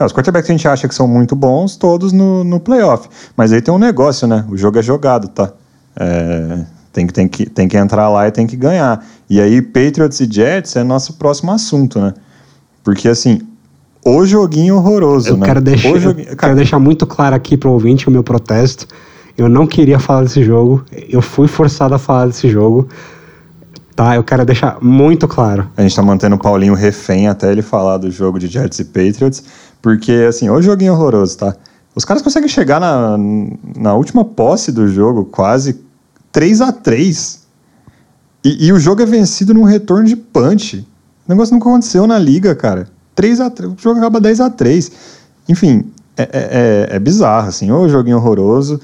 [0.00, 3.08] Os quarterbacks que a gente acha que são muito bons, todos no, no playoff.
[3.36, 4.44] Mas aí tem um negócio, né?
[4.50, 5.52] O jogo é jogado, tá?
[5.96, 9.04] É, tem, que, tem, que, tem que entrar lá e tem que ganhar.
[9.30, 12.14] E aí, Patriots e Jets é nosso próximo assunto, né?
[12.82, 13.40] Porque assim,
[14.04, 15.46] o joguinho horroroso, eu né?
[15.46, 16.28] Quero deixar, joguinho...
[16.28, 18.86] eu quero deixar muito claro aqui para o ouvinte o meu protesto.
[19.38, 20.84] Eu não queria falar desse jogo.
[21.08, 22.88] Eu fui forçado a falar desse jogo.
[23.94, 24.16] Tá?
[24.16, 25.68] Eu quero deixar muito claro.
[25.76, 28.84] A gente tá mantendo o Paulinho refém até ele falar do jogo de Jets e
[28.84, 29.44] Patriots.
[29.82, 31.56] Porque, assim, o joguinho horroroso, tá?
[31.94, 33.18] Os caras conseguem chegar na,
[33.76, 35.80] na última posse do jogo, quase
[36.30, 37.42] 3 a 3
[38.44, 40.86] e, e o jogo é vencido num retorno de punch.
[41.26, 42.88] O negócio nunca aconteceu na liga, cara.
[43.14, 44.90] 3 a 3 o jogo acaba 10 a 3
[45.48, 45.84] Enfim,
[46.16, 48.80] é, é, é, é bizarro, assim, o joguinho horroroso.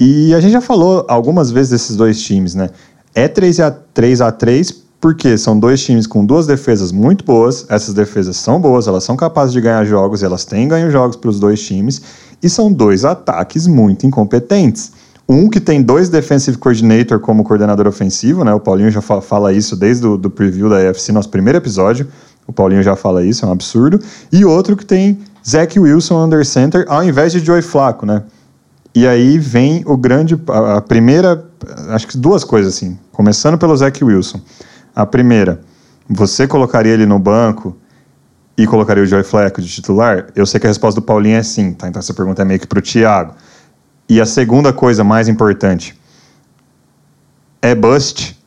[0.00, 2.70] E a gente já falou algumas vezes desses dois times, né?
[3.14, 7.66] É 3 a 3 a 3 porque são dois times com duas defesas muito boas.
[7.68, 11.28] Essas defesas são boas, elas são capazes de ganhar jogos, elas têm ganho jogos para
[11.28, 12.00] os dois times.
[12.40, 14.92] E são dois ataques muito incompetentes.
[15.28, 18.54] Um que tem dois defensive coordinator como coordenador ofensivo, né?
[18.54, 22.06] O Paulinho já fala isso desde o do preview da AFC, nosso primeiro episódio.
[22.46, 23.98] O Paulinho já fala isso, é um absurdo.
[24.30, 28.22] E outro que tem Zach Wilson under center ao invés de Joey Flacco, né?
[28.94, 30.40] E aí vem o grande.
[30.46, 31.44] A, primeira.
[31.88, 32.96] Acho que duas coisas assim.
[33.10, 34.40] Começando pelo Zach Wilson.
[34.94, 35.60] A primeira,
[36.08, 37.76] você colocaria ele no banco
[38.56, 40.26] e colocaria o Joey Flacco de titular?
[40.36, 41.88] Eu sei que a resposta do Paulinho é sim, tá?
[41.88, 43.34] Então essa pergunta é meio que pro Thiago.
[44.08, 45.98] E a segunda coisa mais importante.
[47.62, 48.38] É bust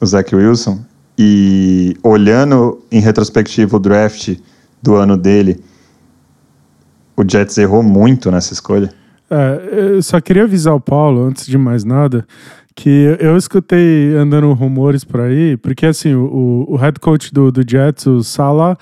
[0.00, 0.84] o Zach Wilson?
[1.18, 4.36] E olhando em retrospectiva o draft
[4.80, 5.62] do ano dele,
[7.16, 8.92] o Jets errou muito nessa escolha?
[9.30, 12.26] É, eu só queria avisar o Paulo, antes de mais nada,
[12.74, 17.68] que eu escutei andando rumores por aí, porque assim, o, o head coach do, do
[17.68, 18.76] Jets, o Salah,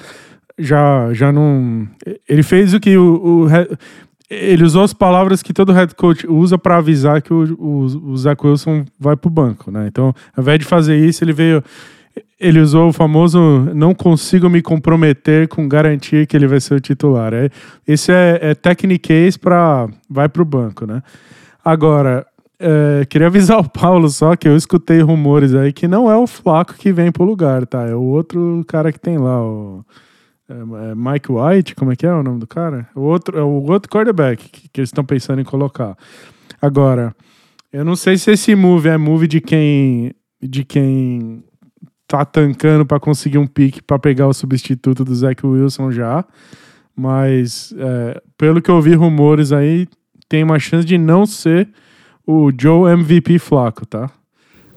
[0.59, 1.89] já, já não.
[2.29, 3.49] Ele fez o que o, o
[4.31, 8.17] ele usou as palavras que todo head coach usa para avisar que o, o, o
[8.17, 9.89] Zach Wilson vai pro banco, né?
[9.89, 11.65] Então, ao invés de fazer isso, ele veio
[12.39, 13.39] ele usou o famoso
[13.75, 17.35] não consigo me comprometer com garantia que ele vai ser o titular.
[17.35, 17.51] É,
[17.87, 21.03] esse é, é para vai para o banco, né?
[21.63, 22.27] Agora,
[22.61, 26.27] é, queria avisar o Paulo só que eu escutei rumores aí que não é o
[26.27, 27.87] Flaco que vem pro lugar, tá?
[27.87, 29.85] É o outro cara que tem lá, o
[30.49, 32.87] é, é Mike White, como é que é o nome do cara?
[32.95, 35.97] O outro, é o outro quarterback que, que eles estão pensando em colocar.
[36.61, 37.17] Agora,
[37.73, 40.13] eu não sei se esse move é move de quem
[40.43, 41.45] de quem
[42.07, 46.25] tá tancando para conseguir um pique para pegar o substituto do Zach Wilson já.
[46.97, 49.87] Mas, é, pelo que eu vi rumores aí,
[50.29, 51.69] tem uma chance de não ser
[52.31, 54.11] o Joe MVP Flaco, tá?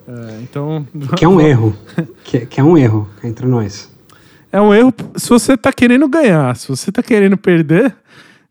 [0.06, 0.86] É, então.
[1.16, 1.74] Que é um erro.
[2.24, 3.90] que, que, é um erro entre nós.
[4.50, 6.56] É um erro se você tá querendo ganhar.
[6.56, 7.94] Se você tá querendo perder.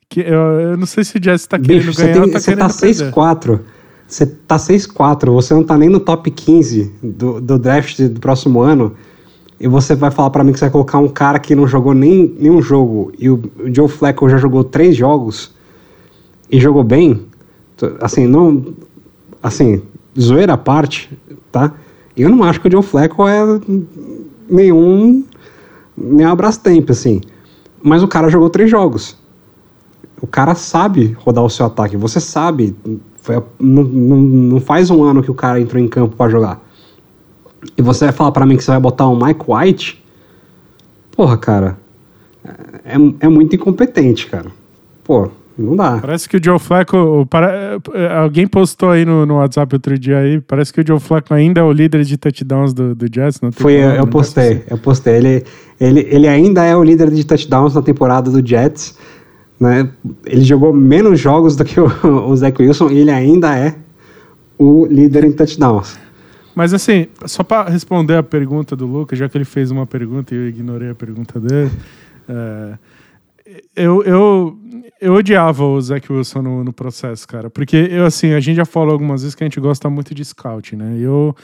[0.10, 2.40] Que, eu, eu não sei se o Jets tá querendo Bicho, ganhar tem, ou tá
[2.40, 3.60] você tá 6-4.
[4.08, 8.62] Você tá 6-4, você não tá nem no top 15 do, do draft do próximo
[8.62, 8.94] ano,
[9.60, 11.96] e você vai falar para mim que você vai colocar um cara que não jogou
[11.96, 15.52] nem nenhum jogo, e o, o Joe Flacco já jogou três jogos,
[16.52, 17.26] e jogou bem,
[18.02, 18.76] assim, não...
[19.44, 19.84] Assim,
[20.20, 21.16] zoeira à parte,
[21.52, 21.74] tá?
[22.16, 23.44] Eu não acho que o Joe Flacco é
[24.50, 25.24] nenhum...
[25.96, 27.22] nem abraço tempo, assim.
[27.84, 29.18] Mas o cara jogou três jogos.
[30.22, 31.98] O cara sabe rodar o seu ataque.
[31.98, 32.74] Você sabe
[33.24, 36.62] foi, não, não, não faz um ano que o cara entrou em campo para jogar.
[37.78, 40.06] E você vai falar para mim que você vai botar um Mike White?
[41.12, 41.78] Porra, cara.
[42.84, 44.52] É, é muito incompetente, cara.
[45.06, 46.00] Pô, não dá.
[46.00, 47.26] Parece que o Joe Flacco.
[47.30, 47.80] Para,
[48.22, 50.42] alguém postou aí no, no WhatsApp outro dia aí.
[50.42, 53.40] Parece que o Joe Flacco ainda é o líder de touchdowns do, do Jets.
[53.42, 54.54] Não Foi, eu, eu postei.
[54.54, 54.64] Assim.
[54.70, 55.16] Eu postei.
[55.16, 55.44] Ele,
[55.80, 58.98] ele, ele ainda é o líder de touchdowns na temporada do Jets.
[59.60, 59.90] Né?
[60.26, 61.86] Ele jogou menos jogos do que o,
[62.28, 63.76] o Zach Wilson e ele ainda é
[64.58, 65.98] o líder em touchdowns.
[66.56, 70.34] Mas assim, só para responder a pergunta do Lucas, já que ele fez uma pergunta
[70.34, 71.72] e eu ignorei a pergunta dele,
[72.30, 72.74] é,
[73.76, 74.60] eu, eu,
[75.02, 78.66] eu odiava o Zach Wilson no, no, processo, cara, porque eu assim, a gente já
[78.66, 80.98] falou algumas vezes que a gente gosta muito de scout, né?
[80.98, 81.36] Eu,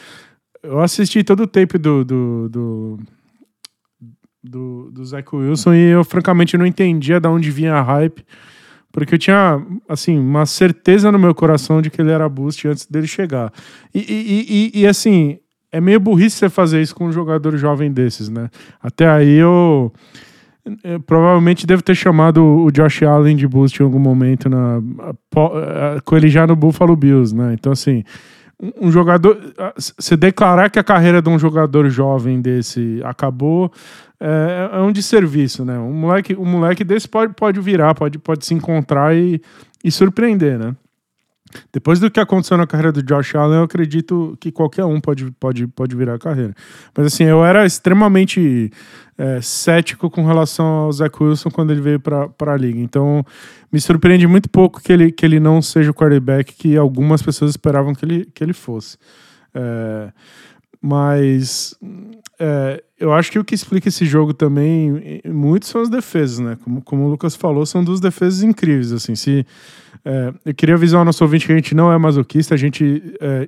[0.63, 2.99] eu assisti todo o tape do, do, do
[4.43, 8.25] do, do Zach Wilson e eu francamente não entendia de onde vinha a hype,
[8.91, 12.85] porque eu tinha, assim, uma certeza no meu coração de que ele era boost antes
[12.85, 13.51] dele chegar.
[13.93, 15.39] E, e, e, e assim,
[15.71, 18.49] é meio burrice você fazer isso com um jogador jovem desses, né?
[18.81, 19.93] Até aí eu
[21.05, 24.81] provavelmente devo ter chamado o Josh Allen de boost em algum momento na,
[26.03, 27.53] com ele já no Buffalo Bills, né?
[27.53, 28.03] Então, assim,
[28.79, 29.37] um jogador.
[29.75, 33.71] Você declarar que a carreira de um jogador jovem desse acabou
[34.19, 35.79] é, é um desserviço, né?
[35.79, 39.41] Um moleque, um moleque desse pode, pode virar, pode, pode se encontrar e,
[39.83, 40.75] e surpreender, né?
[41.73, 45.31] Depois do que aconteceu na carreira do Josh Allen, eu acredito que qualquer um pode,
[45.31, 46.53] pode, pode virar a carreira.
[46.95, 48.71] Mas assim, eu era extremamente
[49.17, 52.79] é, cético com relação ao Zach Wilson quando ele veio para a liga.
[52.79, 53.25] Então,
[53.71, 57.51] me surpreende muito pouco que ele, que ele não seja o quarterback que algumas pessoas
[57.51, 58.97] esperavam que ele, que ele fosse.
[59.53, 60.11] É,
[60.81, 61.75] mas
[62.39, 66.57] é, eu acho que o que explica esse jogo também muito são as defesas, né?
[66.63, 68.93] Como, como o Lucas falou, são duas defesas incríveis.
[68.93, 69.45] Assim, se
[70.11, 73.15] é, eu queria avisar o nosso ouvinte que a gente não é masoquista, a gente
[73.21, 73.47] é,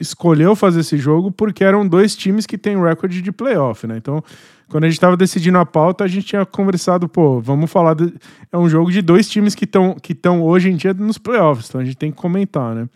[0.00, 3.96] escolheu fazer esse jogo porque eram dois times que têm recorde de playoff, né?
[3.96, 4.22] Então,
[4.68, 7.94] quando a gente estava decidindo a pauta, a gente tinha conversado, pô, vamos falar.
[7.94, 8.14] De,
[8.52, 11.80] é um jogo de dois times que estão que hoje em dia nos playoffs, então
[11.80, 12.88] a gente tem que comentar, né?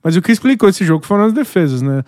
[0.00, 2.04] Mas o que explicou esse jogo foram as defesas, né?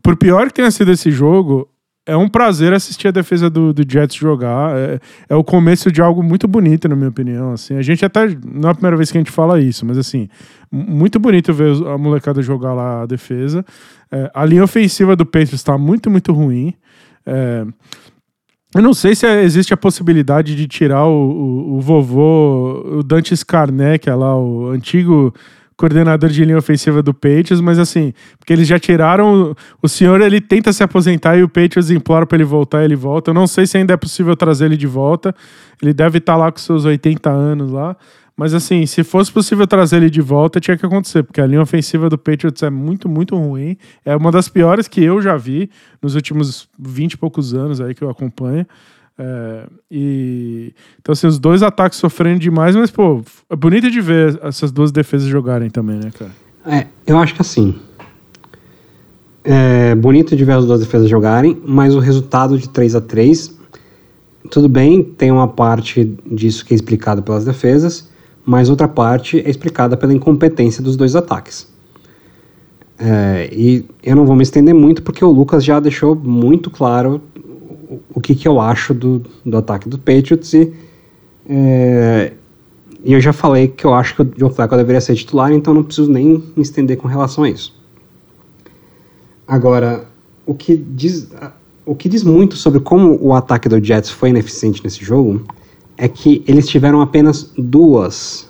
[0.00, 1.68] Por pior que tenha sido esse jogo,
[2.08, 4.74] é um prazer assistir a defesa do, do Jets jogar.
[4.74, 4.98] É,
[5.28, 7.52] é, o começo de algo muito bonito, na minha opinião.
[7.52, 9.98] Assim, a gente até não é a primeira vez que a gente fala isso, mas
[9.98, 10.26] assim,
[10.72, 13.62] muito bonito ver a molecada jogar lá a defesa.
[14.10, 16.72] É, a linha ofensiva do Patriots está muito, muito ruim.
[17.26, 17.66] É,
[18.74, 23.36] eu não sei se existe a possibilidade de tirar o, o, o vovô, o Dante
[23.36, 25.34] Scarnec, que é lá o antigo
[25.78, 29.56] coordenador de linha ofensiva do Patriots, mas assim, porque eles já tiraram.
[29.80, 33.30] O senhor ele tenta se aposentar e o Patriots implora para ele voltar, ele volta.
[33.30, 35.32] Eu não sei se ainda é possível trazer ele de volta.
[35.80, 37.96] Ele deve estar tá lá com seus 80 anos lá.
[38.36, 41.62] Mas assim, se fosse possível trazer ele de volta, tinha que acontecer, porque a linha
[41.62, 43.76] ofensiva do Patriots é muito, muito ruim.
[44.04, 45.70] É uma das piores que eu já vi
[46.02, 48.66] nos últimos 20 e poucos anos aí que eu acompanho.
[49.18, 54.38] É, e então assim, os dois ataques sofrendo demais, mas pô, é bonito de ver
[54.42, 56.30] essas duas defesas jogarem também, né, cara?
[56.64, 57.74] É, eu acho que assim.
[59.44, 63.58] É bonito de ver as duas defesas jogarem, mas o resultado de 3 a 3
[64.50, 68.08] tudo bem, tem uma parte disso que é explicado pelas defesas,
[68.44, 71.68] mas outra parte é explicada pela incompetência dos dois ataques.
[72.98, 77.20] É, e eu não vou me estender muito porque o Lucas já deixou muito claro
[78.14, 80.72] o que, que eu acho do, do ataque do Patriots e,
[81.48, 82.32] é,
[83.04, 85.82] eu já falei que eu acho que o John Flacco deveria ser titular, então não
[85.82, 87.74] preciso nem me estender com relação a isso.
[89.46, 90.06] Agora,
[90.44, 91.28] o que diz,
[91.86, 95.42] o que diz muito sobre como o ataque do Jets foi ineficiente nesse jogo
[95.96, 98.48] é que eles tiveram apenas duas,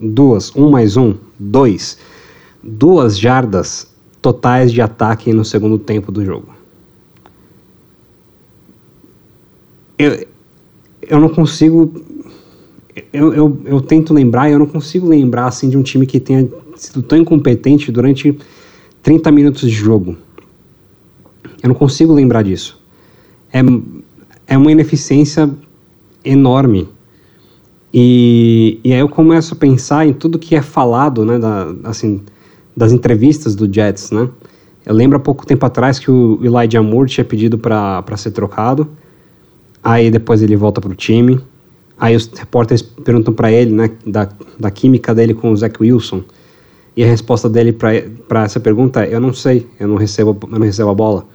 [0.00, 1.96] duas, um mais um, dois,
[2.62, 3.88] duas jardas
[4.20, 6.53] totais de ataque no segundo tempo do jogo.
[9.98, 10.26] Eu,
[11.02, 11.92] eu não consigo.
[13.12, 16.48] Eu, eu, eu tento lembrar, eu não consigo lembrar assim de um time que tenha
[16.76, 18.36] sido tão incompetente durante
[19.02, 20.16] 30 minutos de jogo.
[21.62, 22.80] Eu não consigo lembrar disso.
[23.52, 23.60] É,
[24.46, 25.50] é uma ineficiência
[26.24, 26.88] enorme.
[27.92, 32.22] E, e aí eu começo a pensar em tudo que é falado, né, da, assim,
[32.76, 34.28] das entrevistas do Jets, né?
[34.84, 38.88] Eu lembro há pouco tempo atrás que o Elijah Moore tinha pedido para ser trocado.
[39.84, 41.38] Aí depois ele volta pro time.
[42.00, 44.28] Aí os repórteres perguntam para ele, né, da,
[44.58, 46.24] da química dele com o Zach Wilson.
[46.96, 50.58] E a resposta dele para essa pergunta é: Eu não sei, eu não recebo, eu
[50.58, 51.26] não recebo a bola.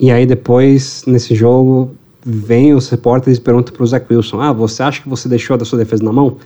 [0.00, 1.92] E aí depois, nesse jogo,
[2.24, 5.56] vem os repórteres e perguntam para o Zach Wilson: Ah, você acha que você deixou
[5.56, 6.38] a sua defesa na mão?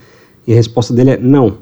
[0.45, 1.57] E a resposta dele é: Não.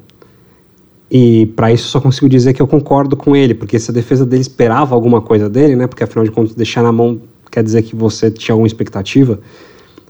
[1.09, 4.25] E para isso só consigo dizer que eu concordo com ele, porque se a defesa
[4.25, 5.87] dele esperava alguma coisa dele, né?
[5.87, 7.21] Porque afinal de contas, deixar na mão
[7.55, 9.39] quer dizer que você tinha alguma expectativa.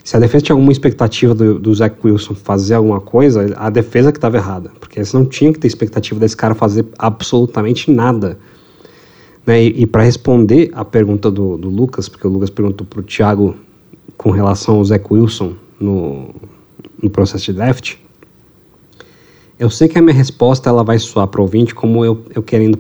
[0.04, 4.12] Se a defesa tinha alguma expectativa do, do Zach Wilson fazer alguma coisa, a defesa
[4.12, 4.72] que estava errada.
[4.80, 8.40] Porque você não tinha que ter expectativa desse cara fazer absolutamente nada.
[9.46, 9.64] Né?
[9.64, 13.04] E, e para responder a pergunta do, do, Lucas, porque o Lucas perguntou para o
[13.04, 13.56] Thiago
[14.18, 16.34] com relação ao Zach Wilson no,
[17.02, 17.96] no processo de draft,
[19.60, 22.42] eu sei que a minha resposta ela vai soar para o ouvinte como eu, eu
[22.42, 22.80] querendo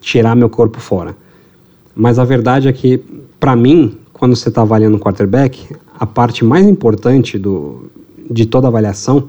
[0.00, 1.16] tirar meu corpo fora.
[1.94, 3.02] Mas a verdade é que
[3.38, 7.90] para mim, quando você está avaliando um quarterback, a parte mais importante do,
[8.30, 9.26] de toda avaliação,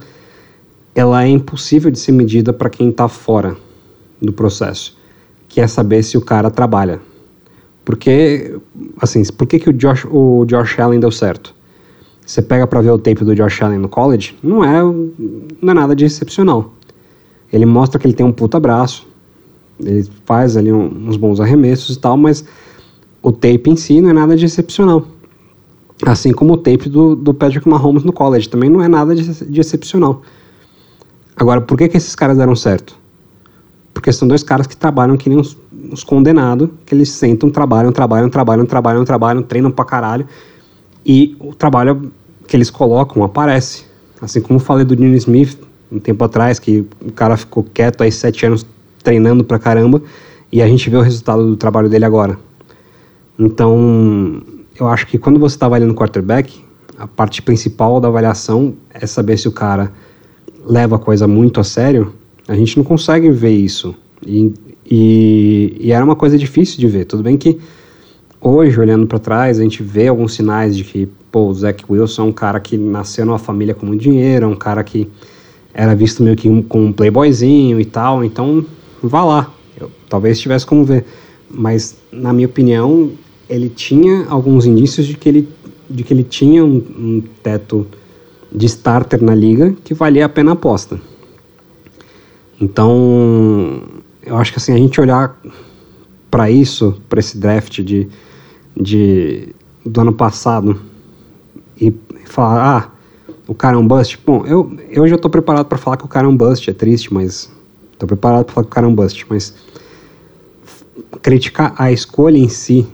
[0.93, 3.57] ela é impossível de ser medida para quem está fora
[4.21, 4.95] do processo,
[5.49, 7.01] que é saber se o cara trabalha.
[7.83, 8.55] Porque,
[9.01, 11.53] assim, por que, que o, Josh, o Josh Allen deu certo?
[12.25, 15.73] Você pega para ver o tape do Josh Allen no college, não é, não é
[15.73, 16.71] nada de excepcional.
[17.51, 19.07] Ele mostra que ele tem um puta braço,
[19.83, 22.43] ele faz ali um, uns bons arremessos e tal, mas
[23.21, 25.05] o tape em si não é nada de excepcional.
[26.05, 29.45] Assim como o tape do, do Patrick Mahomes no college também não é nada de,
[29.45, 30.21] de excepcional.
[31.35, 32.97] Agora, por que, que esses caras deram certo?
[33.93, 35.57] Porque são dois caras que trabalham que nem uns,
[35.91, 40.27] uns condenados, que eles sentam, trabalham, trabalham, trabalham, trabalham, trabalham, treinam pra caralho,
[41.05, 42.11] e o trabalho
[42.47, 43.85] que eles colocam aparece.
[44.21, 45.57] Assim como falei do Dino Smith
[45.91, 48.65] um tempo atrás, que o cara ficou quieto aí sete anos
[49.03, 50.01] treinando pra caramba,
[50.51, 52.37] e a gente vê o resultado do trabalho dele agora.
[53.37, 54.41] Então,
[54.79, 56.63] eu acho que quando você está avaliando quarterback,
[56.97, 59.91] a parte principal da avaliação é saber se o cara
[60.65, 62.13] leva a coisa muito a sério.
[62.47, 63.95] A gente não consegue ver isso.
[64.25, 64.53] E,
[64.89, 67.05] e, e era uma coisa difícil de ver.
[67.05, 67.59] Tudo bem que
[68.39, 72.21] hoje, olhando para trás, a gente vê alguns sinais de que, pô, o Zach Wilson
[72.21, 75.09] é um cara que nasceu numa família com muito dinheiro, é um cara que
[75.73, 78.23] era visto meio que com um playboyzinho e tal.
[78.23, 78.65] Então,
[79.07, 79.53] vá lá.
[79.79, 81.05] Eu, talvez tivesse como ver.
[81.49, 83.11] Mas, na minha opinião,
[83.49, 85.49] ele tinha alguns indícios de que ele,
[85.89, 87.87] de que ele tinha um, um teto
[88.51, 90.99] de starter na liga que valia a pena a aposta.
[92.59, 93.81] Então,
[94.25, 95.39] eu acho que assim, a gente olhar
[96.29, 98.07] para isso, para esse draft de
[98.75, 99.53] de,
[99.85, 100.79] do ano passado
[101.79, 101.93] e
[102.25, 102.91] falar, ah,
[103.47, 104.19] o cara é um bust.
[104.25, 106.73] Bom, eu, eu já estou preparado para falar que o cara é um bust, é
[106.73, 107.51] triste, mas
[107.93, 109.53] estou preparado para falar que o cara é um bust, mas
[111.21, 112.85] criticar a escolha em si,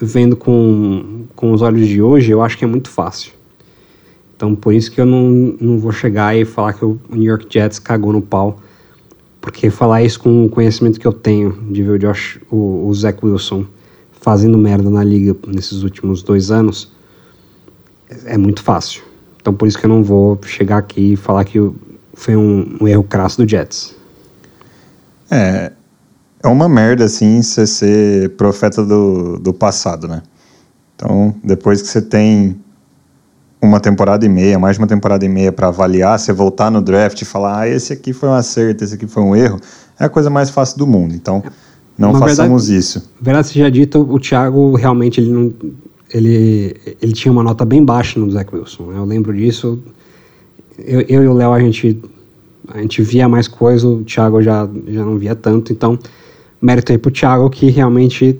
[0.00, 3.32] vendo com, com os olhos de hoje, eu acho que é muito fácil.
[4.36, 7.46] Então, por isso que eu não, não vou chegar e falar que o New York
[7.48, 8.58] Jets cagou no pau,
[9.40, 12.94] porque falar isso com o conhecimento que eu tenho de ver o, Josh, o, o
[12.94, 13.64] Zach Wilson
[14.12, 16.92] fazendo merda na liga nesses últimos dois anos,
[18.24, 19.02] é muito fácil.
[19.40, 21.58] Então, por isso que eu não vou chegar aqui e falar que
[22.12, 23.95] foi um, um erro crasso do Jets.
[25.30, 25.72] É,
[26.42, 30.22] é uma merda, assim, você ser profeta do, do passado, né?
[30.94, 32.56] Então, depois que você tem
[33.60, 36.80] uma temporada e meia, mais de uma temporada e meia para avaliar, você voltar no
[36.80, 39.58] draft e falar, ah, esse aqui foi um acerto, esse aqui foi um erro,
[39.98, 41.14] é a coisa mais fácil do mundo.
[41.14, 41.42] Então,
[41.98, 43.10] não façamos verdade, isso.
[43.20, 45.52] Verdade seja dito, o Thiago realmente ele não,
[46.12, 48.92] ele, ele tinha uma nota bem baixa no Zach Wilson.
[48.92, 49.82] Eu lembro disso.
[50.78, 52.00] Eu, eu e o Léo, a gente,
[52.74, 55.72] a gente via mais coisa, o Thiago já, já não via tanto.
[55.72, 55.98] Então,
[56.60, 58.38] mérito aí pro Thiago que realmente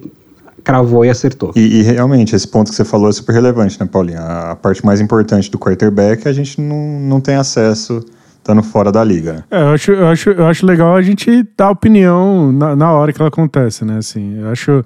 [0.63, 1.53] cravou e acertou.
[1.55, 4.19] E, e, realmente, esse ponto que você falou é super relevante, né, Paulinho?
[4.19, 8.03] A, a parte mais importante do quarterback a gente não, não tem acesso
[8.47, 9.45] estando fora da liga.
[9.51, 13.11] É, eu acho, eu acho, eu acho legal a gente dar opinião na, na hora
[13.11, 13.97] que ela acontece, né?
[13.97, 14.83] Assim, eu acho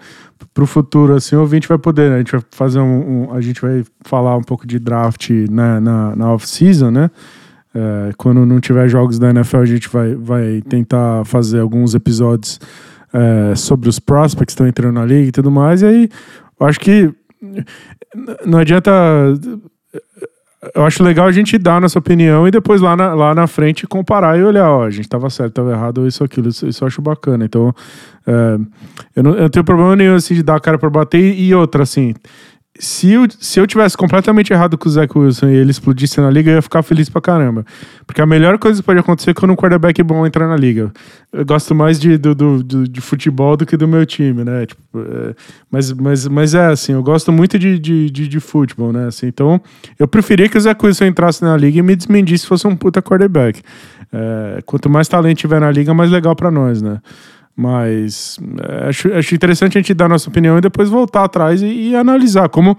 [0.53, 2.15] pro futuro, assim, o ouvinte vai poder, né?
[2.15, 5.79] A gente vai fazer um, um, A gente vai falar um pouco de draft né,
[5.79, 7.11] na, na off-season, né?
[7.73, 12.59] É, quando não tiver jogos da NFL, a gente vai, vai tentar fazer alguns episódios
[13.13, 15.81] é, sobre os prospects que estão entrando na liga e tudo mais.
[15.81, 16.09] E aí,
[16.59, 17.13] eu acho que
[18.45, 18.91] não adianta
[20.75, 23.47] eu acho legal a gente dar a nossa opinião e depois lá na, lá na
[23.47, 26.83] frente comparar e olhar, ó, a gente tava certo, tava errado, isso, aquilo, isso, isso
[26.83, 27.43] eu acho bacana.
[27.45, 27.73] Então,
[28.27, 28.59] é,
[29.15, 31.81] eu, não, eu tenho problema nenhum, assim, de dar a cara pra bater e outra,
[31.81, 32.13] assim,
[32.81, 36.31] se eu, se eu tivesse completamente errado com o Zach Wilson e ele explodisse na
[36.31, 37.63] liga, eu ia ficar feliz pra caramba.
[38.07, 40.91] Porque a melhor coisa que pode acontecer é quando um quarterback bom entrar na liga.
[41.31, 44.65] Eu gosto mais de, do, do, de futebol do que do meu time, né?
[44.65, 45.35] Tipo, é,
[45.69, 49.05] mas, mas, mas é assim, eu gosto muito de, de, de, de, futebol, né?
[49.05, 49.61] Assim, então,
[49.99, 52.75] eu preferia que o Zach Wilson entrasse na liga e me desmendisse se fosse um
[52.75, 53.61] puta quarterback.
[54.11, 56.99] É, quanto mais talento tiver na liga, mais legal para nós, né?
[57.55, 61.61] Mas é, acho, acho interessante a gente dar a nossa opinião e depois voltar atrás
[61.61, 62.49] e, e, analisar.
[62.49, 62.77] Como,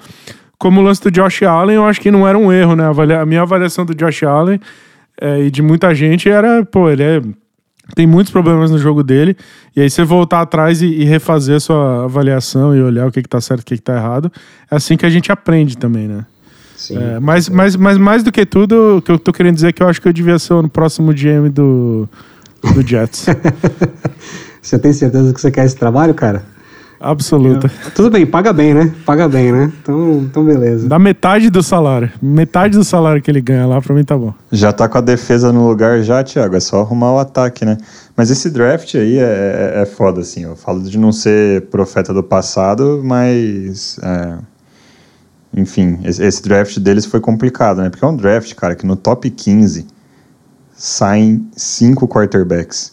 [0.59, 2.85] como o lance do Josh Allen, eu acho que não era um erro, né?
[2.85, 4.61] A, a minha avaliação do Josh Allen
[5.20, 7.23] é, e de muita gente era, pô, ele é,
[7.94, 9.36] tem muitos problemas no jogo dele.
[9.77, 13.23] E aí você voltar atrás e, e refazer a sua avaliação e olhar o que,
[13.23, 14.32] que tá certo e o que, que tá errado.
[14.70, 16.24] É assim que a gente aprende também, né?
[16.77, 19.69] Sim, é, mas, mas, mas mais do que tudo, o que eu tô querendo dizer
[19.69, 22.09] é que eu acho que eu devia ser o próximo GM do,
[22.74, 23.27] do Jets.
[24.62, 26.44] Você tem certeza que você quer esse trabalho, cara?
[27.02, 27.68] Absoluta.
[27.97, 28.94] Tudo bem, paga bem, né?
[29.05, 29.72] Paga bem, né?
[29.82, 30.89] Então, então beleza.
[30.89, 32.12] Dá metade do salário.
[32.22, 34.32] Metade do salário que ele ganha lá, pra mim tá bom.
[34.52, 36.55] Já tá com a defesa no lugar já, Thiago.
[36.55, 37.76] É só arrumar o ataque, né?
[38.16, 40.44] Mas esse draft aí é, é, é foda, assim.
[40.44, 43.98] Eu falo de não ser profeta do passado, mas.
[44.01, 44.39] É...
[45.55, 47.90] Enfim, esse draft deles foi complicado, né?
[47.90, 49.86] Porque é um draft, cara, que no top 15
[50.72, 52.93] saem cinco quarterbacks.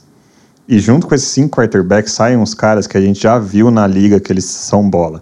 [0.72, 3.88] E junto com esses cinco quarterbacks saem uns caras que a gente já viu na
[3.88, 5.20] liga que eles são bola.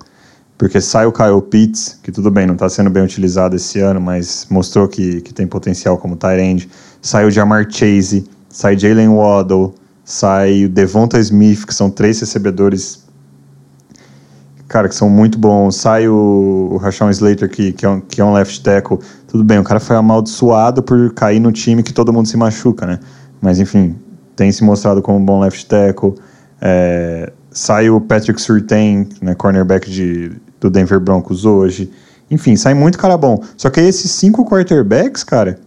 [0.57, 4.01] Porque sai o Kyle Pitts, que tudo bem, não está sendo bem utilizado esse ano,
[4.01, 6.69] mas mostrou que, que tem potencial como tight.
[7.01, 13.05] Sai o Jamar Chase, sai Jalen Waddle, sai o Devonta Smith, que são três recebedores,
[14.67, 15.77] cara, que são muito bons.
[15.77, 18.99] Sai o, o Rashawn Slater, que, que, é um, que é um left tackle.
[19.29, 22.85] Tudo bem, o cara foi amaldiçoado por cair no time que todo mundo se machuca,
[22.85, 22.99] né?
[23.39, 23.95] Mas enfim,
[24.37, 26.13] tem se mostrado como um bom left tackle.
[26.61, 30.31] É, sai o Patrick Surtain, né, cornerback de,
[30.61, 31.91] do Denver Broncos hoje.
[32.29, 33.43] Enfim, sai muito cara bom.
[33.57, 35.59] Só que esses cinco quarterbacks, cara,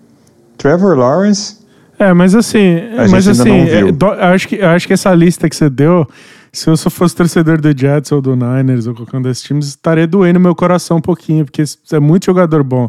[0.57, 1.59] Trevor Lawrence.
[1.99, 2.81] É, mas assim,
[3.11, 6.07] mas assim, é, do, acho, que, acho que essa lista que você deu,
[6.51, 9.67] se eu só fosse torcedor do Jets ou do Niners ou qualquer um desses times,
[9.67, 12.89] estaria doendo meu coração um pouquinho, porque é muito jogador bom.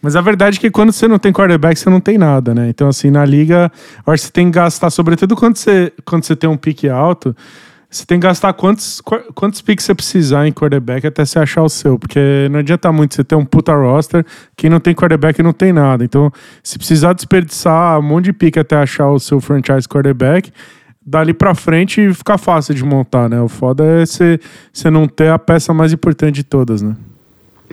[0.00, 2.68] Mas a verdade é que quando você não tem quarterback, você não tem nada, né?
[2.68, 3.70] Então, assim, na liga,
[4.06, 6.88] eu acho que você tem que gastar, sobretudo quando você, quando você tem um pique
[6.88, 7.34] alto,
[7.90, 9.00] você tem que gastar quantos,
[9.34, 11.98] quantos picks você precisar em quarterback até você achar o seu.
[11.98, 14.24] Porque não adianta muito você ter um puta roster,
[14.56, 16.04] quem não tem quarterback não tem nada.
[16.04, 16.30] Então,
[16.62, 20.52] se precisar desperdiçar um monte de pique até achar o seu franchise quarterback,
[21.04, 23.40] dali pra frente fica fácil de montar, né?
[23.40, 24.38] O foda é você,
[24.72, 26.94] você não ter a peça mais importante de todas, né?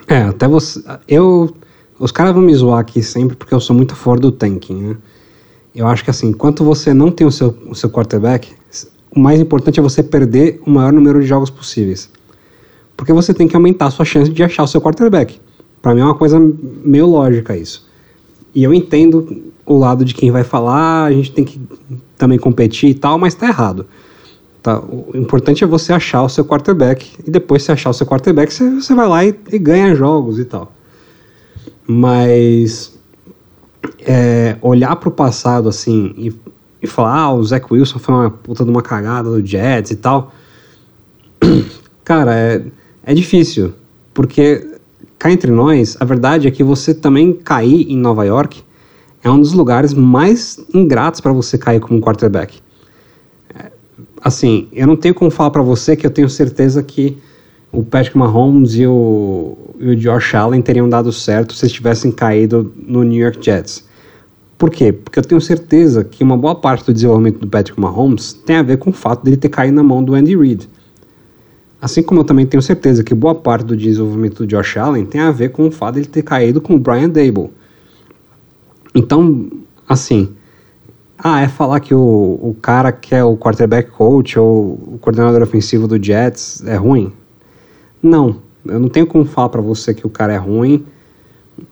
[0.08, 0.82] É, até você.
[1.06, 1.54] Eu
[1.98, 4.96] os caras vão me zoar aqui sempre porque eu sou muito fora do tanking, né?
[5.74, 8.52] Eu acho que assim, enquanto você não tem o seu, o seu quarterback,
[9.10, 12.10] o mais importante é você perder o maior número de jogos possíveis.
[12.96, 15.38] Porque você tem que aumentar a sua chance de achar o seu quarterback.
[15.82, 16.40] Para mim é uma coisa
[16.82, 17.86] meio lógica isso.
[18.54, 21.60] E eu entendo o lado de quem vai falar, a gente tem que
[22.16, 23.86] também competir e tal, mas tá errado.
[24.62, 24.80] Tá?
[24.80, 28.52] O importante é você achar o seu quarterback e depois se achar o seu quarterback,
[28.52, 30.72] você, você vai lá e, e ganha jogos e tal.
[31.86, 32.96] Mas
[34.00, 36.34] é, olhar para o passado assim e,
[36.82, 39.96] e falar, ah, o Zach Wilson foi uma puta de uma cagada do Jets e
[39.96, 40.32] tal,
[42.04, 42.64] cara, é,
[43.04, 43.72] é difícil,
[44.14, 44.66] porque
[45.18, 48.62] cá entre nós, a verdade é que você também cair em Nova York
[49.22, 52.60] é um dos lugares mais ingratos para você cair como quarterback.
[53.54, 53.72] É,
[54.22, 57.18] assim, eu não tenho como falar para você que eu tenho certeza que
[57.72, 62.72] o Patrick Mahomes e o, e o Josh Allen teriam dado certo se tivessem caído
[62.76, 63.84] no New York Jets.
[64.58, 64.92] Por quê?
[64.92, 68.62] Porque eu tenho certeza que uma boa parte do desenvolvimento do Patrick Mahomes tem a
[68.62, 70.68] ver com o fato dele ter caído na mão do Andy Reid.
[71.80, 75.20] Assim como eu também tenho certeza que boa parte do desenvolvimento do Josh Allen tem
[75.20, 77.50] a ver com o fato de ele ter caído com o Brian Dable.
[78.94, 79.50] Então,
[79.86, 80.30] assim,
[81.18, 85.42] ah, é falar que o, o cara que é o quarterback coach ou o coordenador
[85.42, 87.12] ofensivo do Jets é ruim?
[88.02, 88.36] Não,
[88.68, 90.84] eu não tenho como falar para você que o cara é ruim,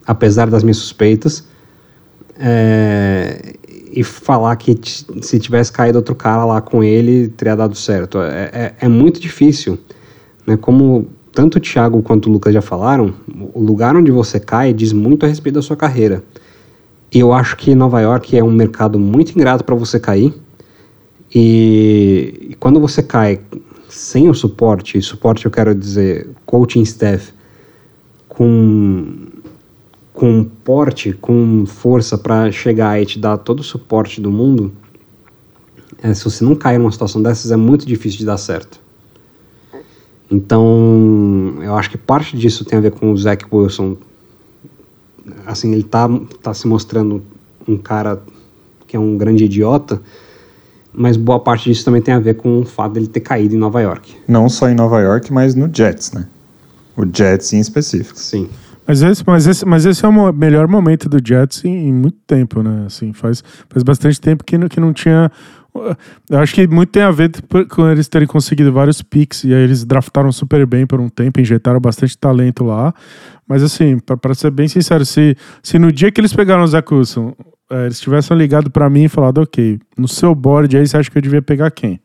[0.06, 1.46] apesar das minhas suspeitas,
[2.38, 3.54] é,
[3.92, 4.78] e falar que
[5.22, 8.18] se tivesse caído outro cara lá com ele, teria dado certo.
[8.18, 9.78] É, é, é muito difícil.
[10.46, 10.56] Né?
[10.56, 13.14] Como tanto o Thiago quanto o Lucas já falaram,
[13.52, 16.22] o lugar onde você cai diz muito a respeito da sua carreira.
[17.12, 20.34] E eu acho que Nova York é um mercado muito ingrato para você cair.
[21.32, 23.40] E, e, quando você cai
[23.94, 27.32] sem o suporte, e suporte eu quero dizer coaching staff,
[28.28, 29.28] com,
[30.12, 34.72] com porte, com força para chegar e te dar todo o suporte do mundo,
[36.02, 38.80] é, se você não cair numa situação dessas, é muito difícil de dar certo.
[40.28, 43.96] Então, eu acho que parte disso tem a ver com o Zach Wilson.
[45.46, 46.08] Assim, ele tá,
[46.42, 47.22] tá se mostrando
[47.68, 48.20] um cara
[48.88, 50.02] que é um grande idiota,
[50.94, 53.58] mas boa parte disso também tem a ver com o fato dele ter caído em
[53.58, 54.14] Nova York.
[54.28, 56.26] Não só em Nova York, mas no Jets, né?
[56.96, 58.18] O Jets em específico.
[58.18, 58.48] Sim.
[58.86, 62.18] Mas esse, mas, esse, mas esse é o melhor momento do Jets em, em muito
[62.26, 62.84] tempo, né?
[62.86, 65.30] Assim, faz, faz bastante tempo que, que não tinha
[66.30, 67.32] eu acho que muito tem a ver
[67.68, 71.40] com eles terem conseguido vários picks e aí eles draftaram super bem por um tempo,
[71.40, 72.94] injetaram bastante talento lá.
[73.46, 76.94] Mas assim, para ser bem sincero, se, se no dia que eles pegaram o Zach
[76.94, 77.34] Wilson,
[77.70, 81.11] é, eles tivessem ligado para mim e falado, ok, no seu board aí você acha
[81.11, 82.01] que eu devia pegar quem?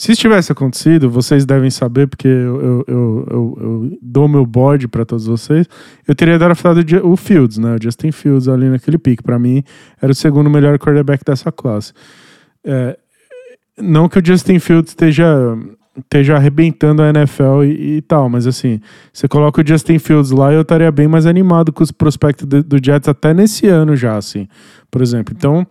[0.00, 4.88] Se isso tivesse acontecido, vocês devem saber, porque eu, eu, eu, eu dou meu board
[4.88, 5.68] para todos vocês,
[6.08, 7.74] eu teria draftado o Fields, né?
[7.74, 9.22] O Justin Fields ali naquele pick.
[9.22, 9.62] Para mim,
[10.00, 11.92] era o segundo melhor quarterback dessa classe.
[12.64, 12.98] É,
[13.78, 15.26] não que o Justin Fields esteja,
[16.00, 18.80] esteja arrebentando a NFL e, e, tal, mas assim,
[19.12, 22.62] você coloca o Justin Fields lá, eu estaria bem mais animado com os prospectos do,
[22.62, 24.48] do Jets até nesse ano já, assim,
[24.90, 25.34] por exemplo.
[25.36, 25.66] Então,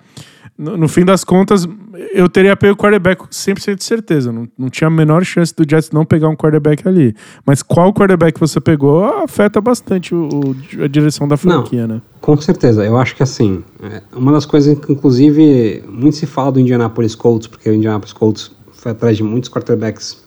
[0.60, 1.66] no, no, fim das contas,
[2.14, 4.30] eu teria pego o quarterback 100% de certeza.
[4.30, 7.16] Não, não tinha a menor chance do Jets não pegar um quarterback ali.
[7.46, 12.02] Mas qual quarterback você pegou afeta bastante o, o, a direção da franquia, não, né?
[12.20, 12.84] Com certeza.
[12.84, 17.16] Eu acho que assim, é uma das coisas que inclusive muito se fala do Indianapolis
[17.16, 20.24] Colts, porque o Indianapolis Colts foi atrás de muitos quarterbacks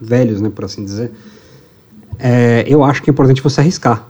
[0.00, 1.12] velhos, né, por assim dizer.
[2.18, 4.06] É, eu acho que é importante você arriscar.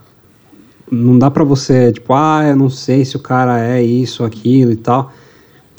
[0.91, 4.73] Não dá para você, tipo, ah, eu não sei se o cara é isso, aquilo
[4.73, 5.13] e tal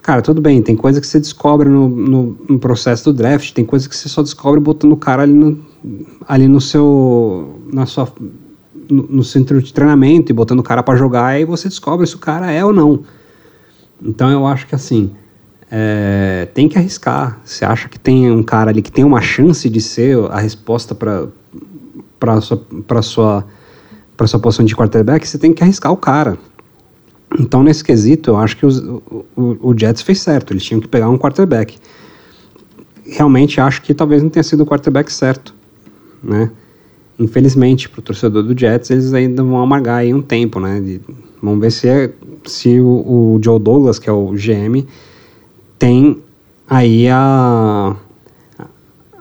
[0.01, 3.65] Cara, tudo bem, tem coisa que você descobre no, no, no, processo do draft, tem
[3.65, 5.59] coisa que você só descobre botando o cara ali no,
[6.27, 7.61] ali no seu.
[7.71, 8.11] na sua.
[8.89, 12.15] No, no centro de treinamento e botando o cara para jogar, e você descobre se
[12.15, 13.03] o cara é ou não.
[14.01, 15.11] Então eu acho que assim.
[15.71, 17.39] É, tem que arriscar.
[17.43, 20.95] Você acha que tem um cara ali que tem uma chance de ser a resposta
[20.95, 21.27] para
[22.19, 23.45] para sua para sua
[24.17, 26.37] para sua posição de quarterback, você tem que arriscar o cara.
[27.39, 30.51] Então, nesse quesito, eu acho que os, o, o, Jets fez certo.
[30.51, 31.77] Eles tinham que pegar um quarterback.
[33.05, 35.53] Realmente acho que talvez não tenha sido o quarterback certo,
[36.23, 36.51] né?
[37.17, 40.81] Infelizmente, para o torcedor do Jets, eles ainda vão amargar aí um tempo, né?
[40.81, 41.01] De,
[41.41, 42.11] vamos ver se, é,
[42.45, 44.85] se o, o, Joe Douglas, que é o GM,
[45.79, 46.21] tem
[46.69, 47.95] aí a,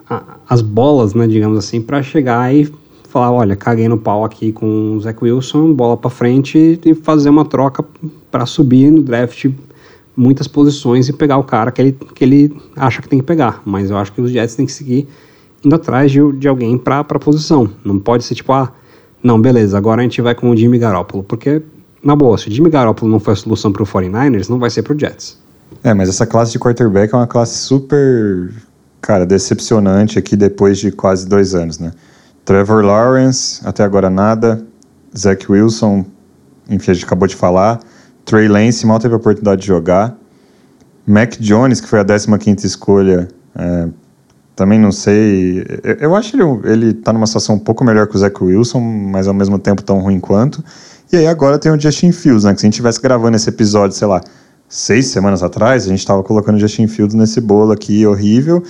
[0.09, 2.67] a as bolas, né, digamos assim, para chegar e
[3.07, 7.29] falar, olha, caguei no pau aqui com o Zach Wilson, bola para frente e fazer
[7.29, 7.85] uma troca
[8.31, 9.45] para subir no draft
[10.17, 13.61] muitas posições e pegar o cara que ele, que ele acha que tem que pegar.
[13.63, 15.07] Mas eu acho que os Jets têm que seguir
[15.63, 17.69] indo atrás de, de alguém para a posição.
[17.85, 18.71] Não pode ser tipo, ah,
[19.23, 21.23] não, beleza, agora a gente vai com o Jimmy Garoppolo.
[21.23, 21.61] Porque,
[22.03, 24.69] na boa, se o Jimmy Garoppolo não foi a solução para o 49ers, não vai
[24.69, 25.37] ser para o Jets.
[25.83, 28.51] É, mas essa classe de quarterback é uma classe super,
[29.01, 31.91] cara, decepcionante aqui depois de quase dois anos, né?
[32.43, 34.65] Trevor Lawrence, até agora nada.
[35.17, 36.05] Zach Wilson,
[36.69, 37.79] enfim, a gente acabou de falar.
[38.25, 40.15] Trey Lance mal teve a oportunidade de jogar.
[41.05, 43.87] Mac Jones, que foi a 15 escolha, é,
[44.55, 45.65] também não sei.
[45.83, 48.43] Eu, eu acho que ele, ele tá numa situação um pouco melhor que o Zach
[48.43, 50.63] Wilson, mas ao mesmo tempo tão ruim quanto.
[51.11, 52.53] E aí agora tem o Justin Fields, né?
[52.53, 54.21] Que se a gente estivesse gravando esse episódio, sei lá,
[54.69, 58.63] seis semanas atrás, a gente tava colocando Justin Fields nesse bolo aqui horrível,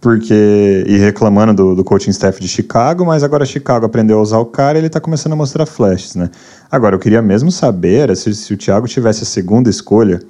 [0.00, 0.84] porque.
[0.86, 4.46] e reclamando do, do coaching staff de Chicago, mas agora Chicago aprendeu a usar o
[4.46, 6.30] cara e ele tá começando a mostrar flashes, né?
[6.70, 10.20] Agora, eu queria mesmo saber se, se o Thiago tivesse a segunda escolha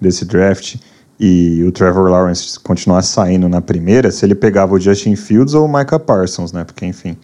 [0.00, 0.76] desse draft
[1.18, 5.66] e o Trevor Lawrence continuasse saindo na primeira, se ele pegava o Justin Fields ou
[5.66, 6.64] o Micah Parsons, né?
[6.64, 7.16] Porque, enfim,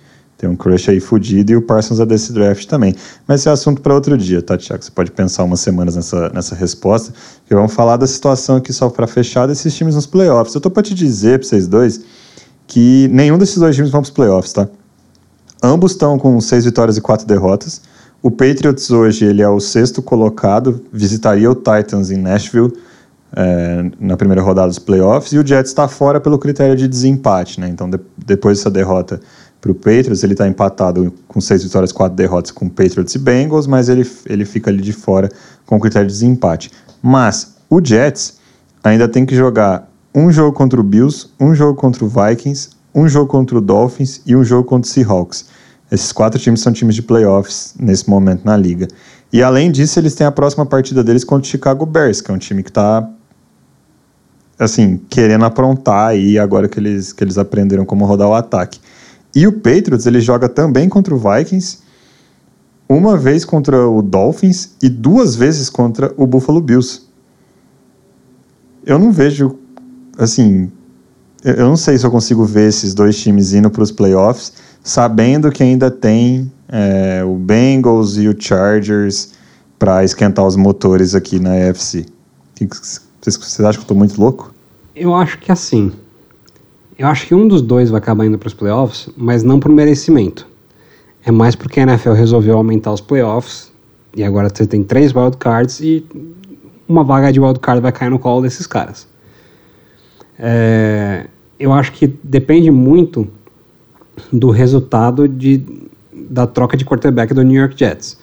[0.43, 2.97] tem um crush aí fudido e o Parsons é desse draft também.
[3.28, 4.82] Mas esse é assunto para outro dia, tá, Tiago?
[4.82, 7.12] Você pode pensar umas semanas nessa, nessa resposta,
[7.47, 10.52] que vamos falar da situação aqui só para fechar desses times nos playoffs.
[10.52, 12.01] Eu tô para te dizer, para vocês dois,
[12.66, 14.66] que nenhum desses dois times vão para os playoffs, tá?
[15.62, 17.81] Ambos estão com seis vitórias e quatro derrotas.
[18.20, 22.73] O Patriots hoje ele é o sexto colocado, visitaria o Titans em Nashville
[23.36, 27.60] é, na primeira rodada dos playoffs, e o Jets está fora pelo critério de desempate,
[27.60, 27.69] né?
[27.69, 29.20] Então, de, depois dessa derrota
[29.62, 33.68] para o Patriots, ele está empatado com seis vitórias, quatro derrotas com Patriots e Bengals,
[33.68, 35.30] mas ele, ele fica ali de fora
[35.64, 36.72] com critério de desempate.
[37.01, 38.39] Mas o Jets
[38.82, 43.09] ainda tem que jogar um jogo contra o Bills, um jogo contra o Vikings, um
[43.09, 45.47] jogo contra o Dolphins e um jogo contra o Seahawks.
[45.93, 48.89] Esses quatro times são times de playoffs nesse momento na liga.
[49.32, 52.34] E além disso, eles têm a próxima partida deles contra o Chicago Bears, que é
[52.34, 53.09] um time que está
[54.59, 58.80] assim, querendo aprontar aí agora que eles, que eles aprenderam como rodar o ataque.
[59.34, 61.78] E o Patriots, ele joga também contra o Vikings,
[62.88, 67.02] uma vez contra o Dolphins e duas vezes contra o Buffalo Bills.
[68.84, 69.59] Eu não vejo,
[70.18, 70.70] assim,
[71.44, 74.52] eu não sei se eu consigo ver esses dois times indo para os playoffs,
[74.82, 79.32] sabendo que ainda tem é, o Bengals e o Chargers
[79.78, 82.06] para esquentar os motores aqui na AFC.
[83.20, 84.54] Vocês, acham que eu estou muito louco?
[84.94, 85.92] Eu acho que assim.
[86.98, 89.70] Eu acho que um dos dois vai acabar indo para os playoffs, mas não por
[89.70, 90.47] merecimento.
[91.24, 93.73] É mais porque a NFL resolveu aumentar os playoffs
[94.14, 96.05] e agora você tem três wildcards e
[96.89, 99.09] uma vaga de wildcard vai cair no colo desses caras.
[100.39, 101.27] É,
[101.59, 103.28] eu acho que depende muito
[104.32, 105.62] do resultado de,
[106.12, 108.19] da troca de quarterback do New York Jets.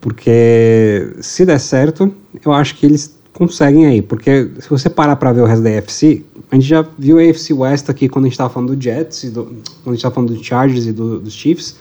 [0.00, 2.12] Porque se der certo,
[2.44, 5.70] eu acho que eles conseguem aí, porque se você parar para ver o resto da
[5.70, 8.82] AFC, a gente já viu a AFC West aqui quando a gente estava falando do
[8.82, 11.76] Jets, do, quando a gente estava falando do Chargers e do, dos Chiefs,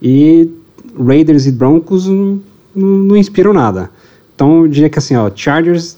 [0.00, 0.50] e
[0.98, 2.40] Raiders e Broncos não,
[2.74, 3.90] não, inspiram nada.
[4.34, 5.96] Então eu diria que assim, ó, Chargers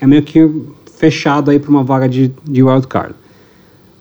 [0.00, 0.50] é meio que
[0.96, 3.14] fechado aí para uma vaga de, de wild card.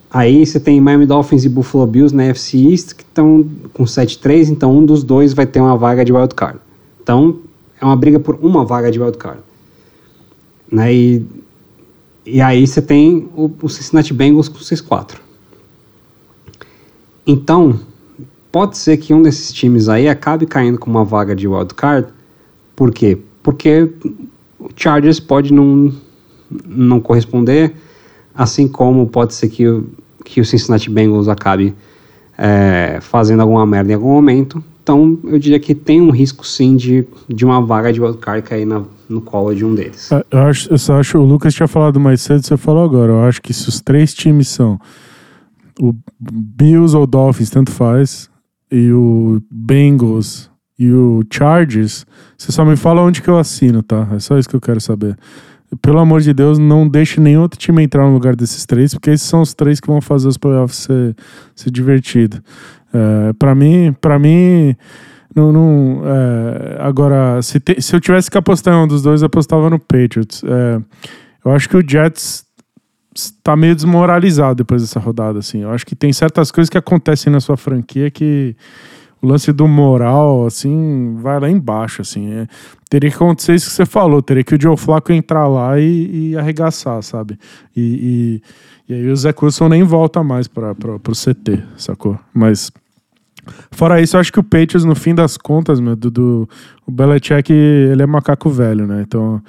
[0.10, 4.50] Aí você tem Miami Dolphins e Buffalo Bills na AFC East que estão com 7-3,
[4.50, 6.60] então um dos dois vai ter uma vaga de wild card.
[7.02, 7.40] Então
[7.80, 9.40] é uma briga por uma vaga de wild card.
[10.74, 10.92] Né?
[10.92, 11.26] E,
[12.26, 15.18] e aí você tem o, o Cincinnati Bengals com 6-4.
[17.28, 17.80] Então,
[18.52, 22.08] pode ser que um desses times aí acabe caindo com uma vaga de wildcard.
[22.76, 23.20] Por quê?
[23.44, 23.88] Porque
[24.60, 25.94] o Chargers pode não,
[26.66, 27.76] não corresponder,
[28.34, 29.66] assim como pode ser que,
[30.26, 31.76] que o Cincinnati Bengals acabe
[32.36, 34.64] é, fazendo alguma merda em algum momento.
[34.82, 38.66] Então, eu diria que tem um risco sim de, de uma vaga de wildcard cair
[38.66, 38.84] na,
[39.14, 40.10] no colo de um deles.
[40.32, 43.12] Eu, acho, eu só acho, o Lucas tinha falado mais cedo, você falou agora.
[43.12, 44.80] Eu acho que se os três times são
[45.80, 48.30] o Bills ou Dolphins, tanto faz,
[48.72, 52.06] e o Bengals e o Chargers,
[52.38, 54.08] você só me fala onde que eu assino, tá?
[54.12, 55.18] É só isso que eu quero saber.
[55.82, 59.12] Pelo amor de Deus, não deixe nenhum outro time entrar no lugar desses três, porque
[59.12, 61.16] esses são os três que vão fazer os playoffs ser,
[61.56, 62.44] ser divertido.
[62.94, 64.76] É, para mim, para mim,
[65.36, 69.22] não, não é, agora se, te, se eu tivesse que apostar em um dos dois,
[69.22, 70.44] eu apostava no Patriots.
[70.44, 70.82] É,
[71.46, 72.46] eu acho que o Jets
[73.16, 75.62] está meio desmoralizado depois dessa rodada, assim.
[75.62, 78.56] Eu acho que tem certas coisas que acontecem na sua franquia que
[79.22, 82.32] o lance do moral, assim, vai lá embaixo, assim.
[82.34, 82.48] É,
[82.90, 86.32] teria que acontecer isso que você falou, teria que o Joe Flacco entrar lá e,
[86.32, 87.40] e arregaçar, sabe?
[87.76, 88.42] E,
[88.90, 92.20] e, e, aí o Zé Wilson nem volta mais para o CT, sacou?
[92.34, 92.70] Mas
[93.72, 96.50] Fora isso, eu acho que o Patriots, no fim das contas, meu, do, do,
[96.86, 99.04] o Belichick, ele é macaco velho, né?
[99.06, 99.42] Então,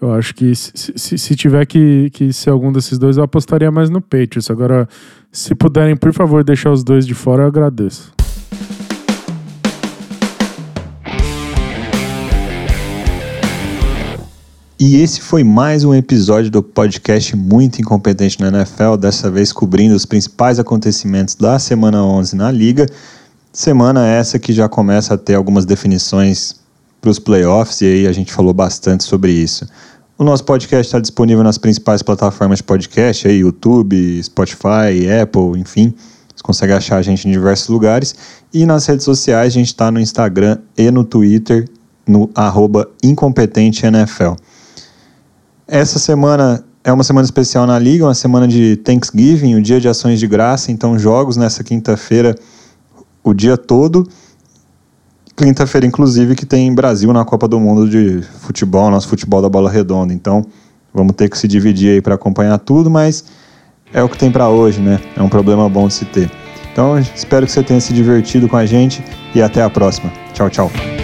[0.00, 3.70] eu acho que se, se, se, tiver que, que ser algum desses dois, eu apostaria
[3.70, 4.50] mais no Patriots.
[4.50, 4.88] Agora,
[5.32, 8.12] se puderem, por favor, deixar os dois de fora, eu agradeço.
[14.80, 19.92] E esse foi mais um episódio do podcast Muito Incompetente na NFL, dessa vez cobrindo
[19.96, 22.86] os principais acontecimentos da semana 11 na liga.
[23.52, 26.56] Semana essa que já começa a ter algumas definições
[27.00, 29.66] para os playoffs e aí a gente falou bastante sobre isso.
[30.18, 35.94] O nosso podcast está disponível nas principais plataformas de podcast, aí, YouTube, Spotify, Apple, enfim.
[36.34, 38.14] Você consegue achar a gente em diversos lugares.
[38.52, 41.68] E nas redes sociais, a gente está no Instagram e no Twitter,
[42.06, 42.30] no
[43.02, 44.34] incompetenteNFL.
[45.66, 49.88] Essa semana é uma semana especial na Liga, uma semana de Thanksgiving, o dia de
[49.88, 52.34] ações de graça, então jogos nessa quinta-feira
[53.28, 54.08] o dia todo.
[55.36, 59.70] Quinta-feira, inclusive, que tem Brasil na Copa do Mundo de futebol, nosso futebol da bola
[59.70, 60.12] redonda.
[60.12, 60.44] Então,
[60.92, 63.24] vamos ter que se dividir aí para acompanhar tudo, mas
[63.92, 65.00] é o que tem para hoje, né?
[65.16, 66.30] É um problema bom de se ter.
[66.72, 69.02] Então, espero que você tenha se divertido com a gente
[69.34, 70.12] e até a próxima.
[70.32, 70.97] Tchau, tchau.